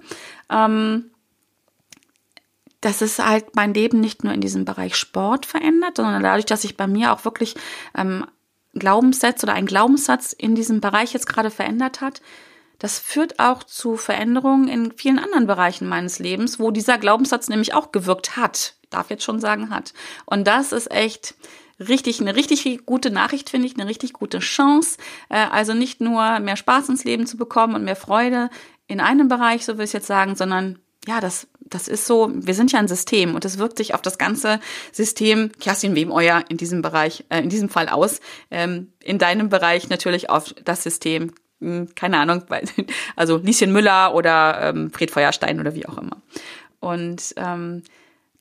Ähm, 0.51 1.11
dass 2.81 3.01
es 3.01 3.19
halt 3.19 3.57
mein 3.57 3.73
Leben 3.73 4.01
nicht 4.01 4.25
nur 4.25 4.35
in 4.35 4.43
diesem 4.43 4.67
Bereich 4.67 4.97
Sport 4.97 5.47
verändert, 5.47 5.97
sondern 5.97 6.23
dadurch, 6.23 6.45
dass 6.45 6.63
sich 6.63 6.77
bei 6.77 6.87
mir 6.87 7.13
auch 7.13 7.25
wirklich 7.25 7.55
ähm, 7.97 8.27
Glaubenssätze 8.75 9.47
oder 9.47 9.55
ein 9.55 9.67
Glaubenssatz 9.67 10.35
in 10.35 10.55
diesem 10.55 10.81
Bereich 10.81 11.15
jetzt 11.15 11.27
gerade 11.27 11.51
verändert 11.51 12.03
hat, 12.03 12.21
das 12.79 12.99
führt 12.99 13.39
auch 13.39 13.63
zu 13.63 13.97
Veränderungen 13.97 14.69
in 14.69 14.93
vielen 14.93 15.19
anderen 15.19 15.47
Bereichen 15.47 15.89
meines 15.89 16.19
Lebens, 16.19 16.59
wo 16.59 16.71
dieser 16.71 16.99
Glaubenssatz 16.99 17.49
nämlich 17.49 17.73
auch 17.73 17.93
gewirkt 17.93 18.37
hat. 18.37 18.75
Ich 18.83 18.91
darf 18.91 19.11
jetzt 19.11 19.25
schon 19.25 19.41
sagen 19.41 19.71
hat. 19.71 19.95
Und 20.27 20.47
das 20.47 20.73
ist 20.73 20.91
echt, 20.91 21.35
richtig, 21.81 22.21
eine 22.21 22.37
richtig 22.37 22.87
gute 22.87 23.11
Nachricht, 23.11 23.51
finde 23.51 23.67
ich, 23.67 23.75
eine 23.75 23.89
richtig 23.89 24.13
gute 24.13 24.39
Chance. 24.39 24.99
Äh, 25.29 25.47
also 25.51 25.75
nicht 25.75 26.01
nur 26.01 26.41
mehr 26.41 26.57
Spaß 26.57 26.89
ins 26.89 27.05
Leben 27.05 27.27
zu 27.27 27.37
bekommen 27.37 27.75
und 27.75 27.85
mehr 27.85 27.97
Freude 27.97 28.51
in 28.87 29.01
einem 29.01 29.29
Bereich, 29.29 29.65
so 29.65 29.79
will 29.79 29.85
ich 29.85 29.93
jetzt 29.93 30.07
sagen, 30.07 30.37
sondern 30.37 30.79
ja, 31.07 31.21
das, 31.21 31.47
das 31.61 31.89
ist 31.89 32.07
so, 32.07 32.31
wir 32.33 32.55
sind 32.55 32.73
ja 32.73 32.79
ein 32.79 32.89
System 32.89 33.35
und 33.35 33.45
es 33.45 33.59
wirkt 33.59 33.79
sich 33.79 33.95
auf 33.95 34.03
das 34.03 34.19
ganze 34.19 34.61
System, 34.93 35.51
Kerstin 35.61 35.95
Wem 35.95 36.11
euer 36.11 36.45
in 36.49 36.57
diesem 36.57 36.83
Bereich, 36.83 37.25
äh, 37.29 37.41
in 37.41 37.49
diesem 37.49 37.69
Fall 37.69 37.89
aus, 37.89 38.21
ähm, 38.51 38.93
in 39.03 39.19
deinem 39.19 39.49
Bereich 39.49 39.89
natürlich 39.89 40.31
auf 40.31 40.55
das 40.65 40.83
System, 40.83 41.33
hm, 41.61 41.95
keine 41.95 42.19
Ahnung, 42.19 42.45
also 43.17 43.37
Lieschen 43.37 43.73
Müller 43.73 44.15
oder 44.15 44.61
ähm, 44.63 44.91
Fred 44.91 45.11
Feuerstein 45.11 45.61
oder 45.61 45.75
wie 45.75 45.87
auch 45.87 45.99
immer. 45.99 46.23
Und 46.81 47.35
ähm, 47.37 47.83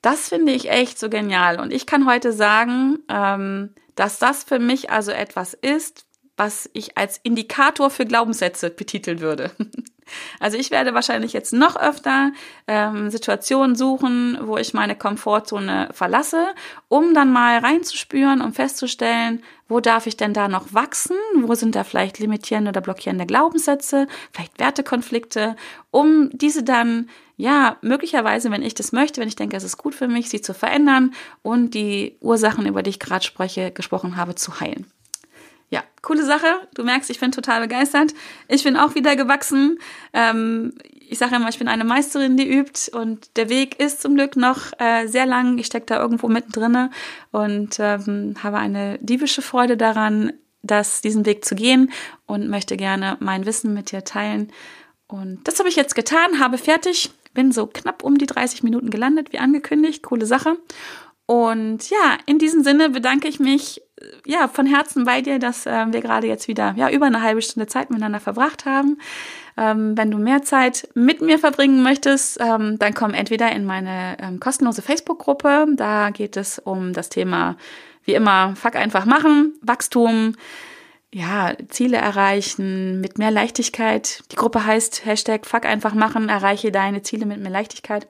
das 0.03 0.29
finde 0.29 0.51
ich 0.51 0.69
echt 0.69 0.99
so 0.99 1.09
genial. 1.09 1.59
Und 1.59 1.73
ich 1.73 1.87
kann 1.87 2.05
heute 2.05 2.33
sagen, 2.33 2.99
ähm, 3.09 3.73
dass 3.95 4.19
das 4.19 4.43
für 4.43 4.59
mich 4.59 4.91
also 4.91 5.11
etwas 5.11 5.53
ist, 5.53 6.05
was 6.35 6.69
ich 6.73 6.97
als 6.97 7.19
Indikator 7.23 7.89
für 7.89 8.05
Glaubenssätze 8.05 8.69
betiteln 8.69 9.21
würde. 9.21 9.51
Also 10.39 10.57
ich 10.57 10.71
werde 10.71 10.93
wahrscheinlich 10.93 11.33
jetzt 11.33 11.53
noch 11.53 11.75
öfter 11.75 12.31
ähm, 12.67 13.09
Situationen 13.09 13.75
suchen, 13.75 14.37
wo 14.41 14.57
ich 14.57 14.73
meine 14.73 14.95
Komfortzone 14.95 15.89
verlasse, 15.91 16.47
um 16.87 17.13
dann 17.13 17.31
mal 17.31 17.59
reinzuspüren 17.59 18.41
und 18.41 18.55
festzustellen, 18.55 19.43
wo 19.67 19.79
darf 19.79 20.07
ich 20.07 20.17
denn 20.17 20.33
da 20.33 20.47
noch 20.47 20.73
wachsen? 20.73 21.15
Wo 21.41 21.55
sind 21.55 21.75
da 21.75 21.83
vielleicht 21.83 22.19
limitierende 22.19 22.69
oder 22.69 22.81
blockierende 22.81 23.25
Glaubenssätze, 23.25 24.07
vielleicht 24.31 24.59
Wertekonflikte, 24.59 25.55
um 25.89 26.29
diese 26.31 26.63
dann 26.63 27.09
ja, 27.35 27.77
möglicherweise, 27.81 28.51
wenn 28.51 28.61
ich 28.61 28.75
das 28.75 28.91
möchte, 28.91 29.19
wenn 29.19 29.27
ich 29.27 29.35
denke, 29.35 29.57
es 29.57 29.63
ist 29.63 29.77
gut 29.77 29.95
für 29.95 30.07
mich, 30.07 30.29
sie 30.29 30.41
zu 30.41 30.53
verändern 30.53 31.13
und 31.41 31.73
die 31.73 32.17
Ursachen, 32.21 32.67
über 32.67 32.83
die 32.83 32.91
ich 32.91 32.99
gerade 32.99 33.25
spreche, 33.25 33.71
gesprochen 33.71 34.17
habe, 34.17 34.35
zu 34.35 34.59
heilen. 34.59 34.85
Coole 36.03 36.23
Sache. 36.23 36.45
Du 36.75 36.83
merkst, 36.83 37.09
ich 37.09 37.19
bin 37.19 37.31
total 37.31 37.61
begeistert. 37.61 38.13
Ich 38.47 38.63
bin 38.63 38.77
auch 38.77 38.93
wieder 38.93 39.15
gewachsen. 39.15 39.79
Ähm, 40.13 40.73
ich 40.99 41.17
sage 41.17 41.35
immer, 41.35 41.49
ich 41.49 41.57
bin 41.57 41.67
eine 41.67 41.83
Meisterin, 41.83 42.37
die 42.37 42.47
übt 42.47 42.91
und 42.91 43.35
der 43.37 43.49
Weg 43.49 43.79
ist 43.79 44.01
zum 44.01 44.13
Glück 44.13 44.35
noch 44.35 44.71
äh, 44.79 45.07
sehr 45.07 45.25
lang. 45.25 45.57
Ich 45.57 45.65
stecke 45.65 45.87
da 45.87 45.99
irgendwo 45.99 46.27
mittendrin 46.27 46.89
und 47.31 47.77
ähm, 47.79 48.35
habe 48.43 48.57
eine 48.57 48.99
diebische 48.99 49.41
Freude 49.41 49.77
daran, 49.77 50.33
das, 50.61 51.01
diesen 51.01 51.25
Weg 51.25 51.43
zu 51.43 51.55
gehen 51.55 51.91
und 52.25 52.49
möchte 52.49 52.77
gerne 52.77 53.17
mein 53.19 53.45
Wissen 53.45 53.73
mit 53.73 53.91
dir 53.91 54.03
teilen. 54.03 54.51
Und 55.07 55.47
das 55.47 55.59
habe 55.59 55.69
ich 55.69 55.75
jetzt 55.75 55.95
getan, 55.95 56.39
habe 56.39 56.57
fertig 56.57 57.11
bin 57.33 57.51
so 57.51 57.67
knapp 57.67 58.03
um 58.03 58.17
die 58.17 58.27
30 58.27 58.63
Minuten 58.63 58.89
gelandet, 58.89 59.33
wie 59.33 59.39
angekündigt. 59.39 60.03
Coole 60.03 60.25
Sache. 60.25 60.57
Und 61.25 61.89
ja, 61.89 62.17
in 62.25 62.37
diesem 62.37 62.63
Sinne 62.63 62.89
bedanke 62.89 63.27
ich 63.27 63.39
mich 63.39 63.81
ja 64.25 64.47
von 64.47 64.65
Herzen 64.65 65.05
bei 65.05 65.21
dir, 65.21 65.39
dass 65.39 65.65
äh, 65.65 65.85
wir 65.91 66.01
gerade 66.01 66.27
jetzt 66.27 66.47
wieder 66.47 66.73
ja 66.77 66.89
über 66.89 67.05
eine 67.05 67.21
halbe 67.21 67.41
Stunde 67.41 67.67
Zeit 67.67 67.89
miteinander 67.89 68.19
verbracht 68.19 68.65
haben. 68.65 68.97
Ähm, 69.55 69.97
wenn 69.97 70.11
du 70.11 70.17
mehr 70.17 70.41
Zeit 70.41 70.89
mit 70.95 71.21
mir 71.21 71.37
verbringen 71.39 71.83
möchtest, 71.83 72.39
ähm, 72.41 72.79
dann 72.79 72.93
komm 72.93 73.13
entweder 73.13 73.51
in 73.51 73.65
meine 73.65 74.17
ähm, 74.19 74.39
kostenlose 74.39 74.81
Facebook-Gruppe. 74.81 75.67
Da 75.75 76.09
geht 76.09 76.37
es 76.37 76.59
um 76.59 76.93
das 76.93 77.09
Thema 77.09 77.55
wie 78.03 78.13
immer 78.13 78.55
Fuck 78.55 78.75
einfach 78.75 79.05
machen, 79.05 79.53
Wachstum, 79.61 80.35
ja, 81.13 81.53
Ziele 81.69 81.97
erreichen 81.97 82.99
mit 82.99 83.19
mehr 83.19 83.31
Leichtigkeit. 83.31 84.23
Die 84.31 84.35
Gruppe 84.35 84.65
heißt 84.65 85.05
Hashtag 85.05 85.45
Fuck 85.45 85.65
einfach 85.65 85.93
machen, 85.93 86.27
erreiche 86.27 86.71
deine 86.71 87.03
Ziele 87.03 87.25
mit 87.25 87.39
mehr 87.39 87.51
Leichtigkeit. 87.51 88.07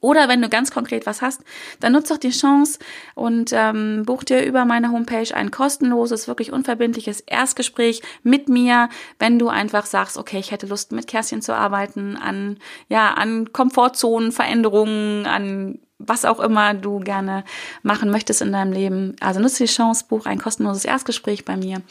Oder 0.00 0.28
wenn 0.28 0.42
du 0.42 0.48
ganz 0.48 0.70
konkret 0.70 1.06
was 1.06 1.22
hast, 1.22 1.42
dann 1.80 1.92
nutze 1.92 2.14
doch 2.14 2.20
die 2.20 2.30
Chance 2.30 2.78
und 3.14 3.50
ähm, 3.52 4.04
buch 4.04 4.24
dir 4.24 4.44
über 4.44 4.64
meine 4.64 4.90
Homepage 4.90 5.34
ein 5.34 5.50
kostenloses, 5.50 6.28
wirklich 6.28 6.52
unverbindliches 6.52 7.20
Erstgespräch 7.20 8.02
mit 8.22 8.48
mir, 8.48 8.88
wenn 9.18 9.38
du 9.38 9.48
einfach 9.48 9.86
sagst, 9.86 10.16
okay, 10.16 10.38
ich 10.38 10.50
hätte 10.50 10.66
Lust 10.66 10.92
mit 10.92 11.06
Kerstin 11.06 11.42
zu 11.42 11.54
arbeiten, 11.54 12.16
an 12.16 12.58
ja 12.88 13.14
an 13.14 13.52
Komfortzonen, 13.52 14.32
Veränderungen, 14.32 15.26
an 15.26 15.78
was 15.98 16.24
auch 16.24 16.38
immer 16.38 16.74
du 16.74 17.00
gerne 17.00 17.44
machen 17.82 18.10
möchtest 18.10 18.40
in 18.40 18.52
deinem 18.52 18.72
Leben. 18.72 19.16
Also 19.20 19.40
nutze 19.40 19.64
die 19.64 19.70
Chance, 19.70 20.04
buch 20.08 20.26
ein 20.26 20.38
kostenloses 20.38 20.84
Erstgespräch 20.84 21.44
bei 21.44 21.56
mir. 21.56 21.82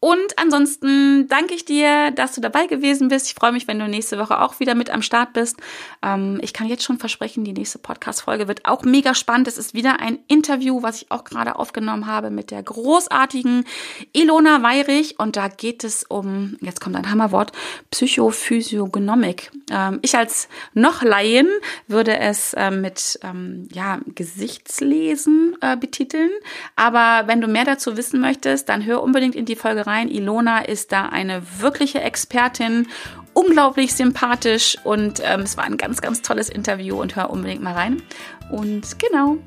Und 0.00 0.38
ansonsten 0.38 1.28
danke 1.28 1.52
ich 1.52 1.66
dir, 1.66 2.10
dass 2.10 2.34
du 2.34 2.40
dabei 2.40 2.66
gewesen 2.66 3.08
bist. 3.08 3.26
Ich 3.26 3.34
freue 3.34 3.52
mich, 3.52 3.68
wenn 3.68 3.78
du 3.78 3.86
nächste 3.86 4.18
Woche 4.18 4.40
auch 4.40 4.58
wieder 4.58 4.74
mit 4.74 4.88
am 4.88 5.02
Start 5.02 5.34
bist. 5.34 5.58
Ähm, 6.02 6.38
ich 6.40 6.54
kann 6.54 6.68
jetzt 6.68 6.84
schon 6.84 6.98
versprechen, 6.98 7.44
die 7.44 7.52
nächste 7.52 7.78
Podcast-Folge 7.78 8.48
wird 8.48 8.64
auch 8.64 8.82
mega 8.82 9.14
spannend. 9.14 9.46
Es 9.46 9.58
ist 9.58 9.74
wieder 9.74 10.00
ein 10.00 10.18
Interview, 10.26 10.82
was 10.82 11.02
ich 11.02 11.10
auch 11.10 11.24
gerade 11.24 11.56
aufgenommen 11.56 12.06
habe 12.06 12.30
mit 12.30 12.50
der 12.50 12.62
großartigen 12.62 13.66
Ilona 14.14 14.62
Weirich. 14.62 15.18
Und 15.18 15.36
da 15.36 15.48
geht 15.48 15.84
es 15.84 16.04
um, 16.04 16.56
jetzt 16.62 16.80
kommt 16.80 16.96
ein 16.96 17.10
Hammerwort, 17.10 17.52
Psychophysiognomik. 17.90 19.50
Ähm, 19.70 19.98
ich 20.00 20.16
als 20.16 20.48
noch 20.72 21.02
Laien 21.02 21.48
würde 21.88 22.16
es 22.16 22.54
äh, 22.54 22.70
mit 22.70 23.20
ähm, 23.22 23.68
ja, 23.70 24.00
Gesichtslesen 24.14 25.58
äh, 25.60 25.76
betiteln. 25.76 26.30
Aber 26.74 27.28
wenn 27.28 27.42
du 27.42 27.48
mehr 27.48 27.66
dazu 27.66 27.98
wissen 27.98 28.18
möchtest, 28.18 28.70
dann 28.70 28.86
hör 28.86 29.02
unbedingt 29.02 29.34
in 29.34 29.44
die 29.44 29.56
Folge 29.56 29.86
rein 29.86 29.89
rein. 29.90 30.08
Ilona 30.08 30.60
ist 30.60 30.92
da 30.92 31.06
eine 31.06 31.42
wirkliche 31.58 32.00
Expertin, 32.00 32.86
unglaublich 33.34 33.94
sympathisch 33.94 34.76
und 34.84 35.20
ähm, 35.24 35.40
es 35.40 35.56
war 35.56 35.64
ein 35.64 35.76
ganz, 35.76 36.00
ganz 36.00 36.22
tolles 36.22 36.48
Interview 36.48 37.00
und 37.00 37.16
hör 37.16 37.30
unbedingt 37.30 37.62
mal 37.62 37.74
rein. 37.74 38.02
Und 38.50 38.98
genau, 38.98 39.38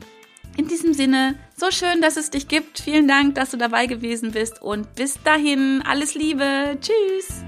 in 0.56 0.68
diesem 0.68 0.94
Sinne, 0.94 1.36
so 1.56 1.72
schön, 1.72 2.02
dass 2.02 2.18
es 2.18 2.30
dich 2.30 2.48
gibt. 2.48 2.80
Vielen 2.80 3.08
Dank, 3.08 3.36
dass 3.36 3.52
du 3.52 3.58
dabei 3.58 3.88
gewesen 3.88 4.32
bist 4.32 4.62
und 4.62 4.96
bis 4.96 5.22
dahin, 5.24 5.84
alles 5.86 6.16
Liebe. 6.16 6.78
Tschüss. 6.80 7.44